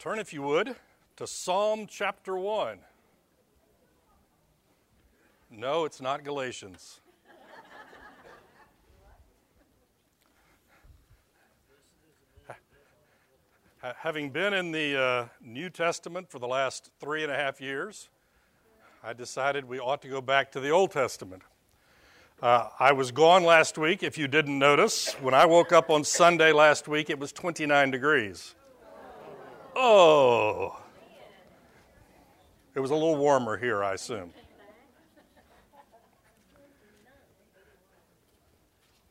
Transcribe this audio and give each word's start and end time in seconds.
Turn, 0.00 0.18
if 0.18 0.32
you 0.32 0.40
would, 0.40 0.74
to 1.16 1.26
Psalm 1.26 1.86
chapter 1.86 2.34
1. 2.34 2.78
No, 5.50 5.84
it's 5.84 6.00
not 6.00 6.24
Galatians. 6.24 7.00
Having 13.98 14.30
been 14.30 14.54
in 14.54 14.72
the 14.72 14.98
uh, 14.98 15.26
New 15.44 15.68
Testament 15.68 16.30
for 16.30 16.38
the 16.38 16.48
last 16.48 16.90
three 16.98 17.22
and 17.22 17.30
a 17.30 17.36
half 17.36 17.60
years, 17.60 18.08
I 19.04 19.12
decided 19.12 19.66
we 19.66 19.78
ought 19.78 20.00
to 20.00 20.08
go 20.08 20.22
back 20.22 20.50
to 20.52 20.60
the 20.60 20.70
Old 20.70 20.92
Testament. 20.92 21.42
Uh, 22.42 22.70
I 22.78 22.92
was 22.92 23.12
gone 23.12 23.44
last 23.44 23.76
week, 23.76 24.02
if 24.02 24.16
you 24.16 24.28
didn't 24.28 24.58
notice. 24.58 25.12
When 25.20 25.34
I 25.34 25.44
woke 25.44 25.72
up 25.72 25.90
on 25.90 26.04
Sunday 26.04 26.52
last 26.52 26.88
week, 26.88 27.10
it 27.10 27.18
was 27.18 27.32
29 27.32 27.90
degrees. 27.90 28.54
Oh. 29.82 30.78
It 32.74 32.80
was 32.80 32.90
a 32.90 32.94
little 32.94 33.16
warmer 33.16 33.56
here, 33.56 33.82
I 33.82 33.94
assume. 33.94 34.34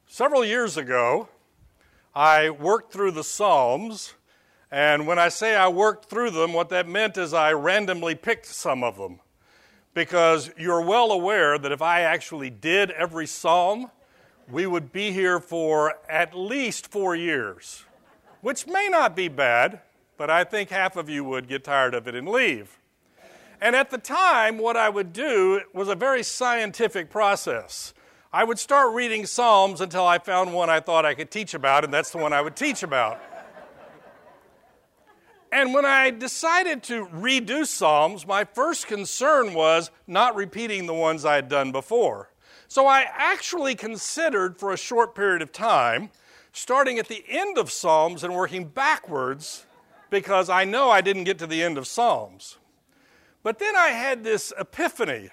Several 0.06 0.46
years 0.46 0.78
ago, 0.78 1.28
I 2.14 2.52
worked 2.52 2.94
through 2.94 3.14
the 3.14 3.24
Psalms, 3.24 4.14
and 4.70 5.08
when 5.08 5.18
I 5.18 5.30
say 5.30 5.56
I 5.56 5.70
worked 5.70 6.06
through 6.06 6.30
them, 6.30 6.54
what 6.54 6.70
that 6.70 6.88
meant 6.88 7.18
is 7.18 7.34
I 7.34 7.52
randomly 7.54 8.14
picked 8.14 8.46
some 8.46 8.84
of 8.84 8.96
them. 8.96 9.22
Because 9.96 10.52
you're 10.56 10.82
well 10.82 11.12
aware 11.12 11.58
that 11.58 11.72
if 11.72 11.82
I 11.82 12.02
actually 12.02 12.52
did 12.52 12.92
every 12.92 13.26
Psalm, 13.26 13.90
we 14.48 14.68
would 14.68 14.92
be 14.92 15.14
here 15.14 15.40
for 15.40 15.96
at 16.08 16.38
least 16.38 16.92
four 16.92 17.16
years, 17.16 17.86
which 18.42 18.68
may 18.68 18.88
not 18.88 19.16
be 19.16 19.30
bad 19.30 19.82
but 20.20 20.30
I 20.30 20.44
think 20.44 20.70
half 20.70 20.98
of 20.98 21.10
you 21.10 21.24
would 21.24 21.48
get 21.48 21.64
tired 21.64 21.96
of 21.96 22.06
it 22.06 22.14
and 22.14 22.28
leave. 22.28 22.78
And 23.62 23.74
at 23.74 23.90
the 23.90 23.98
time, 23.98 24.58
what 24.58 24.76
I 24.76 24.90
would 24.90 25.14
do 25.14 25.62
was 25.74 25.88
a 25.88 25.96
very 25.96 26.24
scientific 26.24 27.10
process. 27.10 27.94
I 28.34 28.44
would 28.44 28.60
start 28.60 28.94
reading 28.94 29.26
Psalms 29.26 29.80
until 29.80 30.06
I 30.06 30.20
found 30.20 30.54
one 30.54 30.70
I 30.70 30.82
thought 30.82 31.06
I 31.06 31.14
could 31.14 31.32
teach 31.32 31.54
about, 31.54 31.86
and 31.86 31.94
that's 31.94 32.12
the 32.12 32.18
one 32.18 32.34
I 32.34 32.42
would 32.42 32.58
teach 32.58 32.84
about. 32.84 33.18
And 35.54 35.74
when 35.74 35.86
I 35.86 36.10
decided 36.10 36.84
to 36.84 37.06
redo 37.06 37.66
Psalms, 37.66 38.28
my 38.28 38.44
first 38.44 38.88
concern 38.88 39.54
was 39.54 39.90
not 40.06 40.36
repeating 40.36 40.86
the 40.86 40.94
ones 40.94 41.24
I 41.24 41.36
had 41.36 41.48
done 41.48 41.72
before. 41.72 42.30
So 42.68 42.88
I 42.88 43.06
actually 43.10 43.74
considered 43.74 44.58
for 44.58 44.74
a 44.74 44.78
short 44.78 45.16
period 45.16 45.42
of 45.42 45.54
time 45.54 46.10
starting 46.52 47.00
at 47.00 47.08
the 47.08 47.24
end 47.30 47.58
of 47.58 47.72
Psalms 47.72 48.22
and 48.22 48.36
working 48.36 48.66
backwards 48.66 49.66
because 50.10 50.50
I 50.50 50.64
know 50.64 50.90
I 50.90 51.02
didn't 51.02 51.24
get 51.26 51.38
to 51.40 51.48
the 51.48 51.64
end 51.64 51.78
of 51.78 51.88
Psalms. 51.88 52.58
But 53.44 53.60
then 53.60 53.76
I 53.76 53.90
had 53.90 54.24
this 54.24 54.52
epiphany, 54.60 55.30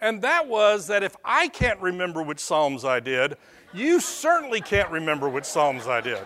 and 0.00 0.22
that 0.22 0.48
was 0.48 0.88
that 0.88 1.02
if 1.02 1.16
I 1.24 1.48
can't 1.48 1.80
remember 1.80 2.22
which 2.22 2.40
Psalms 2.40 2.84
I 2.84 3.00
did, 3.00 3.36
you 3.72 4.00
certainly 4.00 4.60
can't 4.60 4.90
remember 4.90 5.28
which 5.28 5.44
Psalms 5.44 5.86
I 5.86 6.00
did. 6.00 6.24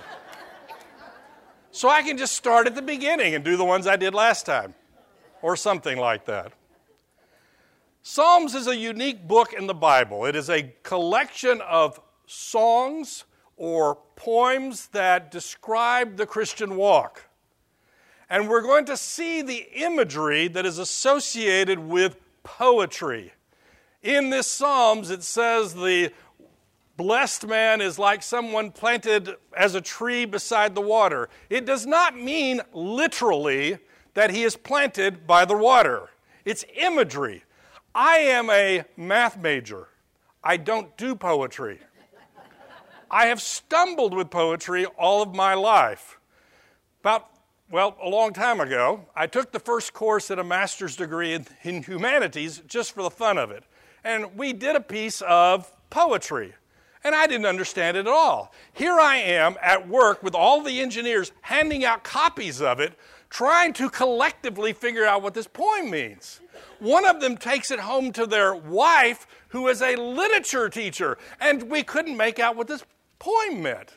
So 1.70 1.88
I 1.88 2.02
can 2.02 2.16
just 2.16 2.34
start 2.34 2.66
at 2.66 2.74
the 2.74 2.82
beginning 2.82 3.34
and 3.34 3.44
do 3.44 3.56
the 3.56 3.64
ones 3.64 3.86
I 3.86 3.96
did 3.96 4.14
last 4.14 4.46
time, 4.46 4.74
or 5.42 5.54
something 5.54 5.98
like 5.98 6.24
that. 6.24 6.52
Psalms 8.02 8.54
is 8.54 8.66
a 8.66 8.76
unique 8.76 9.28
book 9.28 9.52
in 9.52 9.66
the 9.66 9.74
Bible. 9.74 10.24
It 10.24 10.34
is 10.34 10.48
a 10.48 10.74
collection 10.82 11.60
of 11.60 12.00
songs 12.26 13.24
or 13.56 13.98
poems 14.16 14.86
that 14.88 15.30
describe 15.30 16.16
the 16.16 16.26
Christian 16.26 16.76
walk. 16.76 17.27
And 18.30 18.48
we're 18.48 18.62
going 18.62 18.84
to 18.86 18.96
see 18.96 19.42
the 19.42 19.68
imagery 19.74 20.48
that 20.48 20.66
is 20.66 20.78
associated 20.78 21.78
with 21.78 22.16
poetry. 22.42 23.32
In 24.02 24.30
this 24.30 24.46
Psalms, 24.46 25.10
it 25.10 25.22
says 25.22 25.74
the 25.74 26.12
blessed 26.96 27.46
man 27.46 27.80
is 27.80 27.98
like 27.98 28.22
someone 28.22 28.70
planted 28.70 29.36
as 29.56 29.74
a 29.74 29.80
tree 29.80 30.24
beside 30.24 30.74
the 30.74 30.80
water. 30.80 31.28
It 31.48 31.64
does 31.64 31.86
not 31.86 32.16
mean 32.16 32.60
literally 32.72 33.78
that 34.14 34.30
he 34.30 34.42
is 34.42 34.56
planted 34.56 35.26
by 35.26 35.44
the 35.44 35.56
water, 35.56 36.10
it's 36.44 36.64
imagery. 36.76 37.44
I 37.94 38.18
am 38.18 38.50
a 38.50 38.84
math 38.96 39.38
major, 39.38 39.88
I 40.42 40.56
don't 40.56 40.96
do 40.96 41.14
poetry. 41.14 41.78
I 43.10 43.26
have 43.26 43.40
stumbled 43.40 44.12
with 44.12 44.28
poetry 44.28 44.84
all 44.84 45.22
of 45.22 45.34
my 45.34 45.54
life. 45.54 46.18
About 47.00 47.30
well, 47.70 47.96
a 48.02 48.08
long 48.08 48.32
time 48.32 48.60
ago, 48.60 49.04
I 49.14 49.26
took 49.26 49.52
the 49.52 49.60
first 49.60 49.92
course 49.92 50.30
in 50.30 50.38
a 50.38 50.44
master's 50.44 50.96
degree 50.96 51.34
in, 51.34 51.46
in, 51.62 51.82
humanities 51.82 52.62
just 52.66 52.92
for 52.92 53.02
the 53.02 53.10
fun 53.10 53.36
of 53.36 53.50
it. 53.50 53.64
And 54.04 54.36
we 54.36 54.54
did 54.54 54.74
a 54.74 54.80
piece 54.80 55.20
of 55.22 55.70
poetry. 55.90 56.54
And 57.04 57.14
I 57.14 57.26
didn't 57.26 57.46
understand 57.46 57.96
it 57.96 58.00
at 58.00 58.06
all. 58.06 58.52
Here 58.72 58.98
I 58.98 59.16
am 59.16 59.56
at 59.62 59.86
work 59.86 60.22
with 60.22 60.34
all 60.34 60.62
the 60.62 60.80
engineers 60.80 61.32
handing 61.42 61.84
out 61.84 62.04
copies 62.04 62.62
of 62.62 62.80
it, 62.80 62.94
trying 63.28 63.74
to 63.74 63.90
collectively 63.90 64.72
figure 64.72 65.04
out 65.04 65.22
what 65.22 65.34
this 65.34 65.46
poem 65.46 65.90
means. 65.90 66.40
One 66.78 67.04
of 67.04 67.20
them 67.20 67.36
takes 67.36 67.70
it 67.70 67.80
home 67.80 68.12
to 68.12 68.26
their 68.26 68.54
wife, 68.54 69.26
who 69.48 69.68
is 69.68 69.82
a 69.82 69.94
literature 69.94 70.68
teacher, 70.68 71.18
and 71.38 71.64
we 71.64 71.82
couldn't 71.82 72.16
make 72.16 72.38
out 72.38 72.56
what 72.56 72.66
this 72.66 72.84
poem 73.18 73.62
meant. 73.62 73.94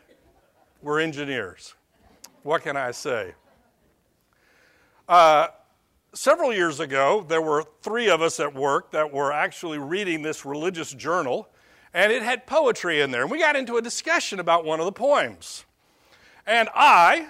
We're 0.81 0.99
engineers. 0.99 1.73
What 2.43 2.63
can 2.63 2.75
I 2.75 2.91
say? 2.91 3.33
Uh, 5.07 5.47
several 6.13 6.53
years 6.53 6.79
ago, 6.79 7.25
there 7.27 7.41
were 7.41 7.65
three 7.81 8.09
of 8.09 8.21
us 8.21 8.39
at 8.39 8.53
work 8.53 8.91
that 8.91 9.11
were 9.11 9.31
actually 9.31 9.77
reading 9.77 10.21
this 10.21 10.45
religious 10.45 10.91
journal, 10.91 11.49
and 11.93 12.11
it 12.11 12.23
had 12.23 12.45
poetry 12.45 13.01
in 13.01 13.11
there. 13.11 13.21
And 13.23 13.31
we 13.31 13.39
got 13.39 13.55
into 13.55 13.77
a 13.77 13.81
discussion 13.81 14.39
about 14.39 14.65
one 14.65 14.79
of 14.79 14.85
the 14.85 14.91
poems. 14.91 15.65
And 16.45 16.69
I, 16.73 17.27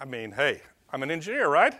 I 0.00 0.04
mean, 0.04 0.32
hey, 0.32 0.62
I'm 0.92 1.02
an 1.02 1.10
engineer, 1.10 1.48
right? 1.48 1.74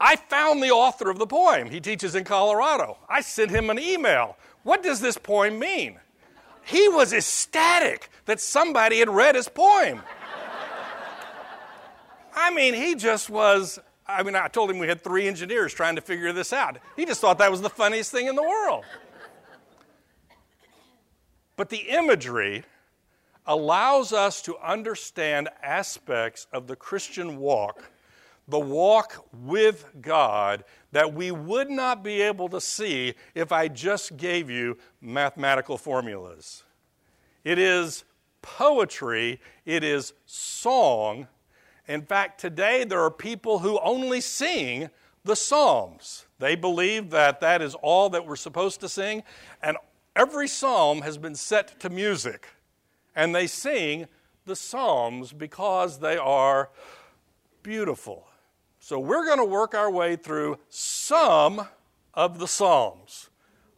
I 0.00 0.16
found 0.16 0.62
the 0.62 0.70
author 0.70 1.08
of 1.08 1.18
the 1.18 1.26
poem. 1.26 1.70
He 1.70 1.80
teaches 1.80 2.14
in 2.14 2.24
Colorado. 2.24 2.98
I 3.08 3.20
sent 3.20 3.50
him 3.50 3.70
an 3.70 3.78
email. 3.78 4.36
What 4.64 4.82
does 4.82 5.00
this 5.00 5.16
poem 5.16 5.58
mean? 5.58 5.98
He 6.64 6.88
was 6.88 7.12
ecstatic 7.12 8.08
that 8.24 8.40
somebody 8.40 8.98
had 8.98 9.08
read 9.08 9.34
his 9.34 9.48
poem. 9.48 10.02
I 12.34 12.50
mean, 12.52 12.74
he 12.74 12.94
just 12.94 13.30
was 13.30 13.78
I 14.06 14.22
mean, 14.22 14.36
I 14.36 14.48
told 14.48 14.70
him 14.70 14.78
we 14.78 14.88
had 14.88 15.02
three 15.02 15.26
engineers 15.26 15.72
trying 15.72 15.96
to 15.96 16.02
figure 16.02 16.32
this 16.32 16.52
out. 16.52 16.78
He 16.96 17.06
just 17.06 17.20
thought 17.20 17.38
that 17.38 17.50
was 17.50 17.62
the 17.62 17.70
funniest 17.70 18.12
thing 18.12 18.26
in 18.26 18.34
the 18.34 18.42
world. 18.42 18.84
But 21.56 21.70
the 21.70 21.88
imagery 21.88 22.64
allows 23.46 24.12
us 24.12 24.42
to 24.42 24.56
understand 24.58 25.48
aspects 25.62 26.46
of 26.52 26.66
the 26.66 26.76
Christian 26.76 27.38
walk, 27.38 27.90
the 28.48 28.58
walk 28.58 29.26
with 29.32 29.86
God, 30.00 30.64
that 30.92 31.14
we 31.14 31.30
would 31.30 31.70
not 31.70 32.02
be 32.02 32.20
able 32.22 32.48
to 32.50 32.60
see 32.60 33.14
if 33.34 33.52
I 33.52 33.68
just 33.68 34.16
gave 34.16 34.50
you 34.50 34.78
mathematical 35.00 35.78
formulas. 35.78 36.62
It 37.42 37.58
is 37.58 38.04
poetry, 38.42 39.40
it 39.64 39.84
is 39.84 40.12
song 40.26 41.28
in 41.86 42.02
fact, 42.02 42.40
today 42.40 42.84
there 42.84 43.00
are 43.02 43.10
people 43.10 43.60
who 43.60 43.78
only 43.80 44.20
sing 44.20 44.90
the 45.24 45.36
Psalms. 45.36 46.26
They 46.38 46.54
believe 46.54 47.10
that 47.10 47.40
that 47.40 47.62
is 47.62 47.74
all 47.76 48.10
that 48.10 48.26
we're 48.26 48.36
supposed 48.36 48.80
to 48.80 48.88
sing, 48.88 49.22
and 49.62 49.76
every 50.14 50.48
psalm 50.48 51.02
has 51.02 51.18
been 51.18 51.34
set 51.34 51.80
to 51.80 51.90
music. 51.90 52.48
And 53.16 53.34
they 53.34 53.46
sing 53.46 54.06
the 54.44 54.56
Psalms 54.56 55.32
because 55.32 55.98
they 56.00 56.16
are 56.16 56.70
beautiful. 57.62 58.26
So 58.78 58.98
we're 58.98 59.24
going 59.24 59.38
to 59.38 59.44
work 59.44 59.74
our 59.74 59.90
way 59.90 60.16
through 60.16 60.58
some 60.68 61.66
of 62.12 62.38
the 62.38 62.48
Psalms. 62.48 63.30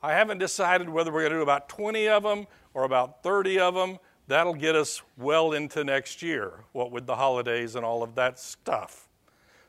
I 0.03 0.13
haven't 0.13 0.39
decided 0.39 0.89
whether 0.89 1.13
we're 1.13 1.21
going 1.21 1.33
to 1.33 1.39
do 1.39 1.43
about 1.43 1.69
20 1.69 2.09
of 2.09 2.23
them 2.23 2.47
or 2.75 2.85
about 2.85 3.23
30 3.23 3.61
of 3.61 3.75
them. 3.75 3.99
That'll 4.29 4.55
get 4.55 4.75
us 4.75 5.03
well 5.17 5.53
into 5.53 5.85
next 5.85 6.23
year, 6.23 6.65
what 6.73 6.91
with 6.91 7.07
the 7.07 7.17
holidays 7.17 7.77
and 7.77 7.85
all 7.85 8.03
of 8.03 8.15
that 8.17 8.39
stuff. 8.39 9.09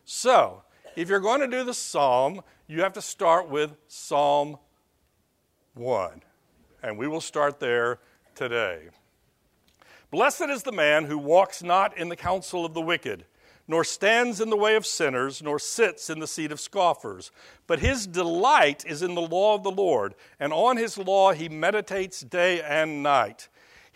So, 0.04 0.64
if 0.96 1.10
you're 1.10 1.20
going 1.20 1.42
to 1.42 1.48
do 1.48 1.64
the 1.64 1.74
psalm, 1.74 2.42
you 2.66 2.82
have 2.82 2.94
to 2.94 3.02
start 3.02 3.50
with 3.50 3.76
Psalm 3.88 4.58
1. 5.76 6.24
And 6.82 6.98
we 6.98 7.08
will 7.08 7.22
start 7.22 7.60
there 7.60 8.00
today. 8.34 8.90
Blessed 10.10 10.50
is 10.50 10.64
the 10.64 10.72
man 10.72 11.06
who 11.06 11.18
walks 11.18 11.62
not 11.62 11.98
in 11.98 12.10
the 12.10 12.16
counsel 12.16 12.66
of 12.66 12.74
the 12.74 12.82
wicked, 12.82 13.26
nor 13.68 13.84
stands 13.84 14.40
in 14.40 14.50
the 14.50 14.58
way 14.58 14.76
of 14.76 14.86
sinners, 14.86 15.44
nor 15.44 15.60
sits 15.60 16.10
in 16.10 16.20
the 16.20 16.28
seat 16.28 16.52
of 16.52 16.60
scoffers. 16.60 17.32
But 17.68 17.80
his 17.80 18.08
delight 18.08 18.86
is 18.88 19.04
in 19.04 19.16
the 19.16 19.22
law 19.22 19.54
of 19.54 19.64
the 19.64 19.72
Lord, 19.72 20.16
and 20.40 20.54
on 20.54 20.78
his 20.78 20.98
law 20.98 21.34
he 21.34 21.50
meditates 21.50 22.22
day 22.22 22.62
and 22.62 23.04
night. 23.04 23.50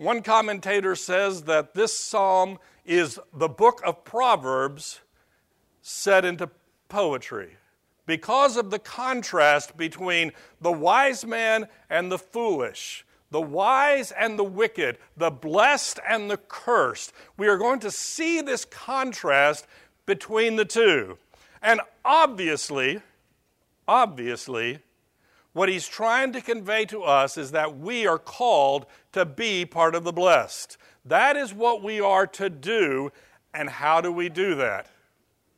One 0.00 0.22
commentator 0.22 0.96
says 0.96 1.42
that 1.42 1.74
this 1.74 1.94
psalm 1.94 2.58
is 2.86 3.20
the 3.34 3.50
book 3.50 3.82
of 3.84 4.02
Proverbs 4.02 5.00
set 5.82 6.24
into 6.24 6.48
poetry 6.88 7.58
because 8.06 8.56
of 8.56 8.70
the 8.70 8.78
contrast 8.78 9.76
between 9.76 10.32
the 10.58 10.72
wise 10.72 11.26
man 11.26 11.68
and 11.90 12.10
the 12.10 12.16
foolish, 12.16 13.04
the 13.30 13.42
wise 13.42 14.10
and 14.10 14.38
the 14.38 14.44
wicked, 14.44 14.96
the 15.18 15.30
blessed 15.30 16.00
and 16.08 16.30
the 16.30 16.38
cursed. 16.38 17.12
We 17.36 17.48
are 17.48 17.58
going 17.58 17.80
to 17.80 17.90
see 17.90 18.40
this 18.40 18.64
contrast 18.64 19.66
between 20.06 20.56
the 20.56 20.64
two. 20.64 21.18
And 21.60 21.82
obviously, 22.06 23.02
obviously, 23.86 24.78
what 25.52 25.68
he's 25.68 25.88
trying 25.88 26.32
to 26.32 26.40
convey 26.40 26.84
to 26.86 27.02
us 27.02 27.36
is 27.36 27.50
that 27.50 27.78
we 27.78 28.06
are 28.06 28.18
called 28.18 28.86
to 29.12 29.24
be 29.24 29.64
part 29.64 29.94
of 29.94 30.04
the 30.04 30.12
blessed. 30.12 30.76
That 31.04 31.36
is 31.36 31.52
what 31.52 31.82
we 31.82 32.00
are 32.00 32.26
to 32.28 32.48
do, 32.48 33.10
and 33.52 33.68
how 33.68 34.00
do 34.00 34.12
we 34.12 34.28
do 34.28 34.54
that? 34.56 34.86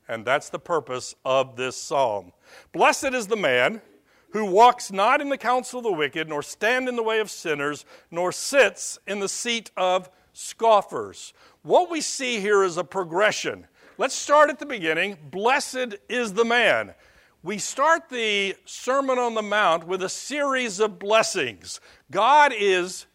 And 0.08 0.24
that's 0.24 0.48
the 0.48 0.58
purpose 0.58 1.14
of 1.24 1.56
this 1.56 1.76
psalm. 1.76 2.32
Blessed 2.72 3.12
is 3.12 3.26
the 3.26 3.36
man 3.36 3.82
who 4.30 4.46
walks 4.46 4.90
not 4.90 5.20
in 5.20 5.28
the 5.28 5.38
counsel 5.38 5.78
of 5.78 5.84
the 5.84 5.92
wicked, 5.92 6.28
nor 6.28 6.42
stand 6.42 6.88
in 6.88 6.96
the 6.96 7.02
way 7.02 7.20
of 7.20 7.30
sinners, 7.30 7.84
nor 8.10 8.32
sits 8.32 8.98
in 9.06 9.20
the 9.20 9.28
seat 9.28 9.70
of 9.76 10.08
scoffers. 10.32 11.34
What 11.62 11.90
we 11.90 12.00
see 12.00 12.40
here 12.40 12.64
is 12.64 12.78
a 12.78 12.84
progression. 12.84 13.66
Let's 13.98 14.14
start 14.14 14.48
at 14.48 14.58
the 14.58 14.66
beginning. 14.66 15.18
Blessed 15.30 15.96
is 16.08 16.32
the 16.32 16.46
man 16.46 16.94
we 17.42 17.58
start 17.58 18.08
the 18.08 18.54
Sermon 18.64 19.18
on 19.18 19.34
the 19.34 19.42
Mount 19.42 19.84
with 19.86 20.02
a 20.02 20.08
series 20.08 20.78
of 20.78 21.00
blessings. 21.00 21.80
God 22.10 22.52
is 22.56 23.06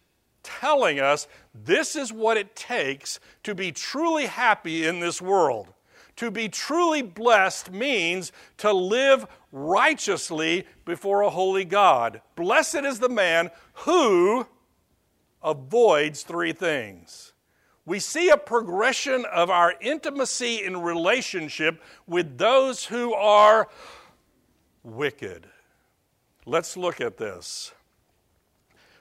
telling 0.44 1.00
us 1.00 1.28
this 1.54 1.96
is 1.96 2.12
what 2.12 2.36
it 2.36 2.54
takes 2.54 3.22
to 3.44 3.56
be 3.56 3.72
truly 3.72 4.26
happy 4.26 4.86
in 4.86 5.00
this 5.00 5.22
world. 5.22 5.74
To 6.18 6.30
be 6.30 6.50
truly 6.50 7.02
blessed 7.02 7.72
means 7.72 8.34
to 8.58 8.74
live 8.74 9.28
righteously 9.54 10.68
before 10.84 11.22
a 11.22 11.30
holy 11.30 11.64
God. 11.64 12.22
Blessed 12.36 12.84
is 12.84 13.00
the 13.00 13.08
man 13.08 13.50
who 13.74 14.46
avoids 15.42 16.24
three 16.24 16.52
things. 16.52 17.32
We 17.86 18.00
see 18.00 18.30
a 18.30 18.36
progression 18.36 19.24
of 19.32 19.50
our 19.50 19.76
intimacy 19.80 20.66
in 20.66 20.82
relationship 20.82 21.82
with 22.06 22.38
those 22.38 22.84
who 22.84 23.14
are 23.14 23.70
wicked. 24.88 25.48
Let's 26.46 26.78
look 26.78 27.02
at 27.02 27.18
this. 27.18 27.74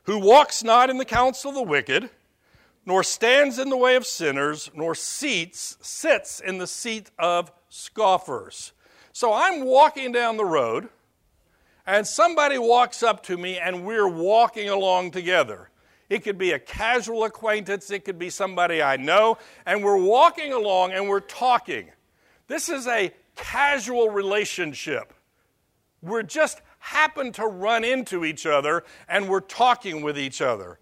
Who 0.04 0.18
walks 0.18 0.62
not 0.62 0.90
in 0.90 0.98
the 0.98 1.04
counsel 1.04 1.50
of 1.50 1.56
the 1.56 1.62
wicked, 1.62 2.10
nor 2.84 3.02
stands 3.02 3.58
in 3.58 3.70
the 3.70 3.76
way 3.76 3.96
of 3.96 4.06
sinners, 4.06 4.70
nor 4.74 4.94
seats, 4.94 5.76
sits 5.80 6.40
in 6.40 6.58
the 6.58 6.66
seat 6.66 7.10
of 7.18 7.50
scoffers. 7.68 8.72
So 9.12 9.32
I'm 9.32 9.64
walking 9.64 10.12
down 10.12 10.36
the 10.36 10.44
road, 10.44 10.88
and 11.86 12.06
somebody 12.06 12.58
walks 12.58 13.02
up 13.02 13.22
to 13.24 13.36
me, 13.36 13.58
and 13.58 13.84
we're 13.84 14.08
walking 14.08 14.68
along 14.68 15.12
together. 15.12 15.70
It 16.08 16.22
could 16.22 16.38
be 16.38 16.52
a 16.52 16.58
casual 16.58 17.24
acquaintance, 17.24 17.90
it 17.90 18.04
could 18.04 18.18
be 18.18 18.30
somebody 18.30 18.82
I 18.82 18.96
know, 18.96 19.38
and 19.64 19.82
we're 19.82 20.00
walking 20.00 20.52
along 20.52 20.92
and 20.92 21.08
we're 21.08 21.20
talking. 21.20 21.90
This 22.46 22.68
is 22.68 22.86
a 22.86 23.12
casual 23.34 24.10
relationship. 24.10 25.12
We're 26.06 26.22
just 26.22 26.60
happen 26.78 27.32
to 27.32 27.46
run 27.46 27.84
into 27.84 28.24
each 28.24 28.46
other 28.46 28.84
and 29.08 29.28
we're 29.28 29.40
talking 29.40 30.02
with 30.02 30.18
each 30.18 30.40
other. 30.40 30.78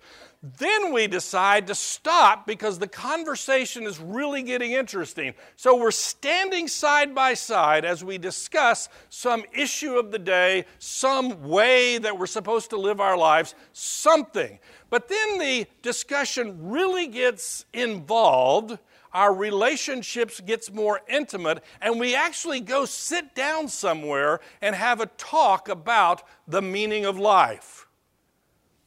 Then 0.58 0.92
we 0.92 1.06
decide 1.06 1.68
to 1.68 1.74
stop 1.74 2.46
because 2.46 2.78
the 2.78 2.86
conversation 2.86 3.84
is 3.84 3.98
really 3.98 4.42
getting 4.42 4.72
interesting. 4.72 5.32
So 5.56 5.74
we're 5.74 5.90
standing 5.90 6.68
side 6.68 7.14
by 7.14 7.32
side 7.32 7.86
as 7.86 8.04
we 8.04 8.18
discuss 8.18 8.90
some 9.08 9.44
issue 9.54 9.94
of 9.94 10.10
the 10.10 10.18
day, 10.18 10.66
some 10.78 11.48
way 11.48 11.96
that 11.96 12.18
we're 12.18 12.26
supposed 12.26 12.68
to 12.70 12.76
live 12.76 13.00
our 13.00 13.16
lives, 13.16 13.54
something. 13.72 14.58
But 14.90 15.08
then 15.08 15.38
the 15.38 15.66
discussion 15.80 16.68
really 16.70 17.06
gets 17.06 17.64
involved 17.72 18.78
our 19.14 19.32
relationships 19.32 20.40
gets 20.40 20.72
more 20.72 21.00
intimate 21.08 21.62
and 21.80 22.00
we 22.00 22.16
actually 22.16 22.60
go 22.60 22.84
sit 22.84 23.34
down 23.34 23.68
somewhere 23.68 24.40
and 24.60 24.74
have 24.74 25.00
a 25.00 25.06
talk 25.06 25.68
about 25.68 26.22
the 26.48 26.60
meaning 26.60 27.04
of 27.04 27.18
life. 27.18 27.86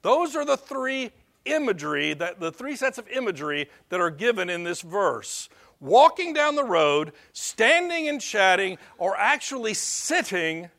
Those 0.02 0.36
are 0.36 0.46
the 0.46 0.58
three 0.58 1.12
imagery 1.46 2.14
that 2.14 2.42
the 2.42 2.52
three 2.52 2.76
sets 2.76 2.98
of 2.98 3.08
imagery 3.08 3.70
that 3.90 4.02
are 4.02 4.12
given 4.12 4.50
in 4.50 4.64
this 4.64 4.82
verse. 4.82 5.48
Walking 5.80 6.34
down 6.34 6.56
the 6.56 6.64
road 6.64 7.14
standing 7.32 8.10
and 8.10 8.20
chatting 8.20 8.78
or 8.98 9.16
actually 9.16 9.74
sitting 9.74 10.70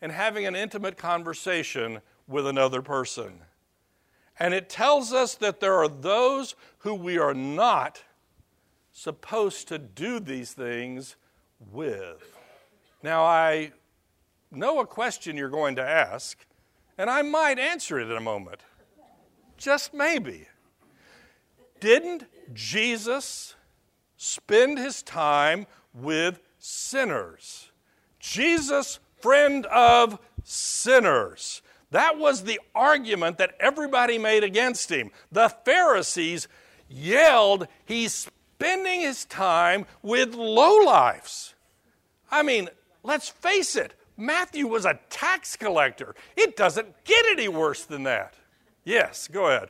and 0.00 0.10
having 0.10 0.46
an 0.46 0.56
intimate 0.56 0.96
conversation 0.96 2.00
with 2.26 2.46
another 2.46 2.82
person. 2.82 3.40
And 4.38 4.52
it 4.52 4.68
tells 4.68 5.12
us 5.12 5.36
that 5.36 5.60
there 5.60 5.74
are 5.74 5.88
those 5.88 6.56
who 6.78 6.94
we 6.94 7.18
are 7.18 7.34
not 7.34 8.02
supposed 8.92 9.68
to 9.68 9.78
do 9.78 10.20
these 10.20 10.52
things 10.52 11.16
with? 11.72 12.38
Now, 13.02 13.24
I 13.24 13.72
know 14.50 14.80
a 14.80 14.86
question 14.86 15.36
you're 15.36 15.48
going 15.48 15.76
to 15.76 15.82
ask, 15.82 16.38
and 16.98 17.10
I 17.10 17.22
might 17.22 17.58
answer 17.58 17.98
it 17.98 18.10
in 18.10 18.16
a 18.16 18.20
moment. 18.20 18.60
Just 19.56 19.94
maybe. 19.94 20.46
Didn't 21.80 22.24
Jesus 22.52 23.54
spend 24.16 24.78
his 24.78 25.02
time 25.02 25.66
with 25.92 26.40
sinners? 26.58 27.70
Jesus, 28.20 29.00
friend 29.20 29.66
of 29.66 30.18
sinners. 30.44 31.62
That 31.90 32.18
was 32.18 32.44
the 32.44 32.60
argument 32.74 33.38
that 33.38 33.54
everybody 33.60 34.16
made 34.16 34.44
against 34.44 34.90
him. 34.90 35.10
The 35.30 35.48
Pharisees 35.48 36.48
yelled, 36.88 37.66
He's 37.84 38.30
spending 38.62 39.00
his 39.00 39.24
time 39.24 39.84
with 40.02 40.34
lowlifes. 40.34 41.54
I 42.30 42.44
mean, 42.44 42.68
let's 43.02 43.28
face 43.28 43.74
it, 43.74 43.94
Matthew 44.16 44.68
was 44.68 44.84
a 44.84 45.00
tax 45.10 45.56
collector. 45.56 46.14
It 46.36 46.56
doesn't 46.56 47.04
get 47.04 47.24
any 47.32 47.48
worse 47.48 47.84
than 47.84 48.04
that. 48.04 48.34
Yes, 48.84 49.26
go 49.26 49.46
ahead. 49.46 49.68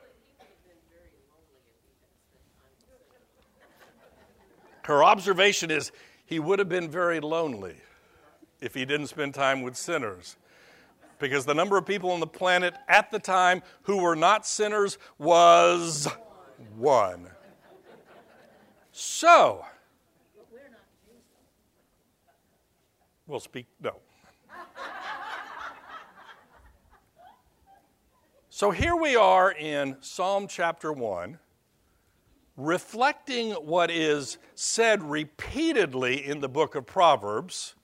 Her 4.84 5.02
observation 5.02 5.70
is 5.70 5.90
he 6.26 6.38
would 6.38 6.58
have 6.58 6.68
been 6.68 6.90
very 6.90 7.20
lonely 7.20 7.76
if 8.60 8.74
he 8.74 8.84
didn't 8.84 9.06
spend 9.06 9.32
time 9.32 9.62
with 9.62 9.74
sinners. 9.74 10.36
Because 11.18 11.46
the 11.46 11.54
number 11.54 11.78
of 11.78 11.86
people 11.86 12.10
on 12.10 12.20
the 12.20 12.26
planet 12.26 12.74
at 12.88 13.10
the 13.10 13.18
time 13.18 13.62
who 13.84 14.02
were 14.02 14.16
not 14.16 14.46
sinners 14.46 14.98
was 15.18 16.08
one. 16.76 17.31
So, 18.94 19.64
we'll 23.26 23.40
speak, 23.40 23.66
no. 23.80 23.96
so 28.50 28.70
here 28.70 28.94
we 28.94 29.16
are 29.16 29.50
in 29.50 29.96
Psalm 30.02 30.46
chapter 30.46 30.92
1, 30.92 31.38
reflecting 32.58 33.52
what 33.52 33.90
is 33.90 34.36
said 34.54 35.02
repeatedly 35.02 36.26
in 36.26 36.40
the 36.40 36.48
book 36.50 36.74
of 36.74 36.84
Proverbs, 36.84 37.74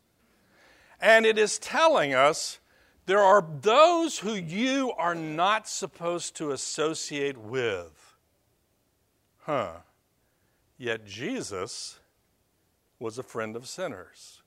and 1.00 1.24
it 1.24 1.38
is 1.38 1.58
telling 1.58 2.12
us 2.12 2.58
there 3.06 3.20
are 3.20 3.42
those 3.62 4.18
who 4.18 4.34
you 4.34 4.92
are 4.98 5.14
not 5.14 5.66
supposed 5.66 6.36
to 6.36 6.50
associate 6.50 7.38
with. 7.38 8.14
Huh. 9.38 9.70
Yet 10.78 11.04
Jesus 11.04 11.98
was 13.00 13.18
a 13.18 13.22
friend 13.24 13.56
of 13.56 13.66
sinners. 13.66 14.42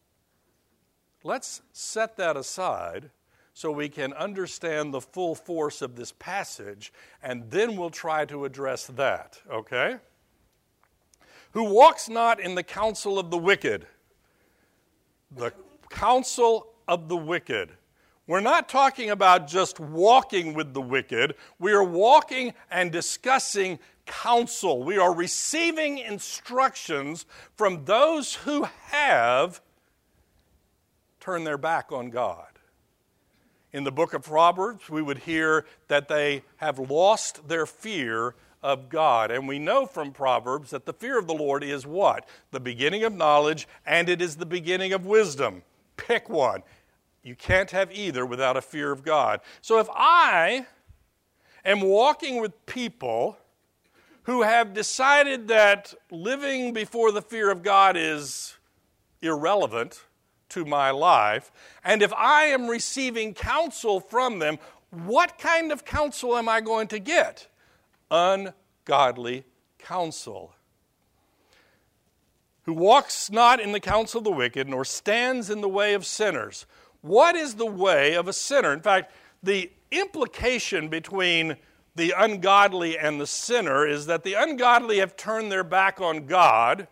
Let's 1.23 1.61
set 1.73 2.17
that 2.17 2.37
aside 2.37 3.11
so 3.53 3.71
we 3.71 3.89
can 3.89 4.13
understand 4.13 4.93
the 4.93 5.01
full 5.01 5.35
force 5.35 5.81
of 5.81 5.95
this 5.95 6.13
passage, 6.13 6.93
and 7.21 7.51
then 7.51 7.75
we'll 7.75 7.89
try 7.89 8.25
to 8.25 8.45
address 8.45 8.87
that, 8.87 9.39
okay? 9.51 9.97
Who 11.51 11.65
walks 11.65 12.07
not 12.07 12.39
in 12.39 12.55
the 12.55 12.63
counsel 12.63 13.19
of 13.19 13.29
the 13.29 13.37
wicked. 13.37 13.85
The 15.35 15.53
counsel 15.89 16.67
of 16.87 17.09
the 17.09 17.17
wicked. 17.17 17.71
We're 18.25 18.39
not 18.39 18.69
talking 18.69 19.09
about 19.09 19.47
just 19.47 19.79
walking 19.79 20.53
with 20.53 20.73
the 20.73 20.81
wicked. 20.81 21.35
We 21.59 21.73
are 21.73 21.83
walking 21.83 22.53
and 22.71 22.89
discussing 22.89 23.79
counsel. 24.05 24.83
We 24.83 24.97
are 24.97 25.13
receiving 25.13 25.97
instructions 25.97 27.25
from 27.55 27.85
those 27.85 28.35
who 28.35 28.67
have 28.89 29.61
turned 31.19 31.45
their 31.45 31.57
back 31.57 31.91
on 31.91 32.09
God. 32.09 32.45
In 33.73 33.83
the 33.85 33.91
book 33.91 34.13
of 34.13 34.23
Proverbs, 34.23 34.89
we 34.89 35.01
would 35.01 35.19
hear 35.19 35.65
that 35.87 36.07
they 36.07 36.43
have 36.57 36.77
lost 36.77 37.47
their 37.47 37.65
fear 37.65 38.35
of 38.61 38.89
God. 38.89 39.31
And 39.31 39.47
we 39.47 39.59
know 39.59 39.85
from 39.85 40.11
Proverbs 40.11 40.71
that 40.71 40.85
the 40.85 40.93
fear 40.93 41.17
of 41.17 41.27
the 41.27 41.33
Lord 41.33 41.63
is 41.63 41.85
what? 41.85 42.27
The 42.51 42.59
beginning 42.59 43.03
of 43.03 43.13
knowledge, 43.13 43.67
and 43.85 44.09
it 44.09 44.21
is 44.21 44.35
the 44.35 44.45
beginning 44.45 44.93
of 44.93 45.05
wisdom. 45.05 45.63
Pick 45.97 46.29
one. 46.29 46.63
You 47.23 47.35
can't 47.35 47.71
have 47.71 47.91
either 47.91 48.25
without 48.25 48.57
a 48.57 48.61
fear 48.61 48.91
of 48.91 49.03
God. 49.03 49.41
So 49.61 49.79
if 49.79 49.87
I 49.93 50.65
am 51.63 51.81
walking 51.81 52.41
with 52.41 52.65
people 52.65 53.37
who 54.23 54.43
have 54.43 54.73
decided 54.73 55.47
that 55.47 55.93
living 56.09 56.73
before 56.73 57.11
the 57.11 57.21
fear 57.21 57.49
of 57.51 57.63
God 57.63 57.95
is 57.97 58.57
irrelevant, 59.21 60.03
to 60.51 60.65
my 60.65 60.91
life. 60.91 61.51
And 61.83 62.01
if 62.01 62.13
I 62.13 62.43
am 62.43 62.67
receiving 62.67 63.33
counsel 63.33 63.99
from 63.99 64.39
them, 64.39 64.59
what 64.91 65.37
kind 65.37 65.71
of 65.71 65.85
counsel 65.85 66.37
am 66.37 66.47
I 66.47 66.61
going 66.61 66.87
to 66.89 66.99
get? 66.99 67.47
Ungodly 68.11 69.45
counsel. 69.79 70.53
Who 72.63 72.73
walks 72.73 73.31
not 73.31 73.59
in 73.59 73.71
the 73.71 73.79
counsel 73.79 74.19
of 74.19 74.25
the 74.25 74.31
wicked, 74.31 74.67
nor 74.67 74.85
stands 74.85 75.49
in 75.49 75.61
the 75.61 75.69
way 75.69 75.93
of 75.93 76.05
sinners. 76.05 76.65
What 77.01 77.35
is 77.35 77.55
the 77.55 77.65
way 77.65 78.13
of 78.13 78.27
a 78.27 78.33
sinner? 78.33 78.73
In 78.73 78.81
fact, 78.81 79.11
the 79.41 79.71
implication 79.89 80.89
between 80.89 81.55
the 81.95 82.13
ungodly 82.17 82.97
and 82.97 83.19
the 83.19 83.27
sinner 83.27 83.87
is 83.87 84.05
that 84.05 84.23
the 84.23 84.33
ungodly 84.33 84.99
have 84.99 85.15
turned 85.15 85.51
their 85.51 85.63
back 85.63 85.99
on 85.99 86.25
God, 86.25 86.87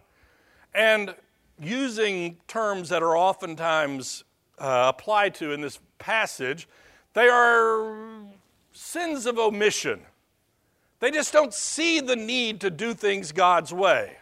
and 0.74 1.16
using 1.62 2.38
terms 2.48 2.90
that 2.90 3.02
are 3.04 3.18
oftentimes 3.18 4.24
uh, 4.58 4.92
applied 4.94 5.36
to 5.36 5.52
in 5.52 5.62
this 5.62 5.80
passage, 5.98 6.68
they 7.14 7.28
are 7.28 7.96
sins 8.72 9.26
of 9.26 9.38
omission. 9.38 10.02
They 11.00 11.12
just 11.12 11.32
don't 11.32 11.54
see 11.54 12.02
the 12.02 12.16
need 12.16 12.62
to 12.62 12.70
do 12.70 12.94
things 12.94 13.32
God's 13.32 13.74
way. 13.74 14.18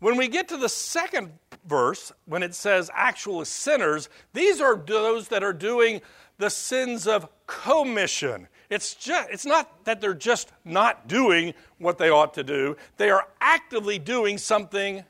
When 0.00 0.16
we 0.16 0.26
get 0.26 0.48
to 0.48 0.56
the 0.56 0.68
second 0.68 1.32
verse, 1.64 2.10
when 2.26 2.42
it 2.42 2.54
says 2.54 2.90
actual 2.92 3.44
sinners, 3.44 4.08
these 4.32 4.60
are 4.60 4.76
those 4.76 5.28
that 5.28 5.44
are 5.44 5.52
doing 5.52 6.00
the 6.38 6.50
sins 6.50 7.06
of 7.06 7.28
commission. 7.46 8.48
It's, 8.72 8.94
just, 8.94 9.28
it's 9.28 9.44
not 9.44 9.84
that 9.84 10.00
they're 10.00 10.14
just 10.14 10.50
not 10.64 11.06
doing 11.06 11.52
what 11.76 11.98
they 11.98 12.08
ought 12.08 12.32
to 12.34 12.42
do, 12.42 12.78
they 12.96 13.10
are 13.10 13.28
actively 13.38 13.98
doing 13.98 14.38
something 14.38 15.04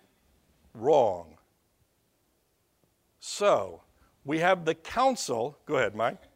wrong. 0.74 1.38
So, 3.20 3.82
we 4.24 4.40
have 4.40 4.64
the 4.64 4.74
counsel. 4.74 5.56
Go 5.64 5.76
ahead, 5.76 5.94
Mike. 5.94 6.18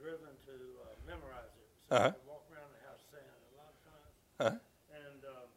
driven 0.00 0.32
to 0.48 0.56
uh, 0.80 0.96
memorize 1.04 1.52
it. 1.60 1.68
So 1.92 1.96
uh-huh. 1.96 2.08
I 2.08 2.24
walk 2.24 2.48
around 2.48 2.72
the 2.72 2.80
house 2.88 3.04
saying 3.12 3.20
it 3.20 3.52
a 3.52 3.60
lot 3.60 3.68
of 3.68 3.76
Uh-huh. 4.40 4.56
And 4.88 5.20
um, 5.28 5.52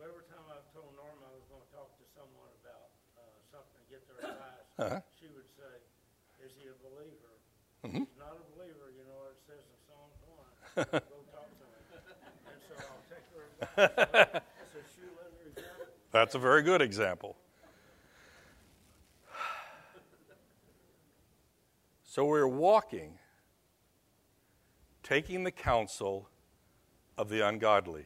every 0.00 0.24
time 0.32 0.48
I've 0.48 0.64
told 0.72 0.96
Norma 0.96 1.28
I 1.28 1.32
was 1.36 1.44
going 1.52 1.60
to 1.60 1.72
talk 1.76 1.92
to 2.00 2.04
someone 2.16 2.48
about 2.64 2.88
uh, 3.20 3.36
something, 3.52 3.84
to 3.84 3.88
get 3.92 4.00
their 4.08 4.32
advice, 4.32 4.64
uh-huh. 4.80 5.04
she 5.20 5.28
would 5.28 5.44
say, 5.52 5.76
"Is 6.40 6.56
he 6.56 6.72
a 6.72 6.76
believer?" 6.80 7.36
Mm-hmm. 7.84 8.08
He's 8.08 8.16
not 8.16 8.40
a 8.40 8.44
believer. 8.56 8.88
You 8.96 9.04
know 9.04 9.28
what 9.28 9.36
it 9.36 9.44
says 9.44 9.60
in 9.60 9.76
Psalms 9.84 10.16
one. 10.24 10.48
Go 11.04 11.20
talk 11.36 11.52
to 11.52 11.68
him. 11.68 11.84
And 12.48 12.58
so 12.64 12.80
I'll 12.80 13.04
take 13.12 13.28
her 13.36 13.44
advice. 14.32 14.40
Shoe 14.96 15.12
leather 15.12 15.44
example. 15.52 15.84
That's 16.16 16.32
a 16.32 16.40
very 16.40 16.64
good 16.64 16.80
example. 16.80 17.36
So 22.08 22.24
we're 22.24 22.48
walking, 22.48 23.18
taking 25.02 25.44
the 25.44 25.52
counsel 25.52 26.30
of 27.16 27.28
the 27.28 27.46
ungodly. 27.46 28.04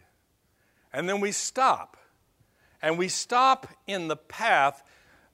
And 0.92 1.08
then 1.08 1.20
we 1.20 1.32
stop. 1.32 1.96
And 2.80 2.98
we 2.98 3.08
stop 3.08 3.66
in 3.86 4.08
the 4.08 4.16
path 4.16 4.82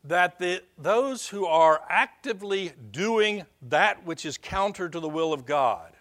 that 0.03 0.39
the, 0.39 0.63
those 0.77 1.29
who 1.29 1.47
are 1.47 1.81
actively 1.89 2.73
doing 2.91 3.45
that 3.63 4.05
which 4.05 4.27
is 4.27 4.37
counter 4.37 4.89
to 4.89 5.01
the 5.01 5.09
will 5.09 5.33
of 5.33 5.47
God, 5.47 5.93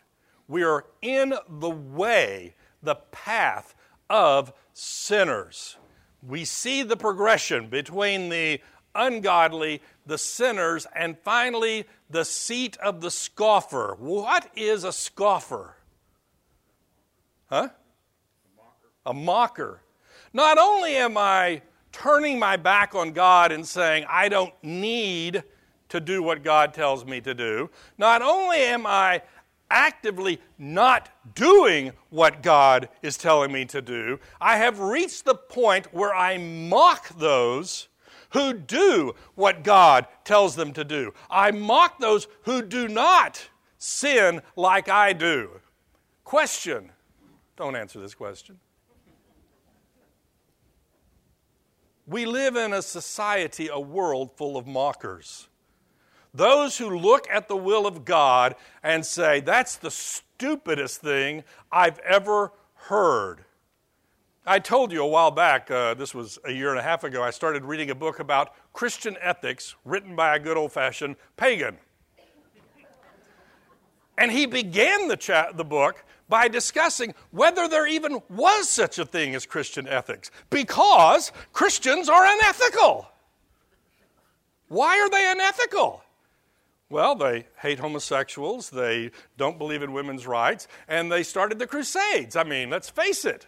we 0.47 0.63
are 0.63 0.85
in 1.01 1.33
the 1.49 1.69
way, 1.69 2.55
the 2.81 2.95
path 2.95 3.75
of 4.09 4.53
sinners. 4.73 5.77
We 6.21 6.45
see 6.45 6.83
the 6.83 6.97
progression 6.97 7.67
between 7.67 8.29
the 8.29 8.59
ungodly, 8.95 9.81
the 10.05 10.17
sinners, 10.17 10.85
and 10.95 11.17
finally 11.17 11.85
the 12.09 12.25
seat 12.25 12.77
of 12.77 13.01
the 13.01 13.11
scoffer. 13.11 13.95
What 13.97 14.49
is 14.55 14.83
a 14.83 14.91
scoffer? 14.91 15.75
Huh? 17.53 17.69
A 17.69 18.57
mocker. 18.57 18.89
A 19.05 19.13
mocker. 19.13 19.81
Not 20.33 20.57
only 20.57 20.95
am 20.95 21.19
I 21.19 21.61
turning 21.91 22.39
my 22.39 22.57
back 22.57 22.95
on 22.95 23.11
God 23.11 23.51
and 23.51 23.63
saying, 23.63 24.05
I 24.09 24.27
don't 24.27 24.55
need 24.63 25.43
to 25.89 25.99
do 25.99 26.23
what 26.23 26.43
God 26.43 26.73
tells 26.73 27.05
me 27.05 27.21
to 27.21 27.35
do, 27.35 27.69
not 27.99 28.23
only 28.23 28.57
am 28.57 28.87
I 28.87 29.21
actively 29.69 30.41
not 30.57 31.09
doing 31.35 31.91
what 32.09 32.41
God 32.41 32.89
is 33.03 33.17
telling 33.17 33.51
me 33.51 33.65
to 33.65 33.83
do, 33.83 34.19
I 34.41 34.57
have 34.57 34.79
reached 34.79 35.23
the 35.23 35.35
point 35.35 35.93
where 35.93 36.15
I 36.15 36.39
mock 36.39 37.09
those 37.19 37.87
who 38.31 38.53
do 38.53 39.13
what 39.35 39.63
God 39.63 40.07
tells 40.23 40.55
them 40.55 40.73
to 40.73 40.83
do. 40.83 41.13
I 41.29 41.51
mock 41.51 41.99
those 41.99 42.27
who 42.45 42.63
do 42.63 42.87
not 42.87 43.47
sin 43.77 44.41
like 44.55 44.89
I 44.89 45.13
do. 45.13 45.61
Question. 46.23 46.89
Don't 47.55 47.75
answer 47.75 47.99
this 47.99 48.15
question. 48.15 48.59
We 52.05 52.25
live 52.25 52.55
in 52.55 52.73
a 52.73 52.81
society, 52.81 53.69
a 53.71 53.79
world 53.79 54.35
full 54.35 54.57
of 54.57 54.67
mockers. 54.67 55.47
Those 56.33 56.77
who 56.77 56.97
look 56.97 57.27
at 57.31 57.47
the 57.47 57.55
will 57.55 57.85
of 57.85 58.05
God 58.05 58.55
and 58.81 59.05
say, 59.05 59.39
that's 59.39 59.77
the 59.77 59.91
stupidest 59.91 61.01
thing 61.01 61.43
I've 61.71 61.99
ever 61.99 62.51
heard. 62.73 63.45
I 64.45 64.59
told 64.59 64.91
you 64.91 65.01
a 65.01 65.07
while 65.07 65.31
back, 65.31 65.71
uh, 65.71 65.93
this 65.93 66.13
was 66.13 66.39
a 66.43 66.51
year 66.51 66.71
and 66.71 66.79
a 66.79 66.83
half 66.83 67.05
ago, 67.05 67.23
I 67.23 67.29
started 67.29 67.63
reading 67.63 67.91
a 67.91 67.95
book 67.95 68.19
about 68.19 68.53
Christian 68.73 69.15
ethics 69.21 69.75
written 69.85 70.15
by 70.15 70.35
a 70.35 70.39
good 70.39 70.57
old 70.57 70.73
fashioned 70.73 71.15
pagan. 71.37 71.77
And 74.17 74.31
he 74.31 74.45
began 74.45 75.07
the, 75.07 75.15
chat, 75.15 75.55
the 75.55 75.63
book 75.63 76.03
by 76.29 76.47
discussing 76.47 77.13
whether 77.31 77.67
there 77.67 77.87
even 77.87 78.21
was 78.29 78.69
such 78.69 78.99
a 78.99 79.05
thing 79.05 79.35
as 79.35 79.45
Christian 79.45 79.87
ethics, 79.87 80.31
because 80.49 81.31
Christians 81.51 82.09
are 82.09 82.25
unethical. 82.25 83.07
Why 84.67 84.99
are 84.99 85.09
they 85.09 85.31
unethical? 85.31 86.01
Well, 86.89 87.15
they 87.15 87.47
hate 87.59 87.79
homosexuals, 87.79 88.69
they 88.69 89.11
don't 89.37 89.57
believe 89.57 89.81
in 89.81 89.93
women's 89.93 90.27
rights, 90.27 90.67
and 90.87 91.11
they 91.11 91.23
started 91.23 91.59
the 91.59 91.67
Crusades. 91.67 92.35
I 92.35 92.43
mean, 92.43 92.69
let's 92.69 92.89
face 92.89 93.25
it 93.25 93.47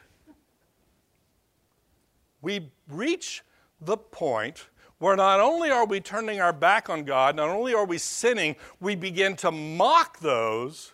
we 2.45 2.69
reach 2.87 3.43
the 3.81 3.97
point 3.97 4.67
where 4.99 5.15
not 5.15 5.39
only 5.39 5.71
are 5.71 5.85
we 5.85 5.99
turning 5.99 6.39
our 6.39 6.53
back 6.53 6.89
on 6.91 7.03
God, 7.03 7.35
not 7.35 7.49
only 7.49 7.73
are 7.73 7.85
we 7.85 7.97
sinning, 7.97 8.55
we 8.79 8.95
begin 8.95 9.35
to 9.37 9.51
mock 9.51 10.19
those 10.19 10.93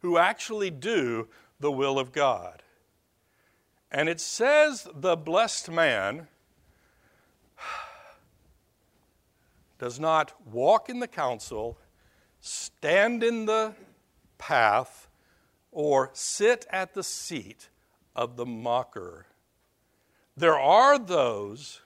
who 0.00 0.18
actually 0.18 0.70
do 0.70 1.28
the 1.60 1.72
will 1.72 1.98
of 1.98 2.12
God. 2.12 2.62
And 3.90 4.08
it 4.08 4.20
says 4.20 4.86
the 4.94 5.16
blessed 5.16 5.70
man 5.70 6.28
does 9.78 9.98
not 9.98 10.34
walk 10.46 10.88
in 10.88 11.00
the 11.00 11.08
counsel, 11.08 11.78
stand 12.40 13.22
in 13.22 13.46
the 13.46 13.74
path, 14.36 15.08
or 15.70 16.10
sit 16.12 16.66
at 16.70 16.94
the 16.94 17.02
seat 17.02 17.68
of 18.14 18.36
the 18.36 18.46
mocker. 18.46 19.26
There 20.36 20.58
are 20.58 20.98
those 20.98 21.80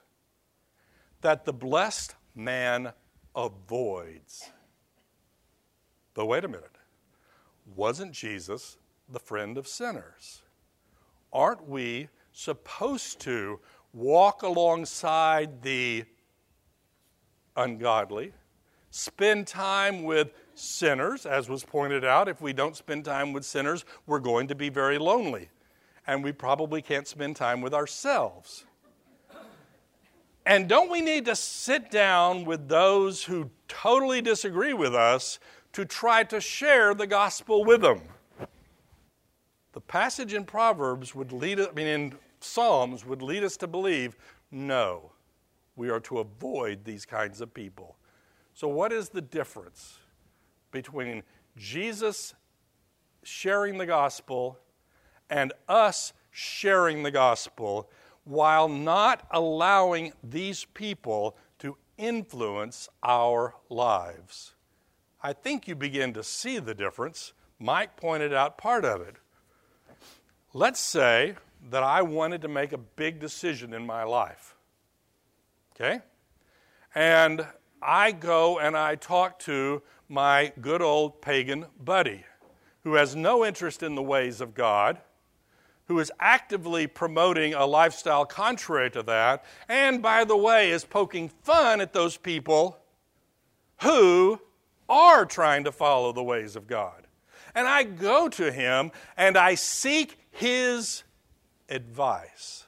that 1.21 1.45
the 1.45 1.53
blessed 1.53 2.15
man 2.35 2.93
avoids. 3.35 4.49
But 6.13 6.25
wait 6.25 6.43
a 6.43 6.47
minute. 6.47 6.72
Wasn't 7.75 8.11
Jesus 8.13 8.77
the 9.09 9.19
friend 9.19 9.57
of 9.57 9.67
sinners? 9.67 10.41
Aren't 11.31 11.67
we 11.67 12.09
supposed 12.31 13.19
to 13.21 13.59
walk 13.93 14.43
alongside 14.43 15.61
the 15.61 16.05
ungodly, 17.55 18.33
spend 18.89 19.47
time 19.47 20.03
with 20.03 20.31
sinners, 20.55 21.25
as 21.25 21.49
was 21.49 21.63
pointed 21.63 22.03
out? 22.03 22.27
If 22.27 22.41
we 22.41 22.53
don't 22.53 22.75
spend 22.75 23.05
time 23.05 23.33
with 23.33 23.45
sinners, 23.45 23.85
we're 24.05 24.19
going 24.19 24.47
to 24.47 24.55
be 24.55 24.69
very 24.69 24.97
lonely. 24.97 25.49
And 26.05 26.23
we 26.23 26.31
probably 26.31 26.81
can't 26.81 27.07
spend 27.07 27.35
time 27.35 27.61
with 27.61 27.73
ourselves. 27.73 28.65
And 30.45 30.67
don't 30.67 30.91
we 30.91 31.01
need 31.01 31.25
to 31.25 31.35
sit 31.35 31.89
down 31.89 32.43
with 32.43 32.67
those 32.67 33.23
who 33.23 33.49
totally 33.67 34.21
disagree 34.21 34.73
with 34.73 34.93
us 34.93 35.39
to 35.71 35.85
try 35.85 36.23
to 36.25 36.41
share 36.41 36.93
the 36.93 37.07
gospel 37.07 37.63
with 37.63 37.81
them? 37.81 38.01
The 39.71 39.81
passage 39.81 40.33
in 40.33 40.43
Proverbs 40.43 41.15
would 41.15 41.31
lead 41.31 41.59
I 41.59 41.71
mean 41.71 41.87
in 41.87 42.15
Psalms 42.41 43.05
would 43.05 43.21
lead 43.21 43.43
us 43.43 43.57
to 43.57 43.67
believe 43.67 44.15
no. 44.51 45.11
We 45.75 45.89
are 45.89 46.01
to 46.01 46.19
avoid 46.19 46.83
these 46.83 47.05
kinds 47.05 47.41
of 47.41 47.53
people. 47.53 47.95
So 48.53 48.67
what 48.67 48.91
is 48.91 49.09
the 49.09 49.21
difference 49.21 49.97
between 50.71 51.23
Jesus 51.57 52.35
sharing 53.23 53.77
the 53.77 53.85
gospel 53.85 54.59
and 55.29 55.53
us 55.67 56.13
sharing 56.29 57.03
the 57.03 57.11
gospel 57.11 57.89
while 58.23 58.69
not 58.69 59.25
allowing 59.31 60.13
these 60.23 60.65
people 60.65 61.35
to 61.59 61.77
influence 61.97 62.89
our 63.01 63.55
lives. 63.69 64.53
I 65.21 65.33
think 65.33 65.67
you 65.67 65.75
begin 65.75 66.13
to 66.13 66.23
see 66.23 66.59
the 66.59 66.73
difference. 66.73 67.33
Mike 67.59 67.95
pointed 67.95 68.33
out 68.33 68.57
part 68.57 68.85
of 68.85 69.01
it. 69.01 69.15
Let's 70.53 70.79
say 70.79 71.35
that 71.69 71.83
I 71.83 72.01
wanted 72.01 72.41
to 72.41 72.47
make 72.47 72.73
a 72.73 72.77
big 72.77 73.19
decision 73.19 73.73
in 73.73 73.85
my 73.85 74.03
life. 74.03 74.55
Okay? 75.75 76.01
And 76.93 77.47
I 77.81 78.11
go 78.11 78.59
and 78.59 78.77
I 78.77 78.95
talk 78.95 79.39
to 79.39 79.81
my 80.07 80.51
good 80.61 80.81
old 80.81 81.21
pagan 81.21 81.65
buddy 81.79 82.23
who 82.83 82.95
has 82.95 83.15
no 83.15 83.45
interest 83.45 83.81
in 83.81 83.95
the 83.95 84.03
ways 84.03 84.41
of 84.41 84.53
God 84.53 84.99
who 85.93 85.99
is 85.99 86.11
actively 86.19 86.87
promoting 86.87 87.53
a 87.53 87.67
lifestyle 87.67 88.25
contrary 88.25 88.89
to 88.89 89.03
that, 89.03 89.45
and 89.69 90.01
by 90.01 90.23
the 90.23 90.35
way, 90.35 90.71
is 90.71 90.83
poking 90.83 91.29
fun 91.29 91.79
at 91.79 91.93
those 91.93 92.17
people 92.17 92.79
who 93.83 94.41
are 94.89 95.23
trying 95.23 95.63
to 95.63 95.71
follow 95.71 96.11
the 96.11 96.23
ways 96.23 96.55
of 96.55 96.65
God. 96.65 97.05
And 97.53 97.67
I 97.67 97.83
go 97.83 98.27
to 98.27 98.51
him 98.51 98.91
and 99.15 99.37
I 99.37 99.53
seek 99.53 100.17
his 100.31 101.03
advice. 101.69 102.65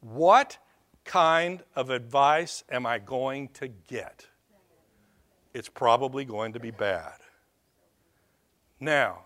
What 0.00 0.58
kind 1.04 1.62
of 1.76 1.88
advice 1.88 2.64
am 2.68 2.84
I 2.84 2.98
going 2.98 3.50
to 3.50 3.68
get? 3.68 4.26
It's 5.52 5.68
probably 5.68 6.24
going 6.24 6.54
to 6.54 6.58
be 6.58 6.72
bad. 6.72 7.14
Now, 8.80 9.20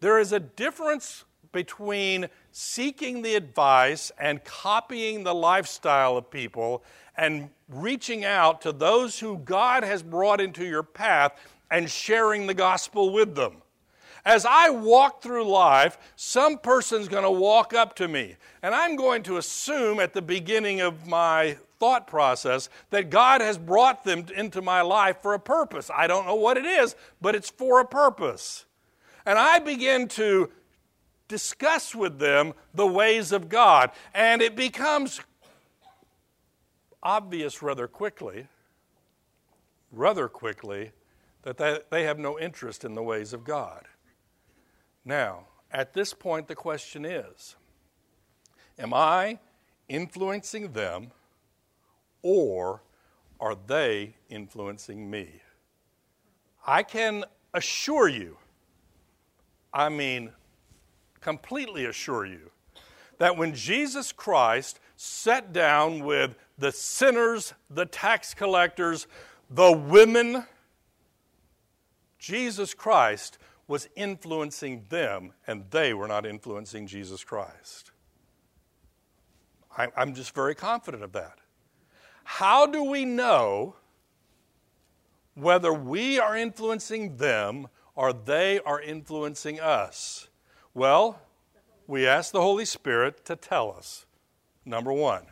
there 0.00 0.18
is 0.18 0.32
a 0.32 0.40
difference 0.40 1.24
between 1.52 2.28
seeking 2.50 3.22
the 3.22 3.34
advice 3.34 4.10
and 4.18 4.42
copying 4.44 5.22
the 5.22 5.34
lifestyle 5.34 6.16
of 6.16 6.30
people 6.30 6.82
and 7.16 7.50
reaching 7.68 8.24
out 8.24 8.60
to 8.62 8.72
those 8.72 9.18
who 9.18 9.38
God 9.38 9.84
has 9.84 10.02
brought 10.02 10.40
into 10.40 10.64
your 10.64 10.82
path 10.82 11.32
and 11.70 11.88
sharing 11.90 12.46
the 12.46 12.54
gospel 12.54 13.12
with 13.12 13.34
them. 13.34 13.56
As 14.24 14.46
I 14.46 14.70
walk 14.70 15.20
through 15.20 15.44
life, 15.44 15.98
some 16.16 16.58
person's 16.58 17.08
going 17.08 17.24
to 17.24 17.30
walk 17.30 17.74
up 17.74 17.96
to 17.96 18.06
me, 18.06 18.36
and 18.62 18.74
I'm 18.74 18.94
going 18.94 19.24
to 19.24 19.36
assume 19.36 19.98
at 19.98 20.12
the 20.12 20.22
beginning 20.22 20.80
of 20.80 21.08
my 21.08 21.56
thought 21.80 22.06
process 22.06 22.68
that 22.90 23.10
God 23.10 23.40
has 23.40 23.58
brought 23.58 24.04
them 24.04 24.26
into 24.36 24.62
my 24.62 24.82
life 24.82 25.16
for 25.20 25.34
a 25.34 25.40
purpose. 25.40 25.90
I 25.92 26.06
don't 26.06 26.26
know 26.26 26.36
what 26.36 26.56
it 26.56 26.64
is, 26.64 26.94
but 27.20 27.34
it's 27.34 27.50
for 27.50 27.80
a 27.80 27.84
purpose. 27.84 28.64
And 29.26 29.36
I 29.36 29.58
begin 29.58 30.06
to 30.08 30.50
discuss 31.32 31.94
with 31.94 32.18
them 32.18 32.52
the 32.74 32.86
ways 32.86 33.32
of 33.32 33.48
God. 33.48 33.90
And 34.12 34.42
it 34.42 34.54
becomes 34.54 35.18
obvious 37.02 37.62
rather 37.62 37.88
quickly, 37.88 38.48
rather 39.90 40.28
quickly, 40.28 40.92
that 41.40 41.88
they, 41.90 42.02
have 42.04 42.18
no 42.18 42.38
interest 42.38 42.84
in 42.84 42.94
the 42.94 43.02
ways 43.02 43.32
of 43.32 43.44
God. 43.44 43.86
Now, 45.06 45.46
at 45.70 45.94
this 45.94 46.12
point, 46.12 46.48
the 46.48 46.54
question 46.54 47.06
is 47.06 47.56
Am 48.78 48.92
I 48.92 49.38
influencing 49.88 50.72
them 50.72 51.12
or 52.20 52.82
are 53.40 53.56
they 53.66 54.16
influencing 54.28 55.10
me? 55.10 55.40
I 56.66 56.82
can 56.82 57.24
assure 57.54 58.06
you, 58.06 58.36
I 59.72 59.88
mean, 59.88 60.30
completely 61.22 61.86
assure 61.86 62.26
you 62.26 62.50
that 63.18 63.36
when 63.36 63.54
Jesus 63.54 64.12
Christ 64.12 64.80
sat 64.96 65.52
down 65.52 66.04
with 66.04 66.34
the 66.58 66.72
sinners, 66.72 67.54
the 67.70 67.86
tax 67.86 68.34
collectors, 68.34 69.06
the 69.48 69.72
women, 69.72 70.44
Jesus 72.18 72.74
Christ 72.74 73.38
was 73.68 73.88
influencing 73.96 74.84
them, 74.88 75.32
and 75.46 75.64
they 75.70 75.94
were 75.94 76.08
not 76.08 76.26
influencing 76.26 76.86
Jesus 76.86 77.24
Christ. 77.24 77.92
I'm 79.76 80.14
just 80.14 80.34
very 80.34 80.54
confident 80.54 81.02
of 81.02 81.12
that. 81.12 81.38
How 82.24 82.66
do 82.66 82.84
we 82.84 83.04
know 83.04 83.76
whether 85.34 85.72
we 85.72 86.18
are 86.18 86.36
influencing 86.36 87.16
them 87.16 87.68
or 87.94 88.12
they 88.12 88.58
are 88.60 88.80
influencing 88.80 89.60
us? 89.60 90.28
Well, 90.74 91.20
we 91.86 92.06
ask 92.06 92.32
the 92.32 92.40
Holy 92.40 92.64
Spirit 92.64 93.26
to 93.26 93.36
tell 93.36 93.74
us, 93.76 94.06
number 94.64 94.92
one. 94.92 95.26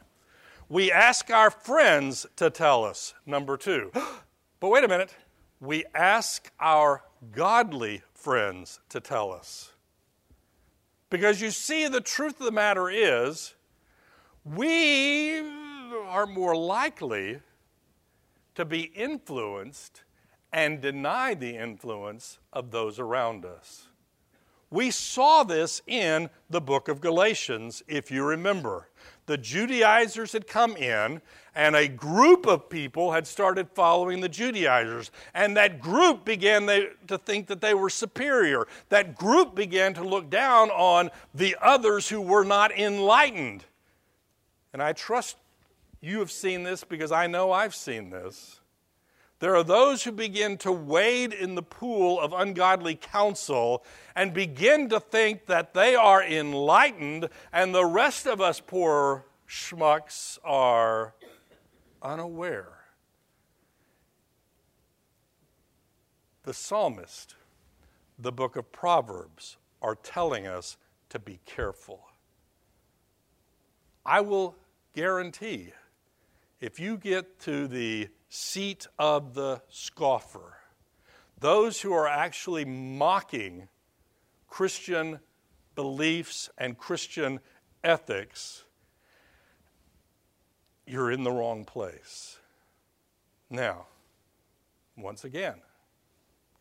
We 0.69 0.93
ask 0.93 1.31
our 1.31 1.51
friends 1.51 2.27
to 2.37 2.51
tell 2.51 2.85
us, 2.85 3.15
number 3.27 3.57
two. 3.57 3.91
But 4.61 4.69
wait 4.69 4.85
a 4.85 4.89
minute. 4.89 5.17
We 5.59 5.87
ask 5.95 6.53
our 6.61 7.03
godly 7.33 8.03
friends 8.13 8.79
to 8.91 9.01
tell 9.01 9.33
us. 9.33 9.73
Because 11.09 11.41
you 11.41 11.51
see, 11.51 11.89
the 11.89 12.03
truth 12.03 12.39
of 12.41 12.45
the 12.45 12.53
matter 12.53 12.91
is, 12.91 13.55
we 14.45 15.39
are 15.39 16.27
more 16.27 16.55
likely 16.55 17.41
to 18.55 18.67
be 18.67 18.83
influenced 18.95 20.03
and 20.53 20.83
deny 20.83 21.33
the 21.33 21.57
influence 21.57 22.39
of 22.53 22.71
those 22.71 22.99
around 22.99 23.47
us. 23.47 23.90
We 24.71 24.93
saw 24.93 25.43
this 25.43 25.83
in 25.87 26.31
the 26.49 26.61
book 26.61 26.89
of 26.89 27.01
Galatians, 27.01 27.83
if 27.89 28.11
you 28.11 28.25
remember. 28.25 28.87
The 29.27 29.37
Judaizers 29.37 30.33
had 30.33 30.47
come 30.47 30.77
in, 30.77 31.21
and 31.55 31.75
a 31.75 31.89
group 31.89 32.47
of 32.47 32.71
people 32.71 33.13
had 33.13 33.27
started 33.27 33.69
following 33.75 34.21
the 34.21 34.29
Judaizers. 34.29 35.11
And 35.35 35.57
that 35.57 35.81
group 35.81 36.25
began 36.25 36.67
to 36.67 37.19
think 37.19 37.49
that 37.49 37.61
they 37.61 37.75
were 37.75 37.91
superior. 37.91 38.69
That 38.89 39.17
group 39.17 39.57
began 39.57 39.93
to 39.95 40.05
look 40.05 40.31
down 40.31 40.71
on 40.71 41.11
the 41.35 41.57
others 41.61 42.09
who 42.09 42.21
were 42.21 42.45
not 42.45 42.77
enlightened. 42.77 43.65
And 44.73 44.81
I 44.81 44.93
trust 44.93 45.37
you 46.01 46.21
have 46.21 46.31
seen 46.31 46.63
this 46.63 46.85
because 46.85 47.11
I 47.11 47.27
know 47.27 47.51
I've 47.51 47.75
seen 47.75 48.11
this. 48.11 48.60
There 49.41 49.57
are 49.57 49.65
those 49.65 50.05
who 50.05 50.13
begin 50.13 50.59
to 50.59 50.71
wade 50.71 51.33
in 51.33 51.55
the 51.55 51.63
pool 51.63 52.21
of 52.21 52.35
ungodly 52.35 52.95
counsel 52.95 53.83
and 54.15 54.35
begin 54.35 54.91
to 54.91 55.01
think 55.01 55.47
that 55.47 55.73
they 55.73 55.95
are 55.95 56.23
enlightened, 56.23 57.31
and 57.51 57.75
the 57.75 57.87
rest 57.87 58.27
of 58.27 58.43
us 58.43 58.61
poor 58.61 59.25
schmucks 59.49 60.39
are 60.45 61.15
unaware. 62.03 62.81
The 66.43 66.53
psalmist, 66.53 67.35
the 68.19 68.33
book 68.33 68.57
of 68.57 68.71
Proverbs, 68.73 69.57
are 69.81 69.95
telling 69.95 70.47
us 70.47 70.77
to 71.09 71.19
be 71.19 71.41
careful. 71.47 72.09
I 74.05 74.21
will 74.21 74.55
guarantee 74.95 75.73
if 76.61 76.79
you 76.79 76.99
get 76.99 77.41
to 77.41 77.67
the 77.67 78.11
seat 78.31 78.87
of 78.99 79.35
the 79.35 79.61
scoffer, 79.69 80.57
those 81.39 81.81
who 81.81 81.93
are 81.93 82.09
actually 82.09 82.65
mocking 82.65 83.69
Christian 84.49 85.21
beliefs 85.75 86.49
and 86.57 86.79
Christian 86.79 87.41
ethics, 87.83 88.65
you're 90.87 91.11
in 91.11 91.25
the 91.25 91.31
wrong 91.31 91.65
place. 91.65 92.39
Now, 93.51 93.87
once 94.97 95.25
again, 95.25 95.57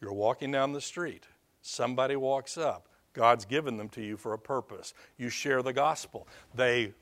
you're 0.01 0.13
walking 0.13 0.51
down 0.51 0.73
the 0.73 0.82
street. 0.82 1.25
Somebody 1.62 2.15
walks 2.15 2.58
up. 2.58 2.88
God's 3.13 3.45
given 3.45 3.77
them 3.77 3.89
to 3.89 4.01
you 4.01 4.17
for 4.17 4.34
a 4.34 4.39
purpose. 4.39 4.93
You 5.17 5.29
share 5.29 5.62
the 5.62 5.73
gospel. 5.73 6.27
They, 6.55 6.93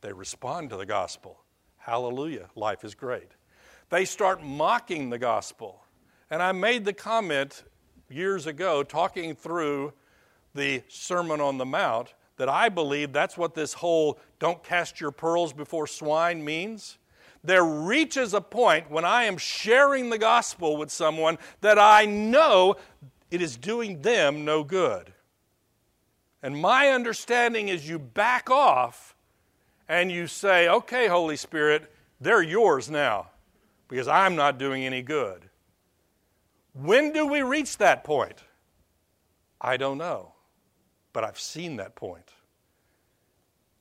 they 0.00 0.12
respond 0.12 0.70
to 0.70 0.76
the 0.76 0.86
gospel. 0.86 1.40
Hallelujah. 1.84 2.48
Life 2.56 2.82
is 2.82 2.94
great. 2.94 3.32
They 3.90 4.06
start 4.06 4.42
mocking 4.42 5.10
the 5.10 5.18
gospel. 5.18 5.82
And 6.30 6.42
I 6.42 6.50
made 6.52 6.86
the 6.86 6.94
comment 6.94 7.62
years 8.08 8.46
ago, 8.46 8.82
talking 8.82 9.34
through 9.34 9.92
the 10.54 10.82
Sermon 10.88 11.42
on 11.42 11.58
the 11.58 11.66
Mount, 11.66 12.14
that 12.38 12.48
I 12.48 12.70
believe 12.70 13.12
that's 13.12 13.36
what 13.36 13.54
this 13.54 13.74
whole 13.74 14.18
don't 14.38 14.64
cast 14.64 14.98
your 14.98 15.10
pearls 15.10 15.52
before 15.52 15.86
swine 15.86 16.42
means. 16.42 16.96
There 17.44 17.64
reaches 17.66 18.32
a 18.32 18.40
point 18.40 18.90
when 18.90 19.04
I 19.04 19.24
am 19.24 19.36
sharing 19.36 20.08
the 20.08 20.16
gospel 20.16 20.78
with 20.78 20.90
someone 20.90 21.36
that 21.60 21.78
I 21.78 22.06
know 22.06 22.76
it 23.30 23.42
is 23.42 23.58
doing 23.58 24.00
them 24.00 24.46
no 24.46 24.64
good. 24.64 25.12
And 26.42 26.56
my 26.56 26.88
understanding 26.88 27.68
is 27.68 27.86
you 27.86 27.98
back 27.98 28.48
off 28.48 29.13
and 29.88 30.10
you 30.10 30.26
say, 30.26 30.68
okay, 30.68 31.08
Holy 31.08 31.36
Spirit, 31.36 31.92
they're 32.20 32.42
yours 32.42 32.90
now 32.90 33.30
because 33.88 34.08
I'm 34.08 34.36
not 34.36 34.58
doing 34.58 34.84
any 34.84 35.02
good. 35.02 35.48
When 36.72 37.12
do 37.12 37.26
we 37.26 37.42
reach 37.42 37.78
that 37.78 38.02
point? 38.04 38.42
I 39.60 39.76
don't 39.76 39.98
know, 39.98 40.32
but 41.12 41.24
I've 41.24 41.38
seen 41.38 41.76
that 41.76 41.94
point. 41.94 42.30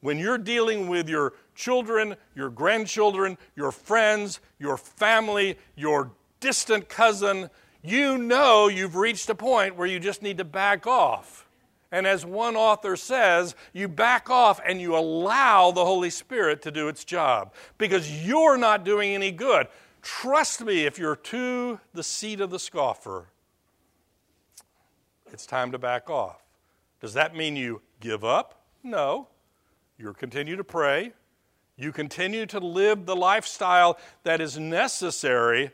When 0.01 0.19
you're 0.19 0.37
dealing 0.37 0.89
with 0.89 1.07
your 1.07 1.33
children, 1.55 2.15
your 2.35 2.49
grandchildren, 2.49 3.37
your 3.55 3.71
friends, 3.71 4.41
your 4.59 4.77
family, 4.77 5.57
your 5.75 6.11
distant 6.41 6.89
cousin, 6.89 7.49
you 7.81 8.17
know 8.17 8.67
you've 8.67 8.95
reached 8.95 9.29
a 9.29 9.35
point 9.35 9.77
where 9.77 9.87
you 9.87 9.99
just 9.99 10.21
need 10.21 10.37
to 10.37 10.43
back 10.43 10.85
off. 10.85 11.47
And 11.93 12.07
as 12.07 12.25
one 12.25 12.55
author 12.55 12.95
says, 12.95 13.53
you 13.71 13.87
back 13.87 14.27
off 14.27 14.59
and 14.65 14.81
you 14.81 14.97
allow 14.97 15.69
the 15.69 15.85
Holy 15.85 16.09
Spirit 16.09 16.63
to 16.63 16.71
do 16.71 16.87
its 16.87 17.05
job 17.05 17.53
because 17.77 18.25
you're 18.25 18.57
not 18.57 18.83
doing 18.83 19.13
any 19.13 19.29
good. 19.29 19.67
Trust 20.01 20.65
me, 20.65 20.87
if 20.87 20.97
you're 20.97 21.15
to 21.15 21.79
the 21.93 22.01
seat 22.01 22.41
of 22.41 22.49
the 22.49 22.57
scoffer, 22.57 23.27
it's 25.31 25.45
time 25.45 25.71
to 25.71 25.77
back 25.77 26.09
off. 26.09 26.41
Does 26.99 27.13
that 27.13 27.35
mean 27.35 27.55
you 27.55 27.83
give 27.99 28.25
up? 28.25 28.63
No. 28.81 29.27
You 29.99 30.13
continue 30.13 30.55
to 30.55 30.63
pray. 30.63 31.13
You 31.77 31.91
continue 31.91 32.47
to 32.47 32.59
live 32.59 33.05
the 33.05 33.15
lifestyle 33.15 33.99
that 34.23 34.41
is 34.41 34.57
necessary 34.57 35.69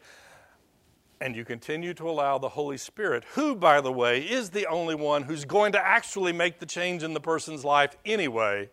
and 1.22 1.36
you 1.36 1.44
continue 1.44 1.94
to 1.94 2.10
allow 2.10 2.38
the 2.38 2.50
Holy 2.50 2.78
Spirit, 2.78 3.24
who, 3.34 3.56
by 3.56 3.82
the 3.82 3.92
way, 3.92 4.22
is 4.22 4.52
the 4.52 4.66
only 4.68 4.96
one 4.96 5.24
who's 5.24 5.46
going 5.46 5.72
to 5.74 5.86
actually 5.86 6.32
make 6.32 6.60
the 6.60 6.66
change 6.66 7.04
in 7.04 7.14
the 7.14 7.20
person's 7.20 7.66
life 7.66 7.98
anyway, 8.06 8.70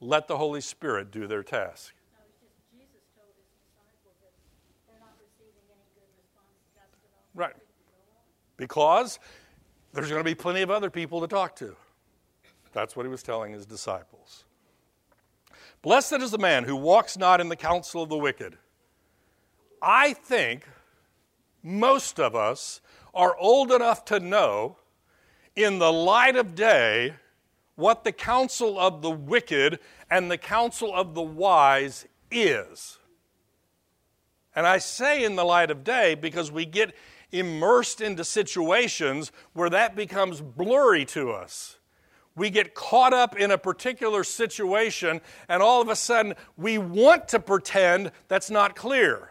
let 0.00 0.26
the 0.26 0.36
Holy 0.36 0.60
Spirit 0.60 1.10
do 1.10 1.26
their 1.26 1.42
task. 1.42 1.94
Right. 7.34 7.54
Because 8.56 9.18
there's 9.92 10.08
going 10.08 10.20
to 10.20 10.24
be 10.24 10.34
plenty 10.34 10.62
of 10.62 10.70
other 10.70 10.90
people 10.90 11.20
to 11.20 11.26
talk 11.26 11.54
to. 11.56 11.76
That's 12.72 12.96
what 12.96 13.04
he 13.04 13.10
was 13.10 13.22
telling 13.22 13.52
his 13.52 13.66
disciples. 13.66 14.44
Blessed 15.82 16.14
is 16.14 16.30
the 16.30 16.38
man 16.38 16.64
who 16.64 16.74
walks 16.74 17.16
not 17.16 17.40
in 17.40 17.48
the 17.48 17.56
counsel 17.56 18.02
of 18.02 18.08
the 18.08 18.18
wicked. 18.18 18.56
I 19.80 20.14
think 20.14 20.66
most 21.66 22.20
of 22.20 22.36
us 22.36 22.80
are 23.12 23.36
old 23.38 23.72
enough 23.72 24.04
to 24.04 24.20
know 24.20 24.76
in 25.56 25.80
the 25.80 25.92
light 25.92 26.36
of 26.36 26.54
day 26.54 27.14
what 27.74 28.04
the 28.04 28.12
counsel 28.12 28.78
of 28.78 29.02
the 29.02 29.10
wicked 29.10 29.80
and 30.08 30.30
the 30.30 30.38
counsel 30.38 30.94
of 30.94 31.14
the 31.14 31.22
wise 31.22 32.06
is. 32.30 32.98
And 34.54 34.64
I 34.64 34.78
say 34.78 35.24
in 35.24 35.34
the 35.34 35.44
light 35.44 35.72
of 35.72 35.82
day 35.82 36.14
because 36.14 36.52
we 36.52 36.66
get 36.66 36.94
immersed 37.32 38.00
into 38.00 38.22
situations 38.22 39.32
where 39.52 39.68
that 39.68 39.96
becomes 39.96 40.40
blurry 40.40 41.04
to 41.06 41.32
us. 41.32 41.78
We 42.36 42.48
get 42.48 42.74
caught 42.74 43.12
up 43.12 43.36
in 43.36 43.50
a 43.50 43.58
particular 43.58 44.22
situation, 44.22 45.20
and 45.48 45.62
all 45.62 45.82
of 45.82 45.88
a 45.88 45.96
sudden 45.96 46.34
we 46.56 46.78
want 46.78 47.26
to 47.28 47.40
pretend 47.40 48.12
that's 48.28 48.50
not 48.50 48.76
clear. 48.76 49.30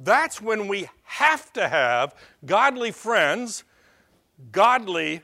That's 0.00 0.42
when 0.42 0.66
we 0.66 0.88
have 1.14 1.52
to 1.52 1.68
have 1.68 2.12
godly 2.44 2.90
friends, 2.90 3.62
godly, 4.50 5.22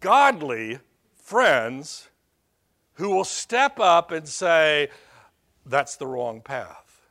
godly 0.00 0.78
friends 1.14 2.08
who 2.94 3.10
will 3.10 3.24
step 3.24 3.78
up 3.78 4.10
and 4.10 4.26
say, 4.26 4.88
That's 5.66 5.96
the 5.96 6.06
wrong 6.06 6.40
path. 6.40 7.02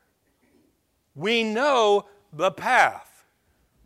We 1.14 1.44
know 1.44 2.08
the 2.32 2.50
path, 2.50 3.26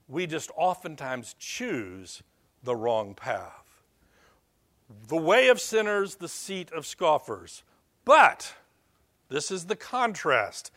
we 0.08 0.28
just 0.28 0.50
oftentimes 0.56 1.36
choose 1.38 2.24
the 2.64 2.76
wrong 2.76 3.16
path. 3.16 3.84
The 5.10 5.18
way 5.18 5.50
of 5.50 5.60
sinners, 5.60 6.16
the 6.16 6.30
seat 6.30 6.72
of 6.72 6.86
scoffers. 6.86 7.64
But, 8.06 8.54
this 9.28 9.52
is 9.52 9.66
the 9.66 9.76
contrast. 9.76 10.72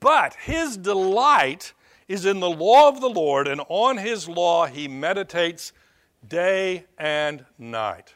But 0.00 0.34
his 0.34 0.76
delight 0.76 1.72
is 2.08 2.24
in 2.24 2.40
the 2.40 2.50
law 2.50 2.88
of 2.88 3.00
the 3.00 3.08
Lord, 3.08 3.48
and 3.48 3.60
on 3.68 3.96
his 3.96 4.28
law 4.28 4.66
he 4.66 4.88
meditates 4.88 5.72
day 6.26 6.84
and 6.98 7.44
night. 7.58 8.14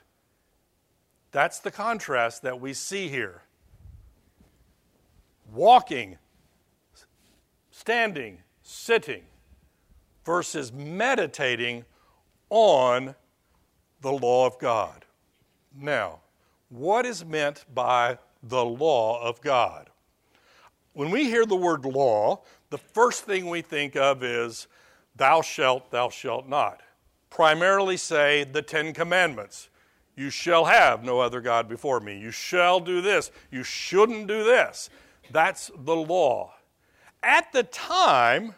That's 1.33 1.59
the 1.61 1.71
contrast 1.71 2.43
that 2.43 2.61
we 2.61 2.73
see 2.73 3.09
here. 3.09 3.43
Walking, 5.53 6.19
standing, 7.71 8.39
sitting, 8.63 9.23
versus 10.25 10.73
meditating 10.73 11.85
on 12.51 13.15
the 14.01 14.13
law 14.13 14.47
of 14.47 14.59
God. 14.59 15.05
Now, 15.77 16.21
what 16.69 17.07
is 17.07 17.25
meant 17.25 17.65
by 17.75 18.19
the 18.43 18.65
law 18.65 19.23
of 19.23 19.41
God? 19.41 19.91
When 20.93 21.11
we 21.11 21.25
hear 21.25 21.47
the 21.47 21.57
word 21.57 21.85
law, 21.85 22.43
the 22.71 22.79
first 22.79 23.25
thing 23.25 23.49
we 23.49 23.63
think 23.63 23.97
of 23.97 24.23
is 24.25 24.67
thou 25.15 25.43
shalt, 25.43 25.91
thou 25.91 26.09
shalt 26.09 26.49
not. 26.49 26.81
Primarily 27.31 27.97
say 27.97 28.45
the 28.45 28.63
Ten 28.63 28.93
Commandments. 28.93 29.69
You 30.17 30.31
shall 30.31 30.65
have 30.65 31.05
no 31.05 31.21
other 31.21 31.41
God 31.41 31.69
before 31.69 32.01
me. 32.01 32.19
You 32.19 32.33
shall 32.33 32.81
do 32.81 33.01
this. 33.01 33.31
You 33.51 33.63
shouldn't 33.63 34.27
do 34.27 34.43
this. 34.45 34.91
That's 35.31 35.71
the 35.77 35.97
law. 35.97 36.55
At 37.23 37.53
the 37.53 37.63
time, 37.63 38.55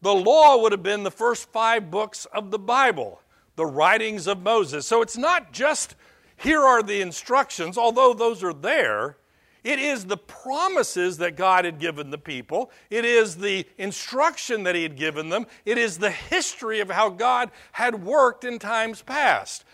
the 0.00 0.14
law 0.14 0.62
would 0.62 0.72
have 0.72 0.82
been 0.82 1.02
the 1.02 1.10
first 1.10 1.50
five 1.50 1.90
books 1.90 2.24
of 2.26 2.50
the 2.50 2.58
Bible, 2.58 3.20
the 3.56 3.66
writings 3.66 4.28
of 4.28 4.42
Moses. 4.42 4.86
So 4.86 5.02
it's 5.02 5.16
not 5.16 5.52
just 5.52 5.96
here 6.36 6.62
are 6.62 6.82
the 6.82 7.00
instructions, 7.00 7.76
although 7.76 8.14
those 8.14 8.44
are 8.44 8.52
there. 8.52 9.16
It 9.68 9.78
is 9.78 10.06
the 10.06 10.16
promises 10.16 11.18
that 11.18 11.36
God 11.36 11.66
had 11.66 11.78
given 11.78 12.08
the 12.08 12.16
people. 12.16 12.70
It 12.88 13.04
is 13.04 13.36
the 13.36 13.66
instruction 13.76 14.62
that 14.62 14.74
He 14.74 14.82
had 14.82 14.96
given 14.96 15.28
them. 15.28 15.46
It 15.66 15.76
is 15.76 15.98
the 15.98 16.10
history 16.10 16.80
of 16.80 16.88
how 16.90 17.10
God 17.10 17.50
had 17.72 18.02
worked 18.02 18.44
in 18.44 18.58
times 18.58 19.02
past. 19.02 19.66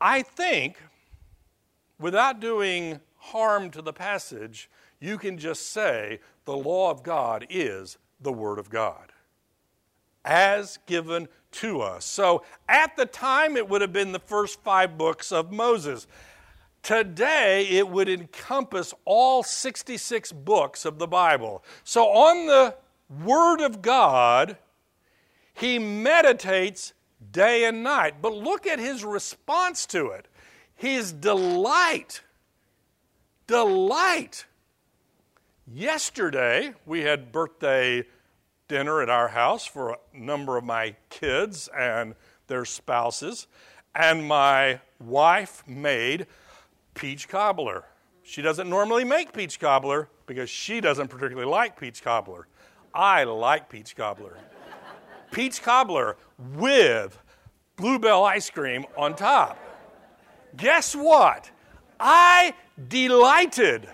I 0.00 0.22
think, 0.22 0.76
without 1.98 2.38
doing 2.38 3.00
harm 3.16 3.72
to 3.72 3.82
the 3.82 3.92
passage, 3.92 4.70
you 5.00 5.18
can 5.18 5.36
just 5.36 5.72
say 5.72 6.20
the 6.44 6.56
law 6.56 6.92
of 6.92 7.02
God 7.02 7.44
is 7.50 7.98
the 8.20 8.32
Word 8.32 8.60
of 8.60 8.70
God 8.70 9.10
as 10.24 10.78
given 10.86 11.26
to 11.50 11.80
us. 11.80 12.04
So 12.04 12.44
at 12.68 12.96
the 12.96 13.06
time, 13.06 13.56
it 13.56 13.68
would 13.68 13.80
have 13.80 13.92
been 13.92 14.12
the 14.12 14.20
first 14.20 14.62
five 14.62 14.96
books 14.96 15.32
of 15.32 15.50
Moses. 15.50 16.06
Today, 16.82 17.66
it 17.68 17.88
would 17.88 18.08
encompass 18.08 18.94
all 19.04 19.42
66 19.42 20.32
books 20.32 20.84
of 20.84 20.98
the 20.98 21.06
Bible. 21.06 21.62
So, 21.84 22.06
on 22.06 22.46
the 22.46 22.76
Word 23.24 23.60
of 23.60 23.82
God, 23.82 24.56
he 25.54 25.78
meditates 25.78 26.92
day 27.32 27.64
and 27.64 27.82
night. 27.82 28.22
But 28.22 28.32
look 28.34 28.66
at 28.66 28.78
his 28.78 29.04
response 29.04 29.86
to 29.86 30.08
it 30.08 30.28
his 30.78 31.12
delight. 31.12 32.22
Delight. 33.48 34.46
Yesterday, 35.66 36.74
we 36.86 37.00
had 37.00 37.32
birthday 37.32 38.04
dinner 38.68 39.02
at 39.02 39.10
our 39.10 39.28
house 39.28 39.66
for 39.66 39.90
a 39.90 39.96
number 40.12 40.56
of 40.56 40.64
my 40.64 40.94
kids 41.10 41.68
and 41.76 42.14
their 42.46 42.64
spouses. 42.64 43.46
and 43.94 44.28
my 44.28 44.80
wife 45.00 45.64
made 45.66 46.26
peach 46.94 47.28
cobbler. 47.28 47.84
She 48.22 48.42
doesn't 48.42 48.68
normally 48.68 49.04
make 49.04 49.32
peach 49.32 49.58
cobbler 49.58 50.08
because 50.26 50.50
she 50.50 50.80
doesn't 50.80 51.08
particularly 51.08 51.50
like 51.50 51.78
peach 51.78 52.02
cobbler. 52.02 52.46
I 52.94 53.24
like 53.24 53.68
peach 53.68 53.96
cobbler. 53.96 54.36
peach 55.30 55.62
cobbler 55.62 56.16
with 56.56 57.18
bluebell 57.76 58.24
ice 58.24 58.50
cream 58.50 58.84
on 58.96 59.14
top. 59.14 59.58
Guess 60.56 60.94
what? 60.94 61.50
I 62.00 62.54
delighted. 62.88 63.88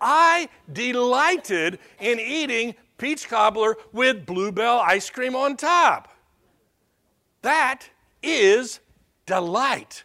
I 0.00 0.48
delighted 0.70 1.78
in 1.98 2.20
eating 2.20 2.74
peach 2.98 3.28
cobbler 3.28 3.76
with 3.92 4.26
bluebell 4.26 4.78
ice 4.78 5.08
cream 5.10 5.34
on 5.34 5.56
top. 5.56 6.12
That 7.42 7.88
is 8.22 8.80
delight. 9.26 10.04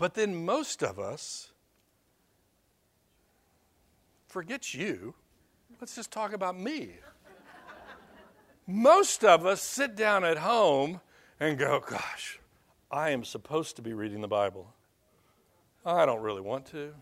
But 0.00 0.14
then 0.14 0.46
most 0.46 0.82
of 0.82 0.98
us, 0.98 1.50
forget 4.28 4.72
you, 4.72 5.12
let's 5.78 5.94
just 5.94 6.10
talk 6.10 6.32
about 6.32 6.58
me. 6.58 6.94
Most 8.66 9.24
of 9.26 9.44
us 9.44 9.60
sit 9.60 9.96
down 9.96 10.24
at 10.24 10.38
home 10.38 11.02
and 11.38 11.58
go, 11.58 11.84
Gosh, 11.86 12.40
I 12.90 13.10
am 13.10 13.24
supposed 13.24 13.76
to 13.76 13.82
be 13.82 13.92
reading 13.92 14.22
the 14.22 14.28
Bible. 14.28 14.72
I 15.84 16.06
don't 16.06 16.22
really 16.22 16.40
want 16.40 16.64
to. 16.68 16.94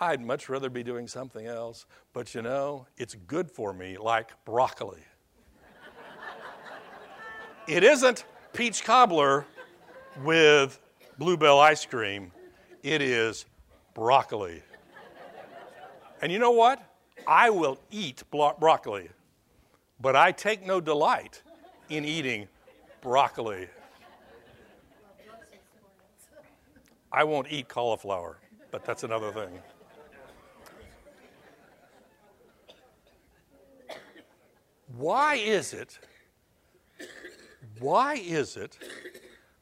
I'd 0.00 0.22
much 0.22 0.48
rather 0.48 0.70
be 0.70 0.82
doing 0.82 1.08
something 1.08 1.46
else, 1.46 1.84
but 2.14 2.34
you 2.34 2.40
know, 2.40 2.86
it's 2.96 3.16
good 3.26 3.50
for 3.50 3.74
me 3.74 3.98
like 3.98 4.30
broccoli. 4.46 5.04
it 7.68 7.84
isn't 7.84 8.24
peach 8.54 8.82
cobbler 8.82 9.44
with 10.24 10.80
bluebell 11.18 11.58
ice 11.58 11.84
cream, 11.84 12.30
it 12.82 13.02
is 13.02 13.44
broccoli. 13.94 14.62
And 16.22 16.32
you 16.32 16.38
know 16.38 16.52
what? 16.52 16.80
I 17.26 17.50
will 17.50 17.78
eat 17.90 18.22
broccoli, 18.30 19.08
but 20.00 20.16
I 20.16 20.32
take 20.32 20.64
no 20.64 20.80
delight 20.80 21.42
in 21.90 22.04
eating 22.04 22.48
broccoli. 23.02 23.68
I 27.12 27.24
won't 27.24 27.50
eat 27.50 27.68
cauliflower, 27.68 28.38
but 28.70 28.84
that's 28.84 29.02
another 29.02 29.32
thing. 29.32 29.58
Why 34.96 35.34
is 35.34 35.74
it, 35.74 35.98
why 37.78 38.14
is 38.14 38.56
it 38.56 38.78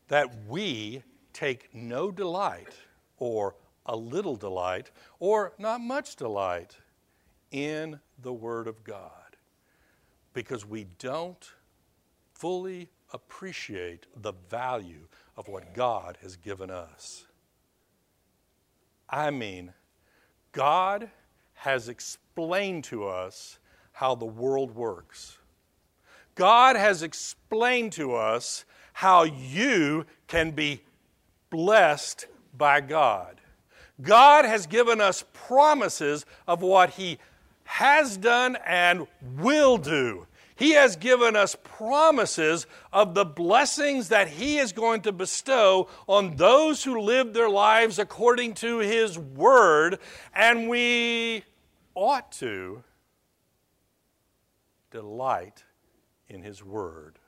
that 0.08 0.30
we 0.48 1.02
take 1.36 1.68
no 1.74 2.10
delight 2.10 2.74
or 3.18 3.54
a 3.84 3.94
little 3.94 4.36
delight 4.36 4.90
or 5.20 5.52
not 5.58 5.80
much 5.80 6.16
delight 6.16 6.76
in 7.50 8.00
the 8.22 8.32
Word 8.32 8.66
of 8.66 8.82
God? 8.82 9.10
Because 10.32 10.64
we 10.64 10.86
don't 10.98 11.50
fully 12.32 12.88
appreciate 13.12 14.06
the 14.16 14.32
value 14.48 15.06
of 15.36 15.46
what 15.46 15.74
God 15.74 16.16
has 16.22 16.36
given 16.36 16.70
us. 16.70 17.26
I 19.08 19.30
mean, 19.30 19.72
God 20.52 21.10
has 21.54 21.88
explained 21.88 22.84
to 22.84 23.06
us 23.06 23.58
how 23.92 24.14
the 24.14 24.24
world 24.24 24.74
works. 24.74 25.38
God 26.34 26.76
has 26.76 27.02
explained 27.02 27.92
to 27.92 28.14
us 28.14 28.64
how 28.92 29.24
you 29.24 30.06
can 30.26 30.50
be 30.50 30.82
blessed 31.50 32.26
by 32.56 32.80
God. 32.80 33.40
God 34.00 34.44
has 34.44 34.66
given 34.66 35.00
us 35.00 35.24
promises 35.32 36.26
of 36.46 36.62
what 36.62 36.90
He 36.90 37.18
has 37.64 38.16
done 38.16 38.56
and 38.64 39.06
will 39.38 39.78
do. 39.78 40.26
He 40.54 40.72
has 40.72 40.96
given 40.96 41.36
us 41.36 41.54
promises 41.62 42.66
of 42.90 43.14
the 43.14 43.26
blessings 43.26 44.08
that 44.08 44.28
He 44.28 44.56
is 44.58 44.72
going 44.72 45.02
to 45.02 45.12
bestow 45.12 45.88
on 46.06 46.36
those 46.36 46.84
who 46.84 46.98
live 47.00 47.34
their 47.34 47.50
lives 47.50 47.98
according 47.98 48.54
to 48.54 48.78
His 48.78 49.18
Word, 49.18 49.98
and 50.34 50.68
we 50.68 51.44
ought 51.94 52.32
to 52.32 52.82
delight 54.90 55.64
in 56.28 56.42
His 56.42 56.64
Word. 56.64 57.18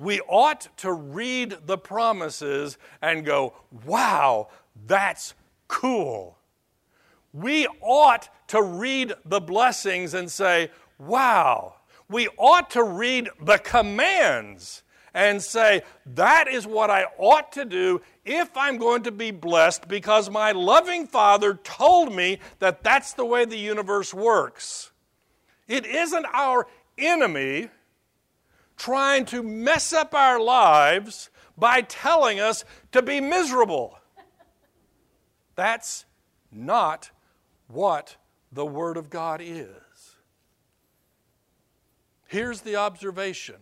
We 0.00 0.20
ought 0.22 0.68
to 0.78 0.92
read 0.92 1.58
the 1.66 1.78
promises 1.78 2.78
and 3.02 3.24
go, 3.24 3.54
wow, 3.84 4.48
that's 4.86 5.34
cool. 5.68 6.38
We 7.32 7.68
ought 7.80 8.28
to 8.48 8.62
read 8.62 9.12
the 9.24 9.40
blessings 9.40 10.14
and 10.14 10.30
say, 10.30 10.70
wow. 10.98 11.74
We 12.08 12.28
ought 12.38 12.70
to 12.70 12.82
read 12.82 13.28
the 13.40 13.58
commands 13.58 14.82
and 15.12 15.42
say, 15.42 15.82
that 16.06 16.48
is 16.48 16.66
what 16.66 16.90
I 16.90 17.04
ought 17.18 17.52
to 17.52 17.64
do 17.64 18.00
if 18.24 18.56
I'm 18.56 18.78
going 18.78 19.02
to 19.02 19.12
be 19.12 19.30
blessed 19.30 19.86
because 19.86 20.30
my 20.30 20.52
loving 20.52 21.06
Father 21.06 21.54
told 21.54 22.14
me 22.14 22.38
that 22.58 22.82
that's 22.82 23.12
the 23.12 23.24
way 23.24 23.44
the 23.44 23.58
universe 23.58 24.14
works. 24.14 24.92
It 25.68 25.86
isn't 25.86 26.26
our 26.32 26.66
enemy 26.96 27.68
trying 28.80 29.26
to 29.26 29.42
mess 29.42 29.92
up 29.92 30.14
our 30.14 30.40
lives 30.40 31.28
by 31.58 31.82
telling 31.82 32.40
us 32.40 32.64
to 32.90 33.02
be 33.02 33.20
miserable. 33.20 33.98
That's 35.54 36.06
not 36.50 37.10
what 37.68 38.16
the 38.50 38.64
Word 38.64 38.96
of 38.96 39.10
God 39.10 39.42
is. 39.42 39.68
Here's 42.26 42.62
the 42.62 42.76
observation 42.76 43.56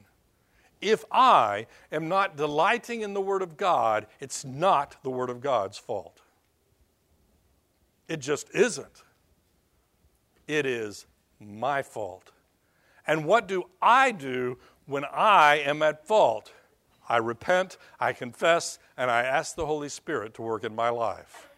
if 0.80 1.04
I 1.10 1.66
am 1.90 2.06
not 2.06 2.36
delighting 2.36 3.00
in 3.00 3.12
the 3.12 3.20
Word 3.20 3.42
of 3.42 3.56
God, 3.56 4.06
it's 4.20 4.44
not 4.44 4.94
the 5.02 5.10
Word 5.10 5.30
of 5.30 5.40
God's 5.40 5.78
fault. 5.78 6.20
It 8.06 8.20
just 8.20 8.48
isn't. 8.54 9.02
It 10.46 10.64
is 10.64 11.06
my 11.40 11.82
fault. 11.82 12.30
And 13.04 13.24
what 13.24 13.48
do 13.48 13.64
I 13.82 14.12
do 14.12 14.58
when 14.88 15.04
I 15.04 15.58
am 15.64 15.82
at 15.82 16.06
fault? 16.06 16.52
I 17.08 17.18
repent, 17.18 17.78
I 18.00 18.12
confess, 18.12 18.78
and 18.96 19.10
I 19.10 19.22
ask 19.22 19.54
the 19.54 19.66
Holy 19.66 19.88
Spirit 19.88 20.34
to 20.34 20.42
work 20.42 20.64
in 20.64 20.74
my 20.74 20.88
life 20.88 21.48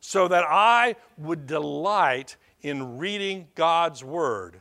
so 0.00 0.26
that 0.26 0.44
I 0.48 0.96
would 1.16 1.46
delight 1.46 2.36
in 2.62 2.98
reading 2.98 3.48
God's 3.54 4.02
Word. 4.02 4.60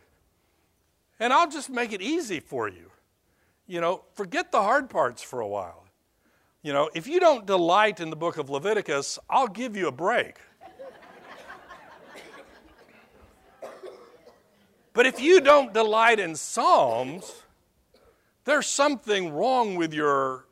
And 1.20 1.32
I'll 1.32 1.50
just 1.50 1.70
make 1.70 1.94
it 1.94 2.02
easy 2.02 2.40
for 2.40 2.68
you. 2.68 2.92
You 3.66 3.82
know, 3.82 4.04
forget 4.14 4.52
the 4.52 4.62
hard 4.62 4.90
parts 4.90 5.24
for 5.24 5.40
a 5.40 5.48
while. 5.48 5.86
You 6.62 6.74
know, 6.74 6.90
if 6.94 7.08
you 7.08 7.20
don't 7.20 7.46
delight 7.46 8.00
in 8.00 8.12
the 8.12 8.16
book 8.16 8.38
of 8.38 8.50
Leviticus, 8.50 9.18
I'll 9.30 9.48
give 9.48 9.76
you 9.76 9.88
a 9.88 9.92
break. 9.92 10.38
But 14.94 15.06
if 15.06 15.22
you 15.22 15.42
don't 15.42 15.74
delight 15.74 16.20
in 16.20 16.36
Psalms, 16.36 17.41
there's 18.46 18.68
something 18.68 19.34
wrong 19.34 19.76
with 19.76 19.94
your 19.94 20.46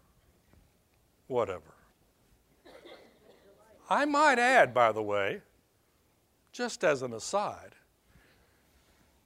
whatever. 1.28 1.76
I 3.90 4.06
might 4.06 4.38
add, 4.38 4.74
by 4.74 4.92
the 4.92 5.02
way, 5.02 5.42
just 6.52 6.84
as 6.84 7.02
an 7.02 7.14
aside, 7.14 7.76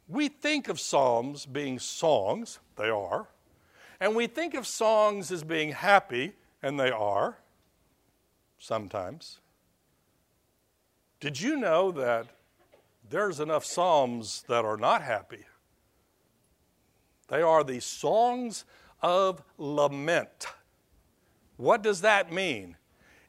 we 0.08 0.28
think 0.28 0.70
of 0.70 0.80
Psalms 0.80 1.46
being 1.46 1.80
songs, 1.80 2.60
they 2.78 2.90
are, 2.90 3.28
and 4.00 4.16
we 4.16 4.28
think 4.28 4.54
of 4.54 4.68
songs 4.68 5.32
as 5.32 5.44
being 5.44 5.72
happy, 5.72 6.34
and 6.62 6.80
they 6.80 6.92
are, 6.92 7.40
sometimes. 8.58 9.40
Did 11.20 11.42
you 11.42 11.58
know 11.58 11.92
that 11.92 12.28
there's 13.10 13.40
enough 13.40 13.66
Psalms 13.66 14.44
that 14.48 14.66
are 14.66 14.78
not 14.78 15.02
happy. 15.02 15.46
They 17.28 17.42
are 17.42 17.64
the 17.64 17.80
songs 17.80 18.66
of 19.02 19.42
lament. 19.58 20.48
What 21.58 21.82
does 21.82 22.02
that 22.02 22.32
mean? 22.32 22.78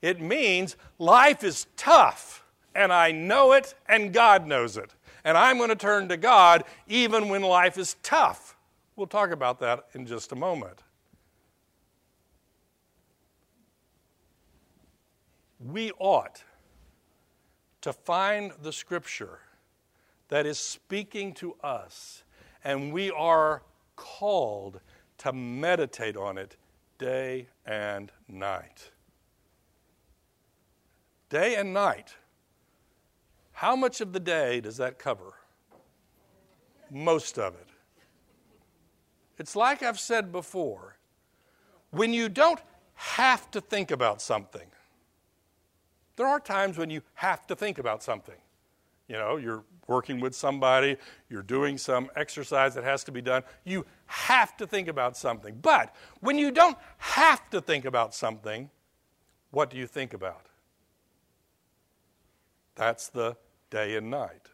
It 0.03 0.21
means 0.21 0.77
life 0.99 1.43
is 1.43 1.67
tough, 1.77 2.45
and 2.75 2.93
I 2.93 3.11
know 3.11 3.53
it, 3.53 3.75
and 3.89 4.13
God 4.13 4.47
knows 4.47 4.77
it. 4.77 4.95
And 5.25 5.39
I'm 5.39 5.57
going 5.57 5.71
to 5.71 5.77
turn 5.77 6.09
to 6.09 6.17
God 6.17 6.65
even 6.87 7.29
when 7.29 7.43
life 7.43 7.79
is 7.79 7.97
tough. 8.03 8.57
We'll 8.97 9.07
talk 9.07 9.31
about 9.31 9.61
that 9.61 9.87
in 9.95 10.07
just 10.07 10.33
a 10.33 10.37
moment. 10.37 10.81
We 15.59 15.93
ought 15.99 16.43
to 17.81 17.93
find 17.93 18.53
the 18.63 18.73
scripture 18.73 19.39
that 20.29 20.47
is 20.47 20.59
speaking 20.59 21.33
to 21.35 21.55
us, 21.63 22.23
and 22.63 22.93
we 22.93 23.11
are 23.11 23.63
called 23.97 24.81
to 25.19 25.33
meditate 25.33 26.17
on 26.17 26.39
it 26.39 26.57
day 26.99 27.49
and 27.67 28.11
night. 28.29 28.91
Day 31.29 31.57
and 31.57 31.73
night. 31.73 32.15
How 33.53 33.77
much 33.77 34.01
of 34.01 34.13
the 34.13 34.21
day 34.21 34.61
does 34.61 34.77
that 34.79 34.99
cover? 34.99 35.35
Most 36.91 37.39
of 37.39 37.55
it. 37.55 37.69
It's 39.39 39.57
like 39.57 39.83
I've 39.83 39.99
said 39.99 40.31
before 40.31 40.97
when 41.91 42.13
you 42.13 42.29
don't 42.29 42.61
have 42.95 43.51
to 43.53 43.61
think 43.61 43.91
about 43.91 44.21
something, 44.21 44.67
there 46.17 46.27
are 46.27 46.41
times 46.41 46.79
when 46.79 46.91
you 46.91 47.03
have 47.15 47.47
to 47.47 47.57
think 47.57 47.79
about 47.79 48.03
something. 48.03 48.37
You 49.09 49.17
know, 49.17 49.37
you're 49.37 49.65
working 49.87 50.19
with 50.19 50.35
somebody, 50.35 50.97
you're 51.29 51.43
doing 51.43 51.77
some 51.77 52.09
exercise 52.17 52.75
that 52.75 52.85
has 52.85 53.05
to 53.05 53.13
be 53.13 53.21
done. 53.21 53.43
You 53.65 53.85
have 54.07 54.57
to 54.57 54.67
think 54.67 54.89
about 54.89 55.17
something. 55.17 55.59
But 55.61 55.95
when 56.21 56.39
you 56.39 56.51
don't 56.51 56.79
have 56.99 57.51
to 57.51 57.61
think 57.61 57.85
about 57.85 58.15
something, 58.15 58.71
what 59.51 59.71
do 59.71 59.77
you 59.77 59.87
think 59.87 60.15
about? 60.15 60.47
That's 62.77 63.09
the 63.09 63.37
day 63.71 63.97
and 63.97 64.11
night. 64.11 64.49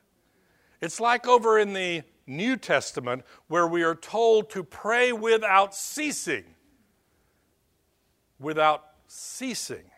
It's 0.81 1.01
like 1.01 1.29
over 1.29 1.59
in 1.59 1.73
the 1.73 2.03
New 2.27 2.57
Testament 2.57 3.23
where 3.49 3.67
we 3.67 3.83
are 3.83 3.95
told 3.95 4.51
to 4.51 4.65
pray 4.65 5.13
without 5.13 5.75
ceasing. 5.75 6.45
Without 8.39 8.85
ceasing. 9.07 9.91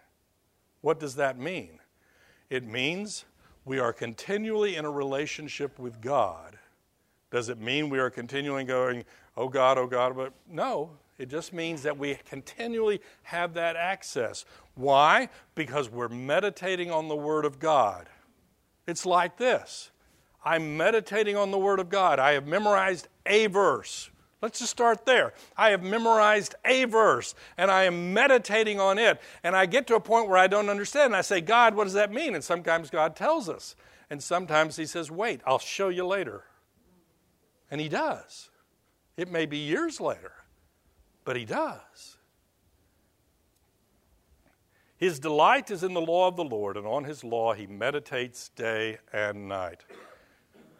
What 0.81 0.99
does 0.99 1.15
that 1.17 1.39
mean? 1.39 1.79
It 2.51 2.65
means 2.67 3.25
we 3.65 3.79
are 3.79 3.93
continually 3.93 4.77
in 4.77 4.85
a 4.85 4.91
relationship 4.91 5.79
with 5.79 6.01
God. 6.01 6.59
Does 7.31 7.49
it 7.49 7.59
mean 7.59 7.89
we 7.89 7.99
are 7.99 8.11
continually 8.11 8.65
going, 8.65 9.05
oh 9.37 9.49
God, 9.49 9.79
oh 9.79 9.87
God? 9.87 10.17
But 10.17 10.33
no, 10.49 10.91
it 11.19 11.29
just 11.29 11.53
means 11.53 11.83
that 11.83 11.97
we 11.97 12.17
continually 12.29 13.01
have 13.23 13.55
that 13.55 13.77
access. 13.77 14.45
Why? 14.75 15.29
Because 15.55 15.89
we're 15.89 16.09
meditating 16.09 16.91
on 16.91 17.09
the 17.09 17.17
Word 17.17 17.45
of 17.45 17.59
God. 17.59 18.09
It's 18.87 19.07
like 19.07 19.37
this 19.37 19.91
I'm 20.45 20.77
meditating 20.77 21.37
on 21.37 21.51
the 21.51 21.59
Word 21.59 21.79
of 21.79 21.89
God. 21.89 22.19
I 22.19 22.33
have 22.33 22.47
memorized 22.47 23.09
a 23.25 23.47
verse. 23.47 24.11
Let's 24.43 24.59
just 24.59 24.73
start 24.73 25.07
there. 25.07 25.33
I 25.57 25.71
have 25.71 25.85
memorized 25.85 26.57
a 26.65 26.85
verse 26.85 27.37
and 27.57 27.71
I 27.71 27.85
am 27.85 28.13
meditating 28.13 28.81
on 28.81 28.99
it. 28.99 29.21
And 29.45 29.55
I 29.55 29.67
get 29.67 29.87
to 29.87 29.95
a 29.95 30.01
point 30.01 30.29
where 30.29 30.37
I 30.37 30.49
don't 30.49 30.69
understand. 30.69 31.07
And 31.07 31.17
I 31.17 31.21
say, 31.21 31.41
God, 31.41 31.77
what 31.77 31.85
does 31.85 31.93
that 31.93 32.13
mean? 32.13 32.35
And 32.35 32.43
sometimes 32.43 32.91
God 32.91 33.15
tells 33.15 33.49
us. 33.49 33.77
And 34.11 34.21
sometimes 34.21 34.75
He 34.77 34.85
says, 34.85 35.11
wait, 35.11 35.41
I'll 35.47 35.61
show 35.61 35.89
you 35.89 36.05
later. 36.05 36.43
And 37.71 37.81
He 37.81 37.89
does. 37.89 38.51
It 39.17 39.31
may 39.31 39.47
be 39.47 39.59
years 39.59 40.01
later, 40.01 40.33
but 41.25 41.37
He 41.37 41.45
does. 41.45 42.17
His 44.97 45.19
delight 45.19 45.71
is 45.71 45.83
in 45.83 45.95
the 45.95 46.01
law 46.01 46.29
of 46.29 46.37
the 46.37 46.45
Lord, 46.45 46.77
and 46.77 46.87
on 46.87 47.05
His 47.05 47.25
law 47.25 47.55
He 47.55 47.67
meditates 47.67 48.51
day 48.51 48.99
and 49.13 49.49
night. 49.49 49.85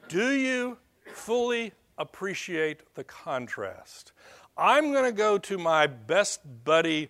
Do 0.09 0.31
you 0.33 0.79
fully 1.07 1.73
appreciate 2.03 2.95
the 2.95 3.05
contrast. 3.05 4.13
I'm 4.57 4.93
going 4.93 5.05
to 5.05 5.13
go 5.13 5.39
to 5.39 5.57
my 5.57 5.87
best 5.87 6.41
buddy, 6.65 7.09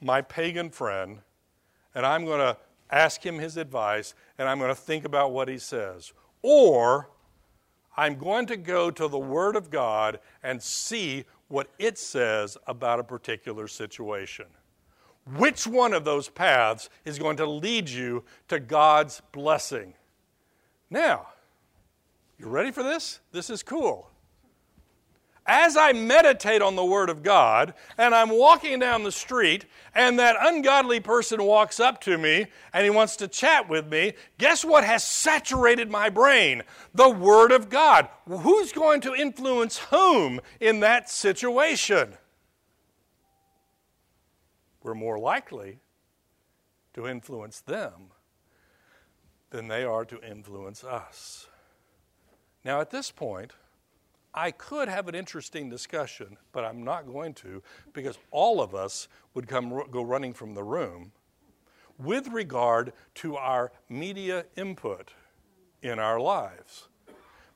my 0.00 0.22
pagan 0.22 0.70
friend, 0.70 1.18
and 1.94 2.06
I'm 2.06 2.24
going 2.24 2.38
to 2.38 2.56
ask 2.90 3.24
him 3.24 3.38
his 3.38 3.56
advice, 3.56 4.14
and 4.38 4.48
I'm 4.48 4.58
going 4.58 4.70
to 4.70 4.80
think 4.80 5.04
about 5.04 5.32
what 5.32 5.48
he 5.48 5.58
says. 5.58 6.12
Or 6.42 7.10
I'm 7.96 8.16
going 8.16 8.46
to 8.46 8.56
go 8.56 8.90
to 8.90 9.08
the 9.08 9.18
Word 9.18 9.56
of 9.56 9.70
God 9.70 10.20
and 10.42 10.62
see 10.62 11.24
what 11.48 11.68
it 11.78 11.98
says 11.98 12.56
about 12.66 13.00
a 13.00 13.04
particular 13.04 13.66
situation. 13.66 14.46
Which 15.36 15.66
one 15.66 15.92
of 15.92 16.04
those 16.04 16.28
paths 16.28 16.88
is 17.04 17.18
going 17.18 17.36
to 17.38 17.46
lead 17.46 17.88
you 17.88 18.24
to 18.48 18.60
God's 18.60 19.20
blessing? 19.32 19.94
Now, 20.88 21.28
you 22.38 22.46
ready 22.48 22.70
for 22.70 22.82
this? 22.82 23.20
This 23.32 23.50
is 23.50 23.62
cool. 23.62 24.09
As 25.52 25.76
I 25.76 25.92
meditate 25.92 26.62
on 26.62 26.76
the 26.76 26.84
Word 26.84 27.10
of 27.10 27.24
God 27.24 27.74
and 27.98 28.14
I'm 28.14 28.30
walking 28.30 28.78
down 28.78 29.02
the 29.02 29.10
street 29.10 29.64
and 29.96 30.16
that 30.20 30.36
ungodly 30.40 31.00
person 31.00 31.42
walks 31.42 31.80
up 31.80 32.00
to 32.02 32.16
me 32.16 32.46
and 32.72 32.84
he 32.84 32.90
wants 32.90 33.16
to 33.16 33.26
chat 33.26 33.68
with 33.68 33.88
me, 33.88 34.12
guess 34.38 34.64
what 34.64 34.84
has 34.84 35.02
saturated 35.02 35.90
my 35.90 36.08
brain? 36.08 36.62
The 36.94 37.08
Word 37.08 37.50
of 37.50 37.68
God. 37.68 38.08
Who's 38.28 38.70
going 38.70 39.00
to 39.00 39.12
influence 39.12 39.78
whom 39.78 40.40
in 40.60 40.78
that 40.80 41.10
situation? 41.10 42.14
We're 44.84 44.94
more 44.94 45.18
likely 45.18 45.80
to 46.94 47.08
influence 47.08 47.58
them 47.60 48.12
than 49.50 49.66
they 49.66 49.82
are 49.82 50.04
to 50.04 50.22
influence 50.22 50.84
us. 50.84 51.48
Now, 52.64 52.80
at 52.80 52.90
this 52.90 53.10
point, 53.10 53.52
I 54.34 54.52
could 54.52 54.88
have 54.88 55.08
an 55.08 55.14
interesting 55.14 55.68
discussion, 55.68 56.36
but 56.52 56.64
I'm 56.64 56.84
not 56.84 57.06
going 57.06 57.34
to 57.34 57.62
because 57.92 58.18
all 58.30 58.60
of 58.60 58.74
us 58.74 59.08
would 59.34 59.48
come 59.48 59.82
go 59.90 60.02
running 60.02 60.32
from 60.32 60.54
the 60.54 60.62
room 60.62 61.12
with 61.98 62.28
regard 62.28 62.92
to 63.14 63.36
our 63.36 63.72
media 63.88 64.46
input 64.56 65.12
in 65.82 65.98
our 65.98 66.20
lives. 66.20 66.88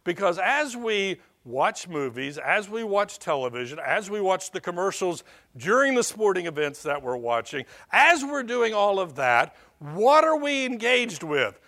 Because 0.03 0.39
as 0.39 0.77
we 0.77 1.21
watch 1.45 1.89
movies, 1.89 2.39
as 2.39 2.69
we 2.69 2.85
watch 2.85 3.19
television, 3.19 3.79
as 3.79 4.11
we 4.11 4.21
watch 4.21 4.51
the 4.51 4.61
commercials 4.61 5.25
during 5.57 5.95
the 5.95 6.03
sporting 6.03 6.47
events 6.47 6.83
that 6.83 7.03
we're 7.03 7.17
watching, 7.17 7.65
as 7.93 8.25
we're 8.25 8.43
doing 8.43 8.75
all 8.75 8.99
of 8.99 9.15
that, 9.17 9.55
what 9.79 10.25
are 10.25 10.37
we 10.37 10.65
engaged 10.65 11.23
with? 11.23 11.59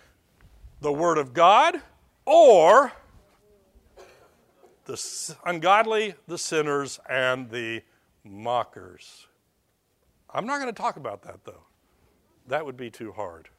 The 0.81 0.91
Word 0.91 1.17
of 1.17 1.33
God 1.33 1.81
or 2.25 2.91
the 4.87 5.35
ungodly, 5.45 6.15
the 6.27 6.37
sinners, 6.37 6.99
and 7.07 7.49
the 7.51 7.83
mockers. 8.23 9.27
I'm 10.29 10.45
not 10.45 10.59
going 10.59 10.73
to 10.73 10.81
talk 10.81 10.97
about 10.97 11.21
that, 11.23 11.43
though. 11.45 11.63
That 12.47 12.65
would 12.65 12.77
be 12.77 12.89
too 12.89 13.11
hard. 13.11 13.49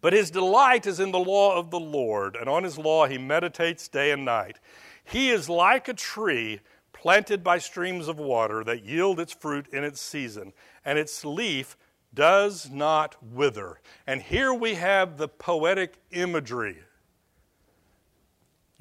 But 0.00 0.12
his 0.12 0.30
delight 0.30 0.86
is 0.86 1.00
in 1.00 1.12
the 1.12 1.18
law 1.18 1.58
of 1.58 1.70
the 1.70 1.80
Lord, 1.80 2.36
and 2.36 2.48
on 2.48 2.64
his 2.64 2.78
law 2.78 3.06
he 3.06 3.18
meditates 3.18 3.88
day 3.88 4.10
and 4.10 4.24
night. 4.24 4.58
He 5.04 5.30
is 5.30 5.48
like 5.48 5.88
a 5.88 5.94
tree 5.94 6.60
planted 6.92 7.42
by 7.42 7.58
streams 7.58 8.08
of 8.08 8.18
water 8.18 8.64
that 8.64 8.84
yield 8.84 9.18
its 9.18 9.32
fruit 9.32 9.66
in 9.68 9.84
its 9.84 10.00
season, 10.00 10.52
and 10.84 10.98
its 10.98 11.24
leaf 11.24 11.76
does 12.12 12.70
not 12.70 13.16
wither. 13.22 13.80
And 14.06 14.22
here 14.22 14.54
we 14.54 14.74
have 14.74 15.16
the 15.16 15.28
poetic 15.28 15.94
imagery 16.10 16.78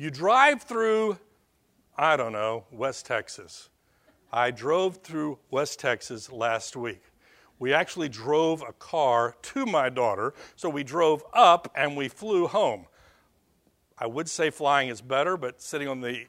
you 0.03 0.11
drive 0.11 0.61
through, 0.63 1.17
I 1.97 2.17
don't 2.17 2.33
know, 2.33 2.65
West 2.73 3.05
Texas. 3.05 3.69
I 4.33 4.51
drove 4.51 4.97
through 4.97 5.39
West 5.49 5.79
Texas 5.79 6.29
last 6.29 6.75
week. 6.75 7.01
We 7.57 7.73
actually 7.73 8.09
drove 8.09 8.61
a 8.63 8.73
car 8.73 9.37
to 9.41 9.65
my 9.65 9.87
daughter, 9.87 10.33
so 10.57 10.67
we 10.67 10.83
drove 10.83 11.23
up 11.31 11.71
and 11.73 11.95
we 11.95 12.09
flew 12.09 12.47
home. 12.47 12.87
I 13.97 14.07
would 14.07 14.27
say 14.27 14.49
flying 14.49 14.89
is 14.89 14.99
better, 14.99 15.37
but 15.37 15.61
sitting 15.61 15.87
on 15.87 16.01
the 16.01 16.25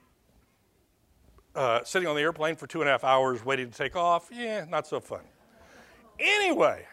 uh, 1.56 1.82
sitting 1.82 2.06
on 2.06 2.14
the 2.14 2.22
airplane 2.22 2.54
for 2.54 2.68
two 2.68 2.80
and 2.80 2.88
a 2.88 2.92
half 2.92 3.02
hours 3.02 3.44
waiting 3.44 3.70
to 3.72 3.76
take 3.76 3.96
off, 3.96 4.28
yeah, 4.32 4.66
not 4.68 4.86
so 4.86 5.00
fun. 5.00 5.22
Anyway, 6.20 6.86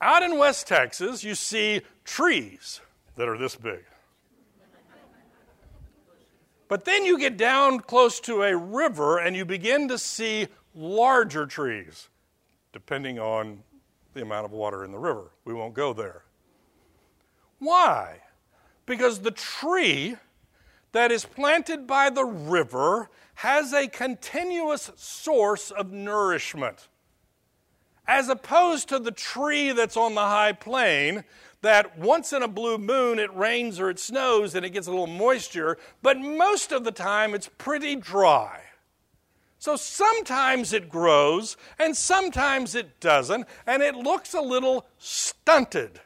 out 0.00 0.24
in 0.24 0.38
West 0.38 0.66
Texas, 0.66 1.22
you 1.22 1.36
see 1.36 1.82
trees 2.04 2.80
that 3.14 3.28
are 3.28 3.38
this 3.38 3.54
big. 3.54 3.84
But 6.68 6.84
then 6.84 7.04
you 7.04 7.18
get 7.18 7.36
down 7.36 7.80
close 7.80 8.20
to 8.20 8.42
a 8.42 8.56
river 8.56 9.18
and 9.18 9.36
you 9.36 9.44
begin 9.44 9.88
to 9.88 9.98
see 9.98 10.48
larger 10.74 11.46
trees, 11.46 12.08
depending 12.72 13.18
on 13.18 13.62
the 14.14 14.22
amount 14.22 14.46
of 14.46 14.52
water 14.52 14.84
in 14.84 14.92
the 14.92 14.98
river. 14.98 15.32
We 15.44 15.54
won't 15.54 15.74
go 15.74 15.92
there. 15.92 16.24
Why? 17.58 18.20
Because 18.86 19.20
the 19.20 19.30
tree 19.30 20.16
that 20.92 21.10
is 21.10 21.24
planted 21.24 21.86
by 21.86 22.10
the 22.10 22.24
river 22.24 23.10
has 23.34 23.72
a 23.72 23.88
continuous 23.88 24.90
source 24.96 25.70
of 25.70 25.90
nourishment. 25.90 26.88
As 28.06 28.28
opposed 28.28 28.88
to 28.90 28.98
the 28.98 29.10
tree 29.10 29.72
that's 29.72 29.96
on 29.96 30.14
the 30.14 30.20
high 30.20 30.52
plain 30.52 31.24
that 31.64 31.98
once 31.98 32.34
in 32.34 32.42
a 32.42 32.48
blue 32.48 32.76
moon 32.76 33.18
it 33.18 33.34
rains 33.34 33.80
or 33.80 33.88
it 33.88 33.98
snows 33.98 34.54
and 34.54 34.66
it 34.66 34.70
gets 34.70 34.86
a 34.86 34.90
little 34.90 35.06
moisture, 35.06 35.78
but 36.02 36.18
most 36.18 36.72
of 36.72 36.84
the 36.84 36.92
time 36.92 37.34
it's 37.34 37.48
pretty 37.56 37.96
dry. 37.96 38.60
So 39.58 39.74
sometimes 39.76 40.74
it 40.74 40.90
grows 40.90 41.56
and 41.78 41.96
sometimes 41.96 42.74
it 42.74 43.00
doesn't, 43.00 43.46
and 43.66 43.82
it 43.82 43.94
looks 43.94 44.34
a 44.34 44.42
little 44.42 44.86
stunted. 44.98 46.02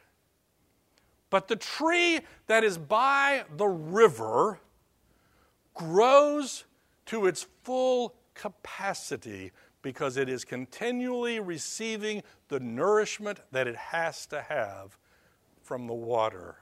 But 1.29 1.49
the 1.49 1.57
tree 1.57 2.21
that 2.47 2.63
is 2.63 2.77
by 2.77 3.43
the 3.57 3.67
river 3.67 4.61
grows 5.73 6.63
to 7.07 7.25
its 7.25 7.47
full 7.63 8.15
capacity 8.33 9.51
because 9.81 10.15
it 10.15 10.29
is 10.29 10.45
continually 10.45 11.41
receiving 11.41 12.23
the 12.47 12.61
nourishment 12.61 13.41
that 13.51 13.67
it 13.67 13.75
has 13.75 14.25
to 14.27 14.41
have 14.41 14.97
from 15.69 15.85
the 15.85 15.93
water. 15.93 16.55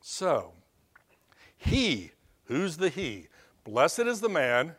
So, 0.00 0.52
he, 1.58 2.12
who's 2.44 2.76
the 2.76 2.90
he? 2.90 3.26
Blessed 3.64 4.02
is 4.06 4.20
the 4.20 4.28
man 4.28 4.76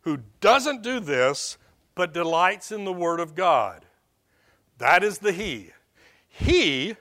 who 0.00 0.20
doesn't 0.40 0.82
do 0.82 1.00
this, 1.00 1.58
but 1.94 2.14
delights 2.14 2.72
in 2.72 2.86
the 2.86 2.94
word 2.94 3.20
of 3.20 3.34
God. 3.34 3.84
That 4.78 5.04
is 5.04 5.18
the 5.18 5.32
he. 5.32 5.72
He 6.26 6.96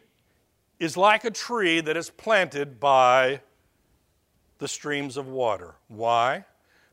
is 0.78 0.97
like 0.97 1.24
a 1.24 1.32
tree 1.32 1.80
that 1.80 1.95
is 1.95 2.10
planted 2.10 2.82
by 2.82 3.39
the 4.58 4.68
streams 4.68 5.16
of 5.16 5.30
water. 5.30 5.76
Why? 5.88 6.43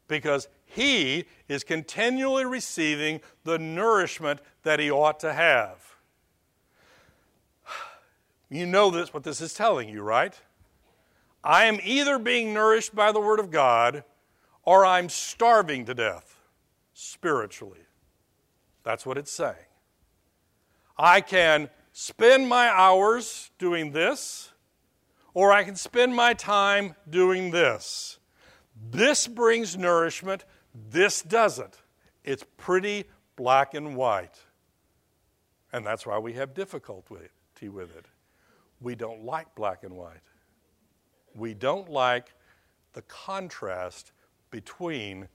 Because 0.06 0.46
he 0.64 1.24
is 1.48 1.64
continually 1.64 2.44
receiving 2.44 3.22
the 3.42 3.58
nourishment 3.58 4.38
that 4.62 4.78
he 4.78 4.88
ought 4.88 5.18
to 5.18 5.32
have. 5.32 5.89
You 8.50 8.66
know 8.66 8.90
this 8.90 9.14
what 9.14 9.22
this 9.22 9.40
is 9.40 9.54
telling 9.54 9.88
you, 9.88 10.02
right? 10.02 10.38
I 11.42 11.64
am 11.66 11.78
either 11.82 12.18
being 12.18 12.52
nourished 12.52 12.94
by 12.94 13.12
the 13.12 13.20
word 13.20 13.38
of 13.38 13.50
God 13.50 14.04
or 14.64 14.84
I'm 14.84 15.08
starving 15.08 15.86
to 15.86 15.94
death 15.94 16.36
spiritually. 16.92 17.80
That's 18.82 19.06
what 19.06 19.16
it's 19.16 19.30
saying. 19.30 19.54
I 20.98 21.20
can 21.20 21.70
spend 21.92 22.48
my 22.48 22.68
hours 22.68 23.50
doing 23.58 23.92
this, 23.92 24.52
or 25.32 25.52
I 25.52 25.64
can 25.64 25.76
spend 25.76 26.14
my 26.14 26.34
time 26.34 26.94
doing 27.08 27.52
this. 27.52 28.18
This 28.90 29.26
brings 29.26 29.76
nourishment, 29.76 30.44
this 30.90 31.22
doesn't. 31.22 31.78
It's 32.24 32.44
pretty 32.56 33.04
black 33.36 33.74
and 33.74 33.96
white. 33.96 34.38
And 35.72 35.86
that's 35.86 36.06
why 36.06 36.18
we 36.18 36.34
have 36.34 36.52
difficulty 36.52 37.28
with 37.62 37.96
it. 37.96 38.06
We 38.80 38.94
don't 38.94 39.24
like 39.24 39.54
black 39.54 39.84
and 39.84 39.94
white. 39.94 40.20
We 41.34 41.54
don't 41.54 41.90
like 41.90 42.32
the 42.92 43.02
contrast 43.02 44.12
between 44.50 45.28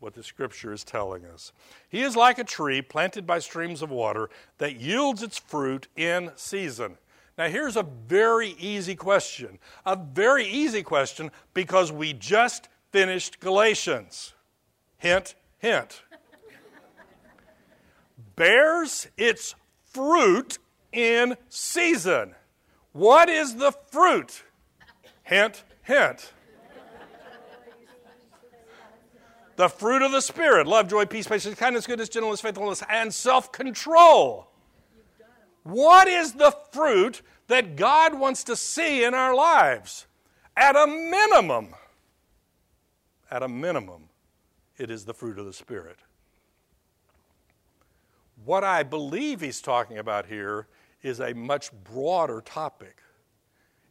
what 0.00 0.14
the 0.14 0.22
scripture 0.22 0.72
is 0.72 0.84
telling 0.84 1.24
us. 1.24 1.52
He 1.88 2.02
is 2.02 2.16
like 2.16 2.38
a 2.38 2.44
tree 2.44 2.82
planted 2.82 3.26
by 3.26 3.38
streams 3.38 3.82
of 3.82 3.90
water 3.90 4.28
that 4.58 4.76
yields 4.80 5.22
its 5.22 5.38
fruit 5.38 5.88
in 5.96 6.32
season. 6.36 6.98
Now, 7.38 7.48
here's 7.48 7.76
a 7.76 7.82
very 7.82 8.50
easy 8.58 8.94
question. 8.94 9.58
A 9.84 9.96
very 9.96 10.46
easy 10.46 10.82
question 10.82 11.30
because 11.54 11.92
we 11.92 12.12
just 12.12 12.68
finished 12.92 13.40
Galatians. 13.40 14.34
Hint, 14.98 15.34
hint. 15.58 16.02
Bears 18.36 19.08
its 19.16 19.54
fruit 19.84 20.58
in 20.92 21.36
season. 21.48 22.34
What 22.96 23.28
is 23.28 23.56
the 23.56 23.72
fruit? 23.72 24.42
Hint, 25.22 25.64
hint. 25.82 26.32
the 29.56 29.68
fruit 29.68 30.00
of 30.00 30.12
the 30.12 30.22
Spirit 30.22 30.66
love, 30.66 30.88
joy, 30.88 31.04
peace, 31.04 31.26
patience, 31.26 31.58
kindness, 31.58 31.86
goodness, 31.86 32.08
gentleness, 32.08 32.40
faithfulness, 32.40 32.82
and 32.88 33.12
self 33.12 33.52
control. 33.52 34.48
What 35.62 36.08
is 36.08 36.32
the 36.32 36.56
fruit 36.72 37.20
that 37.48 37.76
God 37.76 38.18
wants 38.18 38.44
to 38.44 38.56
see 38.56 39.04
in 39.04 39.12
our 39.12 39.34
lives? 39.34 40.06
At 40.56 40.74
a 40.74 40.86
minimum, 40.86 41.74
at 43.30 43.42
a 43.42 43.48
minimum, 43.48 44.04
it 44.78 44.90
is 44.90 45.04
the 45.04 45.12
fruit 45.12 45.38
of 45.38 45.44
the 45.44 45.52
Spirit. 45.52 45.98
What 48.42 48.64
I 48.64 48.84
believe 48.84 49.42
he's 49.42 49.60
talking 49.60 49.98
about 49.98 50.24
here 50.24 50.66
is 51.06 51.20
a 51.20 51.32
much 51.32 51.70
broader 51.84 52.40
topic. 52.40 52.98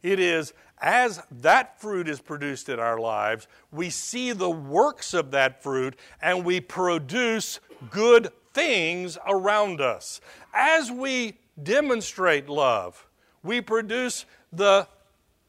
It 0.02 0.20
is 0.20 0.52
as 0.78 1.22
that 1.30 1.80
fruit 1.80 2.08
is 2.08 2.20
produced 2.20 2.68
in 2.68 2.78
our 2.78 2.98
lives, 2.98 3.48
we 3.72 3.88
see 3.88 4.32
the 4.32 4.50
works 4.50 5.14
of 5.14 5.30
that 5.30 5.62
fruit 5.62 5.96
and 6.20 6.44
we 6.44 6.60
produce 6.60 7.60
good 7.90 8.30
things 8.52 9.16
around 9.26 9.80
us. 9.80 10.20
As 10.52 10.90
we 10.90 11.38
demonstrate 11.62 12.48
love, 12.48 13.06
we 13.42 13.60
produce 13.60 14.26
the 14.52 14.86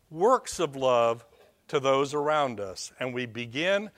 works 0.09 0.59
of 0.59 0.75
love 0.75 1.25
to 1.67 1.79
those 1.79 2.13
around 2.13 2.61
us, 2.61 2.93
and 2.99 3.13
we 3.13 3.25
begin 3.25 3.89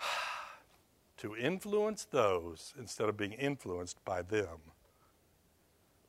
to 1.18 1.36
influence 1.36 2.04
those 2.04 2.74
instead 2.78 3.08
of 3.08 3.16
being 3.16 3.32
influenced 3.32 4.04
by 4.04 4.22
them. 4.22 4.58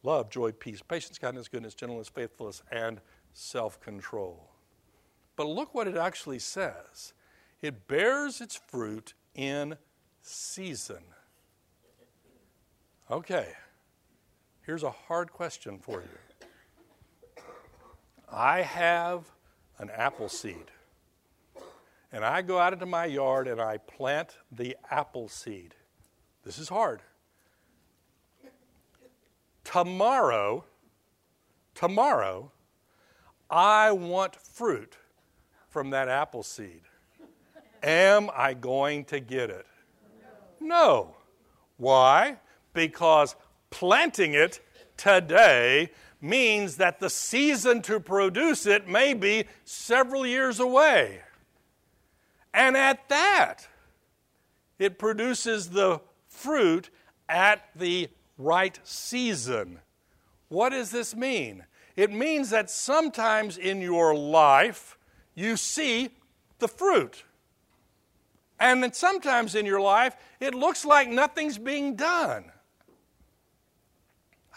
Love, 0.04 0.30
joy, 0.30 0.52
peace, 0.52 0.82
patience, 0.82 1.18
kindness, 1.18 1.48
goodness, 1.48 1.74
gentleness, 1.74 2.08
faithfulness, 2.08 2.62
and 2.72 3.02
self 3.34 3.80
control. 3.80 4.50
But 5.36 5.48
look 5.48 5.74
what 5.74 5.88
it 5.88 5.98
actually 5.98 6.40
says 6.40 7.14
it 7.62 7.88
bears 7.88 8.42
its 8.42 8.60
fruit 8.68 9.14
in 9.36 9.78
season. 10.22 11.04
Okay, 13.10 13.48
here's 14.62 14.84
a 14.84 14.92
hard 14.92 15.32
question 15.32 15.80
for 15.80 16.02
you. 16.02 17.44
I 18.30 18.62
have 18.62 19.24
an 19.80 19.90
apple 19.90 20.28
seed, 20.28 20.72
and 22.12 22.26
I 22.26 22.42
go 22.42 22.60
out 22.60 22.74
into 22.74 22.86
my 22.86 23.06
yard 23.06 23.48
and 23.48 23.62
I 23.62 23.78
plant 23.78 24.38
the 24.52 24.76
apple 24.92 25.30
seed. 25.30 25.74
This 26.44 26.60
is 26.60 26.68
hard. 26.68 27.02
Tomorrow, 29.68 30.64
tomorrow, 31.76 32.54
I 33.50 33.92
want 33.92 34.38
fruit 34.38 34.96
from 35.68 35.90
that 35.90 36.08
apple 36.08 36.44
seed. 36.44 36.84
Am 37.84 38.30
I 38.34 38.54
going 38.54 39.04
to 39.06 39.20
get 39.20 39.50
it? 39.50 39.66
No. 40.62 41.18
Why? 41.76 42.38
Because 42.74 43.36
planting 43.70 44.36
it 44.36 44.62
today 44.96 45.92
means 46.22 46.78
that 46.78 47.02
the 47.02 47.10
season 47.10 47.82
to 47.82 48.00
produce 48.00 48.66
it 48.66 48.88
may 48.88 49.14
be 49.14 49.48
several 49.66 50.26
years 50.26 50.62
away. 50.62 51.20
And 52.54 52.78
at 52.78 53.10
that, 53.10 53.68
it 54.80 54.98
produces 54.98 55.72
the 55.72 56.00
fruit 56.30 56.90
at 57.28 57.66
the 57.76 58.08
right 58.38 58.80
season. 58.84 59.80
What 60.50 60.70
does 60.70 60.92
this 60.92 61.16
mean? 61.16 61.66
It 61.96 62.12
means 62.12 62.52
that 62.52 62.70
sometimes 62.70 63.58
in 63.58 63.82
your 63.82 64.16
life, 64.16 64.98
you 65.36 65.58
see 65.58 66.10
the 66.60 66.68
fruit. 66.68 67.24
And 68.60 68.82
then 68.82 68.94
sometimes 68.94 69.56
in 69.56 69.66
your 69.66 69.82
life, 69.82 70.16
it 70.40 70.56
looks 70.56 70.86
like 70.86 71.10
nothing's 71.10 71.58
being 71.58 71.96
done. 71.96 72.46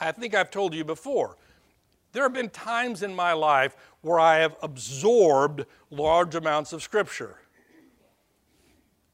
I 0.00 0.12
think 0.12 0.34
I've 0.34 0.50
told 0.50 0.74
you 0.74 0.84
before. 0.84 1.36
There 2.12 2.22
have 2.22 2.32
been 2.32 2.48
times 2.48 3.02
in 3.02 3.14
my 3.14 3.32
life 3.32 3.76
where 4.00 4.18
I 4.18 4.38
have 4.38 4.56
absorbed 4.62 5.64
large 5.90 6.34
amounts 6.34 6.72
of 6.72 6.82
Scripture. 6.82 7.36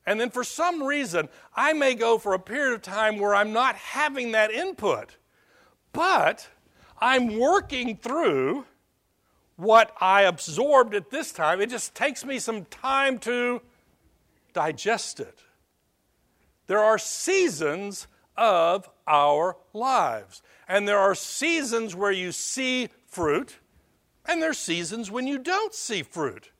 And 0.07 0.21
then 0.21 0.31
for 0.31 0.45
some 0.45 0.83
reason, 0.83 1.29
I 1.55 1.73
may 1.73 1.95
go 1.95 2.17
for 2.17 2.33
a 2.33 2.39
period 2.39 2.75
of 2.75 2.83
time 2.83 3.19
where 3.19 3.35
I'm 3.35 3.53
not 3.53 3.75
having 3.75 4.33
that 4.33 4.53
input. 4.53 5.17
But 5.93 6.49
I'm 7.01 7.39
working 7.39 7.97
through 7.97 8.67
what 9.57 9.93
I 10.01 10.23
absorbed 10.23 10.95
at 10.95 11.11
this 11.11 11.33
time. 11.33 11.61
It 11.61 11.71
just 11.71 11.95
takes 11.95 12.25
me 12.25 12.39
some 12.39 12.67
time 12.67 13.19
to 13.21 13.63
digest 14.53 15.19
it. 15.19 15.41
There 16.67 16.79
are 16.79 16.99
seasons 16.99 18.07
of 18.37 18.89
our 19.07 19.57
lives, 19.73 20.43
and 20.69 20.87
there 20.87 20.99
are 20.99 21.15
seasons 21.15 21.95
where 21.95 22.13
you 22.13 22.33
see 22.33 22.89
fruit, 23.07 23.57
and 24.25 24.43
there 24.43 24.51
are 24.51 24.55
seasons 24.55 25.11
when 25.11 25.27
you 25.27 25.39
don't 25.39 25.75
see 25.75 26.03
fruit. 26.03 26.51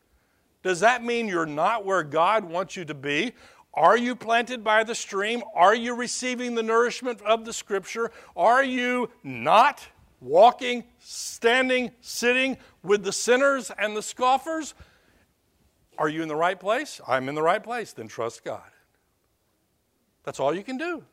Does 0.67 0.81
that 0.81 1.05
mean 1.05 1.29
you're 1.29 1.47
not 1.47 1.85
where 1.85 2.03
God 2.03 2.43
wants 2.45 2.75
you 2.75 2.85
to 2.87 2.95
be? 2.95 3.35
Are 3.73 3.97
you 3.97 4.17
planted 4.17 4.65
by 4.65 4.83
the 4.83 4.97
stream? 4.97 5.45
Are 5.55 5.77
you 5.77 5.95
receiving 5.95 6.57
the 6.57 6.63
nourishment 6.65 7.23
of 7.23 7.45
the 7.45 7.53
scripture? 7.53 8.11
Are 8.35 8.65
you 8.65 9.11
not? 9.23 9.87
walking, 10.21 10.83
standing, 10.99 11.91
sitting 12.01 12.57
with 12.83 13.05
the 13.05 13.13
sinners 13.13 13.71
and 13.79 13.97
the 13.97 14.03
scoffers? 14.03 14.75
Are 15.99 16.09
you 16.09 16.23
in 16.23 16.29
the 16.29 16.35
right 16.35 16.59
place? 16.59 17.01
I'm 17.07 17.29
in 17.29 17.35
the 17.35 17.43
right 17.43 17.63
place. 17.63 17.93
Then 17.93 18.09
trust 18.09 18.43
God. 18.43 18.63
That's 20.25 20.41
all 20.41 20.55
you 20.55 20.65
can 20.65 20.79
do. 20.79 21.05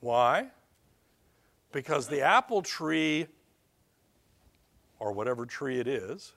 Why? 0.00 0.48
Because 1.70 2.08
the 2.08 2.20
apple 2.20 2.60
tree, 2.60 3.28
or 4.98 5.12
whatever 5.12 5.46
tree 5.46 5.78
it 5.78 5.88
is, 5.88 6.32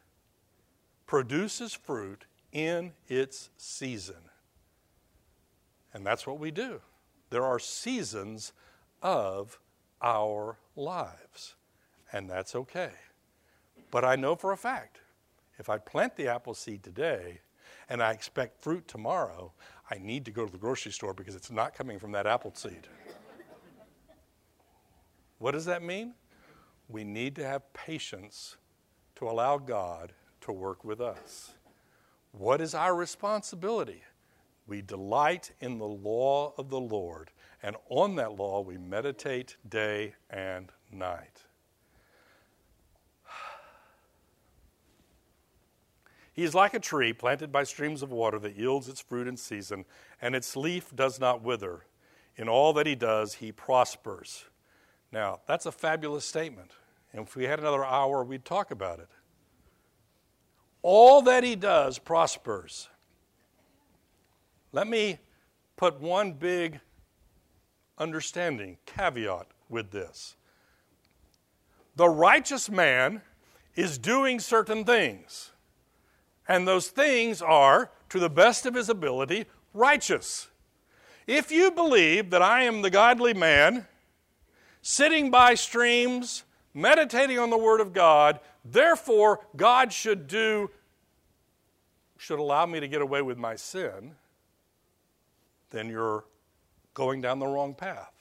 produces 1.05 1.73
fruit 1.73 2.25
in 2.51 2.93
its 3.07 3.49
season. 3.57 4.29
And 5.93 6.05
that's 6.05 6.27
what 6.27 6.39
we 6.39 6.51
do. 6.51 6.81
There 7.29 7.43
are 7.43 7.59
seasons 7.59 8.53
of 9.01 9.59
our 10.01 10.57
lives, 10.75 11.55
and 12.11 12.29
that's 12.29 12.55
okay. 12.55 12.91
But 13.91 14.03
I 14.03 14.15
know 14.15 14.35
for 14.35 14.51
a 14.51 14.57
fact 14.57 14.99
if 15.57 15.69
I 15.69 15.77
plant 15.77 16.15
the 16.15 16.27
apple 16.27 16.53
seed 16.53 16.83
today 16.83 17.39
and 17.89 18.01
I 18.03 18.11
expect 18.11 18.61
fruit 18.61 18.87
tomorrow, 18.87 19.53
I 19.89 19.97
need 19.97 20.25
to 20.25 20.31
go 20.31 20.45
to 20.45 20.51
the 20.51 20.57
grocery 20.57 20.91
store 20.91 21.13
because 21.13 21.35
it's 21.35 21.51
not 21.51 21.73
coming 21.73 21.99
from 21.99 22.11
that 22.11 22.27
apple 22.27 22.53
seed. 22.53 22.87
what 25.37 25.51
does 25.51 25.65
that 25.65 25.81
mean? 25.81 26.13
We 26.89 27.03
need 27.03 27.35
to 27.37 27.45
have 27.45 27.71
patience 27.73 28.57
to 29.15 29.29
allow 29.29 29.57
God 29.57 30.13
to 30.45 30.53
work 30.53 30.83
with 30.83 31.01
us. 31.01 31.53
What 32.31 32.61
is 32.61 32.73
our 32.73 32.95
responsibility? 32.95 34.03
We 34.67 34.81
delight 34.81 35.51
in 35.59 35.77
the 35.77 35.85
law 35.85 36.53
of 36.57 36.69
the 36.69 36.79
Lord, 36.79 37.31
and 37.61 37.75
on 37.89 38.15
that 38.15 38.35
law 38.35 38.61
we 38.61 38.77
meditate 38.77 39.57
day 39.67 40.15
and 40.29 40.71
night. 40.91 41.43
He 46.33 46.43
is 46.43 46.53
like 46.53 46.73
a 46.73 46.79
tree 46.79 47.13
planted 47.13 47.51
by 47.51 47.63
streams 47.63 48.01
of 48.01 48.11
water 48.11 48.39
that 48.39 48.57
yields 48.57 48.89
its 48.89 48.99
fruit 48.99 49.27
in 49.27 49.37
season, 49.37 49.85
and 50.21 50.35
its 50.35 50.57
leaf 50.57 50.93
does 50.93 51.17
not 51.19 51.41
wither. 51.41 51.85
In 52.35 52.49
all 52.49 52.73
that 52.73 52.85
he 52.85 52.95
does, 52.95 53.35
he 53.35 53.53
prospers. 53.53 54.43
Now, 55.13 55.39
that's 55.47 55.65
a 55.65 55.71
fabulous 55.71 56.25
statement. 56.25 56.71
And 57.13 57.25
if 57.25 57.37
we 57.37 57.45
had 57.45 57.59
another 57.59 57.85
hour, 57.85 58.21
we'd 58.25 58.43
talk 58.43 58.69
about 58.69 58.99
it. 58.99 59.07
All 60.87 61.23
that 61.23 61.43
he 61.43 61.55
does 61.55 61.97
prospers. 61.97 62.89
Let 64.71 64.85
me 64.85 65.17
put 65.77 65.99
one 65.99 66.33
big 66.33 66.79
understanding, 67.97 68.77
caveat 68.85 69.47
with 69.67 69.89
this. 69.89 70.35
The 71.95 72.07
righteous 72.07 72.69
man 72.69 73.23
is 73.75 73.97
doing 73.97 74.39
certain 74.39 74.85
things. 74.85 75.53
And 76.47 76.67
those 76.67 76.89
things 76.89 77.41
are, 77.41 77.89
to 78.09 78.19
the 78.19 78.29
best 78.29 78.67
of 78.67 78.75
his 78.75 78.87
ability, 78.87 79.45
righteous. 79.73 80.49
If 81.25 81.51
you 81.51 81.71
believe 81.71 82.29
that 82.29 82.43
I 82.43 82.61
am 82.61 82.83
the 82.83 82.91
godly 82.91 83.33
man, 83.33 83.87
sitting 84.83 85.31
by 85.31 85.55
streams, 85.55 86.43
meditating 86.75 87.39
on 87.39 87.49
the 87.49 87.57
Word 87.57 87.81
of 87.81 87.91
God, 87.91 88.39
therefore 88.63 89.39
God 89.55 89.91
should 89.91 90.27
do, 90.27 90.69
should 92.25 92.39
allow 92.39 92.65
me 92.65 92.79
to 92.79 92.87
get 92.87 93.03
away 93.03 93.21
with 93.21 93.37
my 93.37 93.55
sin, 93.55 94.15
then 95.69 95.89
you're 95.89 96.25
going 96.95 97.21
down 97.21 97.37
the 97.37 97.45
wrong 97.45 97.75
path. 97.75 98.11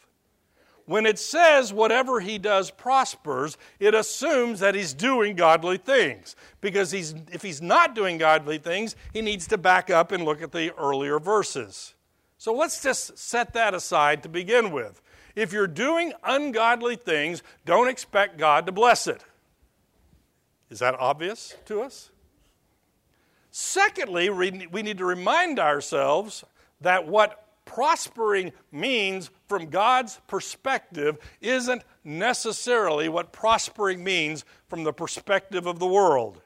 When 0.85 1.07
it 1.07 1.19
says 1.19 1.73
whatever 1.73 2.21
he 2.21 2.37
does 2.37 2.71
prospers, 2.71 3.57
it 3.81 3.95
assumes 3.95 4.61
that 4.61 4.75
he's 4.75 4.93
doing 4.93 5.37
godly 5.37 5.79
things. 5.79 6.37
Because 6.61 6.91
he's, 6.91 7.15
if 7.33 7.41
he's 7.41 7.63
not 7.63 7.95
doing 7.95 8.19
godly 8.19 8.59
things, 8.59 8.95
he 9.15 9.23
needs 9.23 9.47
to 9.47 9.57
back 9.57 9.89
up 9.89 10.13
and 10.13 10.27
look 10.27 10.43
at 10.43 10.53
the 10.53 10.75
earlier 10.77 11.19
verses. 11.19 11.95
So 12.37 12.53
let's 12.53 12.83
just 12.83 13.17
set 13.17 13.55
that 13.55 13.73
aside 13.73 14.23
to 14.25 14.29
begin 14.29 14.71
with. 14.71 15.01
If 15.35 15.51
you're 15.55 15.67
doing 15.67 16.13
ungodly 16.23 16.97
things, 16.97 17.43
don't 17.65 17.89
expect 17.89 18.37
God 18.37 18.67
to 18.67 18.73
bless 18.73 19.07
it. 19.07 19.25
Is 20.69 20.81
that 20.81 20.95
obvious 21.01 21.57
to 21.65 21.81
us? 21.81 22.11
Secondly, 23.57 24.31
we 24.31 24.83
need 24.83 24.99
to 24.99 25.05
remind 25.05 25.61
ourselves 25.61 26.43
that 26.81 27.07
what 27.07 27.47
prospering 27.65 28.51
means 28.73 29.31
from 29.47 29.71
God's 29.71 30.21
perspective 30.27 31.19
isn't 31.41 31.85
necessarily 32.03 33.09
what 33.09 33.31
prospering 33.31 34.03
means 34.03 34.45
from 34.67 34.83
the 34.83 34.93
perspective 34.93 35.69
of 35.69 35.79
the 35.79 35.87
world. 35.87 36.43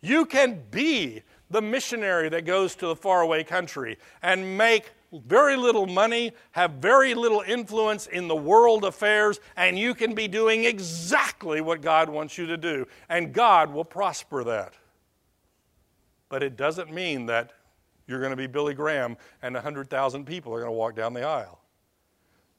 You 0.00 0.26
can 0.26 0.64
be 0.72 1.22
the 1.48 1.62
missionary 1.62 2.28
that 2.30 2.44
goes 2.44 2.74
to 2.74 2.88
the 2.88 2.96
faraway 2.96 3.44
country 3.44 3.96
and 4.20 4.58
make 4.58 4.90
very 5.12 5.54
little 5.54 5.86
money, 5.86 6.32
have 6.50 6.72
very 6.72 7.14
little 7.14 7.44
influence 7.46 8.08
in 8.08 8.26
the 8.26 8.34
world 8.34 8.82
affairs, 8.84 9.38
and 9.56 9.78
you 9.78 9.94
can 9.94 10.16
be 10.16 10.26
doing 10.26 10.64
exactly 10.64 11.60
what 11.60 11.82
God 11.82 12.08
wants 12.08 12.36
you 12.36 12.46
to 12.46 12.56
do. 12.56 12.88
And 13.08 13.32
God 13.32 13.72
will 13.72 13.84
prosper 13.84 14.42
that. 14.42 14.74
But 16.30 16.42
it 16.42 16.56
doesn't 16.56 16.90
mean 16.90 17.26
that 17.26 17.52
you're 18.06 18.20
going 18.20 18.30
to 18.30 18.36
be 18.36 18.46
Billy 18.46 18.72
Graham, 18.72 19.18
and 19.42 19.54
100,000 19.54 20.24
people 20.24 20.54
are 20.54 20.60
going 20.60 20.72
to 20.72 20.76
walk 20.76 20.96
down 20.96 21.12
the 21.12 21.22
aisle. 21.22 21.60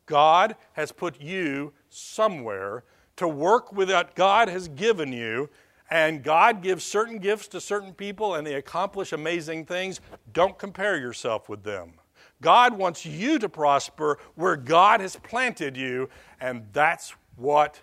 God 0.06 0.56
has 0.74 0.92
put 0.92 1.20
you 1.20 1.74
somewhere 1.90 2.84
to 3.16 3.28
work 3.28 3.74
with 3.74 3.90
what 3.90 4.16
God 4.16 4.48
has 4.50 4.68
given 4.68 5.12
you, 5.12 5.50
and 5.90 6.24
God 6.24 6.62
gives 6.62 6.84
certain 6.84 7.18
gifts 7.18 7.48
to 7.50 7.60
certain 7.60 7.94
people, 7.94 8.36
and 8.36 8.46
they 8.48 8.56
accomplish 8.56 9.12
amazing 9.12 9.66
things. 9.66 10.00
Don't 10.32 10.58
compare 10.58 10.98
yourself 10.98 11.50
with 11.50 11.64
them. 11.64 11.94
God 12.42 12.78
wants 12.78 13.06
you 13.06 13.38
to 13.40 13.48
prosper 13.48 14.18
where 14.36 14.56
God 14.56 15.00
has 15.02 15.16
planted 15.18 15.78
you, 15.78 16.10
and 16.40 16.66
that's 16.74 17.14
what 17.36 17.80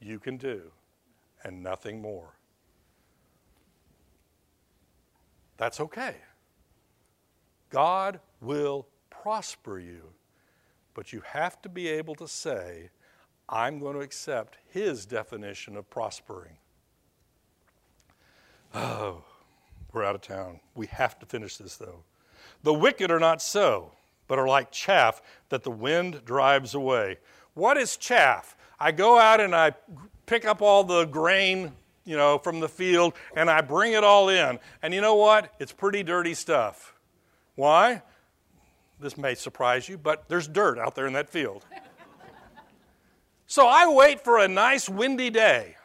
you 0.00 0.18
can 0.18 0.36
do, 0.36 0.70
and 1.42 1.62
nothing 1.62 2.02
more. 2.02 2.33
That's 5.56 5.80
okay. 5.80 6.16
God 7.70 8.20
will 8.40 8.86
prosper 9.10 9.78
you, 9.78 10.02
but 10.94 11.12
you 11.12 11.22
have 11.26 11.60
to 11.62 11.68
be 11.68 11.88
able 11.88 12.14
to 12.16 12.28
say, 12.28 12.90
I'm 13.48 13.78
going 13.78 13.94
to 13.94 14.00
accept 14.00 14.58
His 14.68 15.06
definition 15.06 15.76
of 15.76 15.88
prospering. 15.90 16.56
Oh, 18.74 19.24
we're 19.92 20.04
out 20.04 20.14
of 20.14 20.20
town. 20.20 20.60
We 20.74 20.86
have 20.88 21.18
to 21.20 21.26
finish 21.26 21.56
this, 21.56 21.76
though. 21.76 22.02
The 22.62 22.74
wicked 22.74 23.10
are 23.10 23.20
not 23.20 23.40
so, 23.40 23.92
but 24.26 24.38
are 24.38 24.48
like 24.48 24.70
chaff 24.70 25.22
that 25.50 25.62
the 25.62 25.70
wind 25.70 26.24
drives 26.24 26.74
away. 26.74 27.18
What 27.54 27.76
is 27.76 27.96
chaff? 27.96 28.56
I 28.80 28.90
go 28.90 29.18
out 29.18 29.40
and 29.40 29.54
I 29.54 29.72
pick 30.26 30.44
up 30.44 30.60
all 30.60 30.82
the 30.82 31.04
grain 31.04 31.72
you 32.04 32.16
know, 32.16 32.38
from 32.38 32.60
the 32.60 32.68
field, 32.68 33.14
and 33.36 33.50
I 33.50 33.60
bring 33.60 33.92
it 33.92 34.04
all 34.04 34.28
in. 34.28 34.58
And 34.82 34.92
you 34.92 35.00
know 35.00 35.14
what? 35.14 35.54
It's 35.58 35.72
pretty 35.72 36.02
dirty 36.02 36.34
stuff. 36.34 36.94
Why? 37.54 38.02
This 39.00 39.16
may 39.16 39.34
surprise 39.34 39.88
you, 39.88 39.98
but 39.98 40.28
there's 40.28 40.46
dirt 40.46 40.78
out 40.78 40.94
there 40.94 41.06
in 41.06 41.12
that 41.14 41.28
field. 41.28 41.64
so 43.46 43.66
I 43.66 43.86
wait 43.88 44.22
for 44.22 44.38
a 44.38 44.48
nice 44.48 44.88
windy 44.88 45.30
day, 45.30 45.76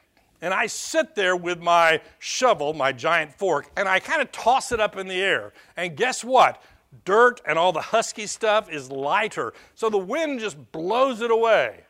and 0.41 0.53
I 0.53 0.67
sit 0.67 1.15
there 1.15 1.35
with 1.35 1.59
my 1.59 2.01
shovel, 2.19 2.73
my 2.73 2.91
giant 2.91 3.33
fork, 3.33 3.69
and 3.75 3.87
I 3.87 3.99
kind 3.99 4.21
of 4.21 4.31
toss 4.31 4.71
it 4.71 4.79
up 4.79 4.97
in 4.97 5.07
the 5.07 5.21
air. 5.21 5.53
And 5.75 5.95
guess 5.95 6.23
what? 6.23 6.61
Dirt 7.05 7.39
and 7.45 7.59
all 7.59 7.71
the 7.71 7.81
husky 7.81 8.25
stuff 8.25 8.69
is 8.69 8.89
lighter. 8.89 9.53
So 9.75 9.89
the 9.89 9.97
wind 9.97 10.39
just 10.39 10.71
blows 10.71 11.21
it 11.21 11.31
away, 11.31 11.85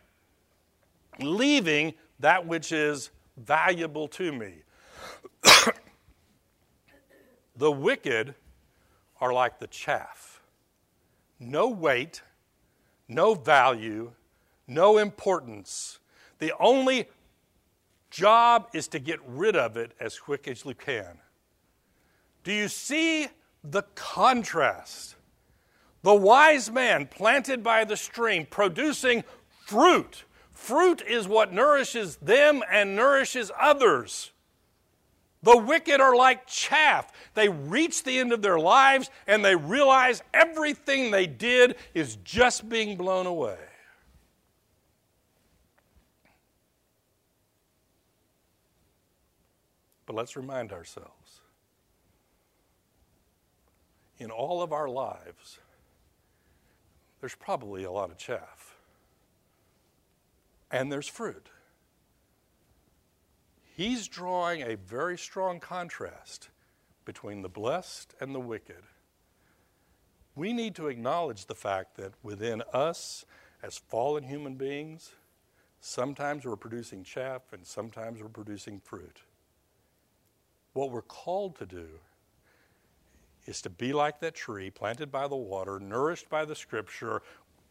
leaving 1.20 1.94
that 2.20 2.46
which 2.46 2.72
is 2.72 3.12
valuable 3.40 4.08
to 4.10 4.32
me. 4.32 4.54
the 7.56 7.72
wicked 7.72 8.36
are 9.22 9.34
like 9.34 9.60
the 9.60 9.68
chaff 9.68 10.40
no 11.40 11.70
weight, 11.70 12.22
no 13.08 13.34
value, 13.34 14.12
no 14.68 14.98
importance. 14.98 16.00
The 16.40 16.54
only 16.60 17.08
job 18.10 18.68
is 18.74 18.88
to 18.90 19.00
get 19.00 19.20
rid 19.26 19.56
of 19.56 19.78
it 19.78 19.94
as 20.00 20.20
quick 20.20 20.48
as 20.48 20.66
you 20.66 20.74
can. 20.74 21.20
Do 22.44 22.52
you 22.52 22.68
see 22.68 23.28
the 23.64 23.84
contrast? 23.96 25.16
The 26.02 26.16
wise 26.16 26.72
man 26.72 27.08
planted 27.08 27.64
by 27.64 27.86
the 27.86 27.98
stream, 27.98 28.46
producing 28.50 29.24
fruit 29.66 30.24
Fruit 30.60 31.02
is 31.02 31.28
what 31.28 31.52
nourishes 31.52 32.18
them 32.18 32.62
and 32.70 32.96
nourishes 32.96 33.50
others. 33.60 34.32
The 35.42 35.58
wicked 35.58 36.00
are 36.00 36.16
like 36.16 36.46
chaff. 36.46 37.12
They 37.34 37.50
reach 37.50 38.04
the 38.04 38.20
end 38.20 38.34
of 38.34 38.44
their 38.44 38.60
lives 38.60 39.10
and 39.26 39.44
they 39.44 39.56
realize 39.56 40.22
everything 40.32 41.10
they 41.10 41.26
did 41.26 41.76
is 41.96 42.18
just 42.24 42.70
being 42.70 42.98
blown 42.98 43.26
away. 43.26 43.58
But 50.06 50.16
let's 50.16 50.36
remind 50.36 50.72
ourselves 50.72 51.42
in 54.20 54.30
all 54.30 54.62
of 54.62 54.72
our 54.72 54.90
lives, 54.90 55.58
there's 57.22 57.36
probably 57.36 57.86
a 57.86 57.92
lot 57.92 58.12
of 58.12 58.18
chaff 58.18 58.69
and 60.72 60.92
there's 60.92 61.08
fruit. 61.08 61.50
He's 63.76 64.08
drawing 64.08 64.62
a 64.62 64.76
very 64.76 65.18
strong 65.18 65.60
contrast 65.60 66.50
between 67.06 67.42
the 67.42 67.50
blessed 67.50 68.14
and 68.20 68.36
the 68.36 68.40
wicked. 68.40 68.84
We 70.36 70.54
need 70.54 70.76
to 70.76 70.88
acknowledge 70.88 71.46
the 71.46 71.56
fact 71.56 71.96
that 71.98 72.14
within 72.22 72.62
us, 72.74 73.26
as 73.64 73.78
fallen 73.78 74.24
human 74.24 74.56
beings, 74.56 75.14
sometimes 75.80 76.46
we're 76.46 76.56
producing 76.56 77.04
chaff 77.04 77.42
and 77.52 77.66
sometimes 77.66 78.22
we're 78.22 78.30
producing 78.30 78.80
fruit. 78.80 79.22
What 80.74 80.92
we're 80.92 81.02
called 81.02 81.58
to 81.58 81.66
do 81.66 81.88
is 83.46 83.62
to 83.64 83.70
be 83.70 83.94
like 83.94 84.20
that 84.20 84.36
tree 84.36 84.70
planted 84.70 85.12
by 85.12 85.28
the 85.28 85.36
water, 85.36 85.80
nourished 85.80 86.30
by 86.30 86.46
the 86.46 86.56
scripture, 86.56 87.22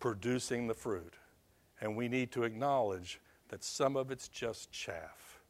producing 0.01 0.67
the 0.67 0.75
fruit. 0.75 1.15
And 1.81 1.97
we 1.97 2.09
need 2.09 2.33
to 2.33 2.45
acknowledge 2.45 3.21
that 3.49 3.65
some 3.65 3.97
of 3.97 4.11
it's 4.11 4.29
just 4.29 4.71
chaff. 4.73 5.41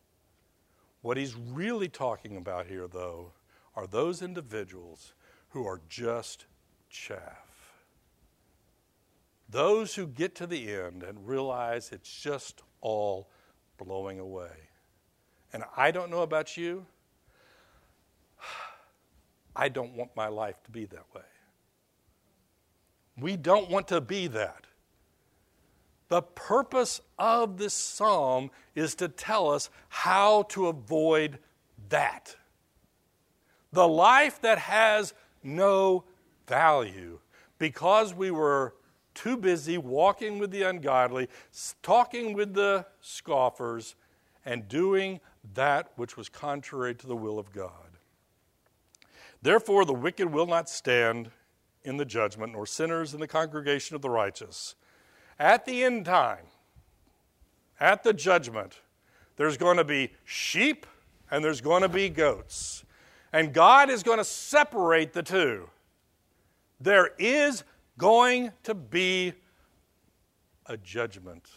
What 1.02 1.16
he's 1.16 1.34
really 1.34 1.88
talking 1.88 2.36
about 2.36 2.66
here, 2.66 2.88
though, 2.88 3.32
are 3.74 3.86
those 3.86 4.22
individuals 4.22 5.14
who 5.50 5.66
are 5.66 5.80
just 5.88 6.46
chaff. 6.90 7.48
Those 9.48 9.94
who 9.94 10.06
get 10.06 10.34
to 10.36 10.46
the 10.46 10.72
end 10.72 11.02
and 11.02 11.26
realize 11.26 11.90
it's 11.92 12.12
just 12.20 12.62
all 12.80 13.28
blowing 13.78 14.18
away. 14.18 14.68
And 15.52 15.64
I 15.76 15.90
don't 15.90 16.10
know 16.10 16.22
about 16.22 16.56
you. 16.56 16.84
I 19.56 19.68
don't 19.68 19.94
want 19.94 20.10
my 20.14 20.28
life 20.28 20.62
to 20.64 20.70
be 20.70 20.84
that 20.86 21.04
way. 21.14 21.22
We 23.18 23.36
don't 23.36 23.70
want 23.70 23.88
to 23.88 24.00
be 24.00 24.28
that. 24.28 24.67
The 26.08 26.22
purpose 26.22 27.00
of 27.18 27.58
this 27.58 27.74
psalm 27.74 28.50
is 28.74 28.94
to 28.96 29.08
tell 29.08 29.50
us 29.50 29.70
how 29.88 30.44
to 30.44 30.68
avoid 30.68 31.38
that. 31.90 32.36
The 33.72 33.86
life 33.86 34.40
that 34.40 34.58
has 34.58 35.12
no 35.42 36.04
value 36.46 37.20
because 37.58 38.14
we 38.14 38.30
were 38.30 38.74
too 39.14 39.36
busy 39.36 39.76
walking 39.76 40.38
with 40.38 40.50
the 40.50 40.62
ungodly, 40.62 41.28
talking 41.82 42.32
with 42.32 42.54
the 42.54 42.86
scoffers, 43.00 43.94
and 44.44 44.68
doing 44.68 45.20
that 45.54 45.90
which 45.96 46.16
was 46.16 46.28
contrary 46.28 46.94
to 46.94 47.06
the 47.06 47.16
will 47.16 47.38
of 47.38 47.52
God. 47.52 47.98
Therefore, 49.42 49.84
the 49.84 49.92
wicked 49.92 50.32
will 50.32 50.46
not 50.46 50.70
stand 50.70 51.30
in 51.82 51.96
the 51.96 52.04
judgment, 52.04 52.52
nor 52.52 52.66
sinners 52.66 53.12
in 53.12 53.20
the 53.20 53.28
congregation 53.28 53.94
of 53.94 54.02
the 54.02 54.10
righteous. 54.10 54.74
At 55.38 55.64
the 55.64 55.84
end 55.84 56.04
time, 56.04 56.44
at 57.78 58.02
the 58.02 58.12
judgment, 58.12 58.80
there's 59.36 59.56
going 59.56 59.76
to 59.76 59.84
be 59.84 60.12
sheep 60.24 60.86
and 61.30 61.44
there's 61.44 61.60
going 61.60 61.82
to 61.82 61.88
be 61.88 62.08
goats. 62.08 62.84
And 63.32 63.52
God 63.52 63.90
is 63.90 64.02
going 64.02 64.18
to 64.18 64.24
separate 64.24 65.12
the 65.12 65.22
two. 65.22 65.68
There 66.80 67.10
is 67.18 67.64
going 67.98 68.52
to 68.64 68.74
be 68.74 69.34
a 70.66 70.76
judgment. 70.76 71.48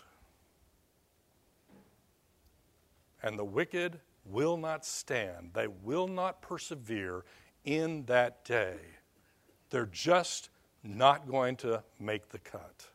And 3.23 3.37
the 3.37 3.45
wicked 3.45 3.99
will 4.25 4.57
not 4.57 4.85
stand, 4.85 5.51
they 5.53 5.67
will 5.67 6.07
not 6.07 6.41
persevere 6.41 7.23
in 7.65 8.05
that 8.05 8.43
day. 8.45 8.77
They're 9.69 9.85
just 9.85 10.49
not 10.83 11.27
going 11.27 11.55
to 11.57 11.83
make 11.99 12.29
the 12.29 12.39
cut. 12.39 12.87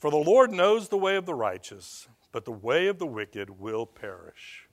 For 0.00 0.10
the 0.10 0.16
Lord 0.16 0.50
knows 0.50 0.88
the 0.88 0.96
way 0.96 1.16
of 1.16 1.26
the 1.26 1.34
righteous, 1.34 2.08
but 2.32 2.46
the 2.46 2.52
way 2.52 2.86
of 2.86 2.98
the 2.98 3.06
wicked 3.06 3.60
will 3.60 3.84
perish. 3.84 4.66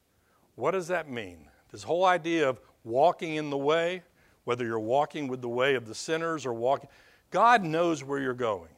What 0.55 0.71
does 0.71 0.87
that 0.87 1.09
mean? 1.09 1.49
This 1.69 1.83
whole 1.83 2.05
idea 2.05 2.47
of 2.47 2.61
walking 2.85 3.35
in 3.35 3.49
the 3.49 3.57
way, 3.57 4.03
whether 4.45 4.63
you're 4.65 4.79
walking 4.79 5.27
with 5.27 5.41
the 5.41 5.49
way 5.49 5.75
of 5.75 5.85
the 5.85 5.93
sinners 5.93 6.45
or 6.45 6.53
walking, 6.53 6.89
God 7.29 7.61
knows 7.61 8.05
where 8.05 8.19
you're 8.19 8.33
going. 8.33 8.69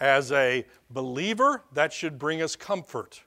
As 0.00 0.32
a 0.32 0.64
believer, 0.88 1.64
that 1.74 1.92
should 1.92 2.18
bring 2.18 2.40
us 2.40 2.56
comfort. 2.56 3.22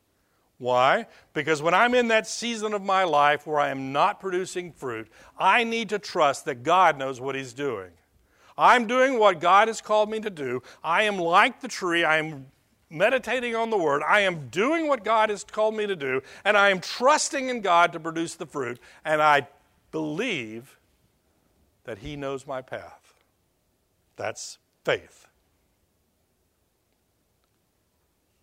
Why? 0.58 1.06
Because 1.34 1.62
when 1.62 1.76
I'm 1.76 1.94
in 1.94 2.08
that 2.08 2.26
season 2.26 2.74
of 2.74 2.82
my 2.82 3.04
life 3.04 3.46
where 3.46 3.60
I 3.60 3.70
am 3.70 3.94
not 3.94 4.20
producing 4.20 4.72
fruit, 4.72 5.10
I 5.38 5.64
need 5.64 5.90
to 5.90 6.00
trust 6.00 6.46
that 6.46 6.64
God 6.64 6.98
knows 6.98 7.22
what 7.22 7.36
He's 7.36 7.54
doing. 7.54 7.92
I'm 8.58 8.88
doing 8.88 9.20
what 9.20 9.40
God 9.40 9.68
has 9.68 9.82
called 9.82 10.10
me 10.10 10.20
to 10.20 10.30
do. 10.30 10.62
I 10.84 11.04
am 11.04 11.18
like 11.18 11.62
the 11.62 11.68
tree. 11.68 12.04
I 12.04 12.18
am 12.18 12.48
meditating 12.90 13.56
on 13.56 13.70
the 13.70 13.78
Word. 13.78 14.04
I 14.08 14.22
am 14.22 14.50
doing 14.50 14.88
what 14.88 15.04
God 15.04 15.30
has 15.30 15.44
called 15.44 15.76
me 15.76 15.88
to 15.88 15.96
do, 15.96 16.22
and 16.46 16.56
I 16.56 16.70
am 16.70 16.80
trusting 16.80 17.50
in 17.50 17.62
God 17.62 17.92
to 17.94 18.00
produce 18.00 18.36
the 18.36 18.46
fruit. 18.46 18.80
And 19.04 19.22
I 19.22 19.48
believe 19.92 20.78
that 21.86 22.00
He 22.00 22.16
knows 22.16 22.48
my 22.48 22.62
path. 22.62 23.14
That's 24.16 24.60
faith. 24.84 25.28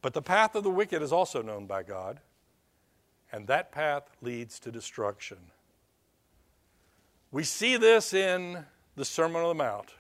But 0.02 0.14
the 0.14 0.22
path 0.22 0.54
of 0.54 0.64
the 0.64 0.70
wicked 0.70 1.02
is 1.02 1.12
also 1.12 1.42
known 1.42 1.66
by 1.66 1.82
God, 1.82 2.20
and 3.30 3.46
that 3.46 3.70
path 3.70 4.10
leads 4.22 4.58
to 4.60 4.72
destruction. 4.72 5.38
We 7.30 7.44
see 7.44 7.76
this 7.76 8.12
in 8.12 8.64
the 8.96 9.04
Sermon 9.04 9.42
on 9.42 9.48
the 9.48 9.54
Mount. 9.54 9.90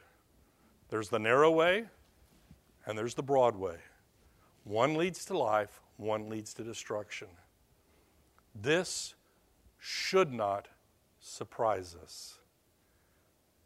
There's 0.90 1.08
the 1.08 1.20
narrow 1.20 1.50
way, 1.52 1.84
and 2.84 2.98
there's 2.98 3.14
the 3.14 3.22
broad 3.22 3.54
way. 3.54 3.76
One 4.64 4.94
leads 4.94 5.24
to 5.26 5.38
life, 5.38 5.80
one 5.96 6.28
leads 6.28 6.52
to 6.54 6.64
destruction. 6.64 7.28
This 8.54 9.14
should 9.78 10.32
not 10.32 10.66
surprise 11.20 11.96
us. 12.02 12.38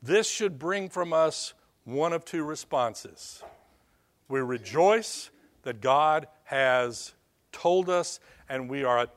This 0.03 0.29
should 0.29 0.59
bring 0.59 0.91
from 0.91 1.15
us 1.15 1.55
one 1.85 2.13
of 2.13 2.27
two 2.27 2.45
responses. 2.45 3.43
We 4.29 4.41
rejoice 4.41 5.31
that 5.63 5.81
God 5.81 6.29
has 6.45 7.15
told 7.53 7.89
us, 7.89 8.21
and 8.51 8.69
we 8.69 8.85
are 8.85 9.09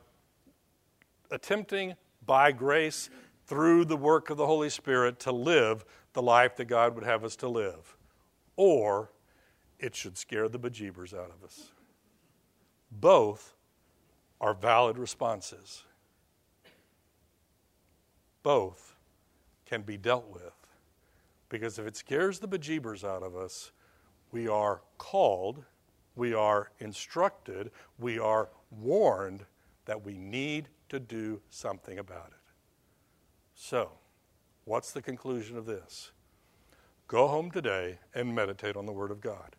attempting 1.30 1.94
by 2.24 2.52
grace 2.52 3.10
through 3.46 3.84
the 3.84 3.96
work 3.96 4.30
of 4.30 4.38
the 4.38 4.46
Holy 4.46 4.70
Spirit 4.70 5.20
to 5.20 5.32
live 5.32 5.84
the 6.14 6.22
life 6.22 6.56
that 6.56 6.66
God 6.66 6.94
would 6.94 7.04
have 7.04 7.22
us 7.22 7.36
to 7.36 7.48
live. 7.48 7.97
Or 8.58 9.10
it 9.78 9.94
should 9.94 10.18
scare 10.18 10.48
the 10.48 10.58
bejeebers 10.58 11.14
out 11.14 11.30
of 11.30 11.44
us. 11.44 11.68
Both 12.90 13.54
are 14.40 14.52
valid 14.52 14.98
responses. 14.98 15.84
Both 18.42 18.96
can 19.64 19.82
be 19.82 19.96
dealt 19.96 20.28
with. 20.28 20.52
Because 21.48 21.78
if 21.78 21.86
it 21.86 21.96
scares 21.96 22.40
the 22.40 22.48
bejeebers 22.48 23.04
out 23.04 23.22
of 23.22 23.36
us, 23.36 23.70
we 24.32 24.48
are 24.48 24.82
called 24.98 25.64
we 26.18 26.34
are 26.34 26.72
instructed, 26.80 27.70
we 27.98 28.18
are 28.18 28.48
warned 28.70 29.46
that 29.84 30.04
we 30.04 30.18
need 30.18 30.68
to 30.88 30.98
do 30.98 31.40
something 31.48 31.98
about 31.98 32.26
it. 32.28 32.52
So, 33.54 33.92
what's 34.64 34.90
the 34.90 35.00
conclusion 35.00 35.56
of 35.56 35.64
this? 35.64 36.10
Go 37.08 37.26
home 37.26 37.50
today 37.50 37.98
and 38.14 38.34
meditate 38.34 38.76
on 38.76 38.86
the 38.86 38.92
Word 38.92 39.10
of 39.10 39.20
God. 39.20 39.56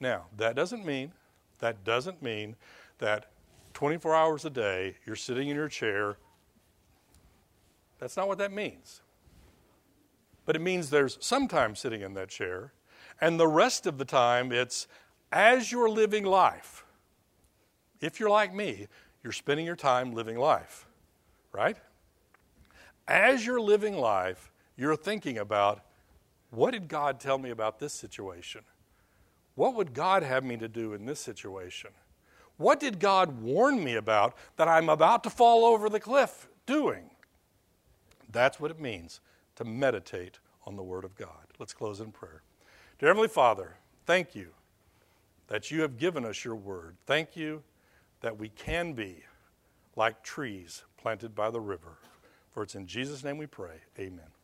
Now, 0.00 0.26
that 0.36 0.54
doesn't 0.54 0.84
mean 0.84 1.12
that 1.60 1.84
doesn't 1.84 2.22
mean 2.22 2.56
that 2.98 3.26
24 3.74 4.14
hours 4.14 4.44
a 4.44 4.50
day 4.50 4.96
you're 5.06 5.16
sitting 5.16 5.48
in 5.48 5.56
your 5.56 5.68
chair. 5.68 6.16
That's 7.98 8.16
not 8.16 8.28
what 8.28 8.38
that 8.38 8.52
means. 8.52 9.02
But 10.46 10.56
it 10.56 10.60
means 10.60 10.90
there's 10.90 11.18
some 11.20 11.48
time 11.48 11.74
sitting 11.74 12.00
in 12.00 12.14
that 12.14 12.28
chair, 12.28 12.72
and 13.20 13.38
the 13.38 13.48
rest 13.48 13.86
of 13.86 13.98
the 13.98 14.04
time 14.04 14.52
it's 14.52 14.86
as 15.30 15.70
you're 15.70 15.90
living 15.90 16.24
life, 16.24 16.84
if 18.00 18.18
you're 18.18 18.30
like 18.30 18.54
me, 18.54 18.86
you're 19.22 19.32
spending 19.32 19.66
your 19.66 19.76
time 19.76 20.14
living 20.14 20.38
life, 20.38 20.86
right? 21.52 21.76
As 23.06 23.44
you're 23.44 23.60
living 23.60 23.96
life, 23.96 24.50
you're 24.76 24.96
thinking 24.96 25.38
about 25.38 25.82
what 26.50 26.72
did 26.72 26.88
God 26.88 27.20
tell 27.20 27.38
me 27.38 27.50
about 27.50 27.78
this 27.78 27.92
situation? 27.92 28.62
What 29.54 29.74
would 29.74 29.92
God 29.92 30.22
have 30.22 30.44
me 30.44 30.56
to 30.56 30.68
do 30.68 30.92
in 30.94 31.04
this 31.04 31.20
situation? 31.20 31.90
What 32.56 32.80
did 32.80 32.98
God 32.98 33.40
warn 33.40 33.82
me 33.82 33.94
about 33.96 34.36
that 34.56 34.68
I'm 34.68 34.88
about 34.88 35.22
to 35.24 35.30
fall 35.30 35.64
over 35.64 35.88
the 35.88 36.00
cliff 36.00 36.48
doing? 36.66 37.10
That's 38.30 38.60
what 38.60 38.70
it 38.70 38.80
means 38.80 39.20
to 39.56 39.64
meditate 39.64 40.38
on 40.66 40.76
the 40.76 40.82
Word 40.82 41.04
of 41.04 41.16
God. 41.16 41.46
Let's 41.58 41.72
close 41.72 42.00
in 42.00 42.12
prayer. 42.12 42.42
Dear 42.98 43.10
Heavenly 43.10 43.28
Father, 43.28 43.76
thank 44.06 44.34
you 44.34 44.50
that 45.48 45.70
you 45.70 45.82
have 45.82 45.98
given 45.98 46.24
us 46.24 46.44
your 46.44 46.56
word. 46.56 46.96
Thank 47.06 47.36
you 47.36 47.62
that 48.20 48.38
we 48.38 48.50
can 48.50 48.92
be 48.92 49.24
like 49.96 50.22
trees 50.22 50.84
planted 50.96 51.34
by 51.34 51.50
the 51.50 51.60
river. 51.60 51.98
For 52.50 52.62
it's 52.62 52.74
in 52.74 52.86
Jesus' 52.86 53.24
name 53.24 53.38
we 53.38 53.46
pray. 53.46 53.80
Amen. 53.98 54.37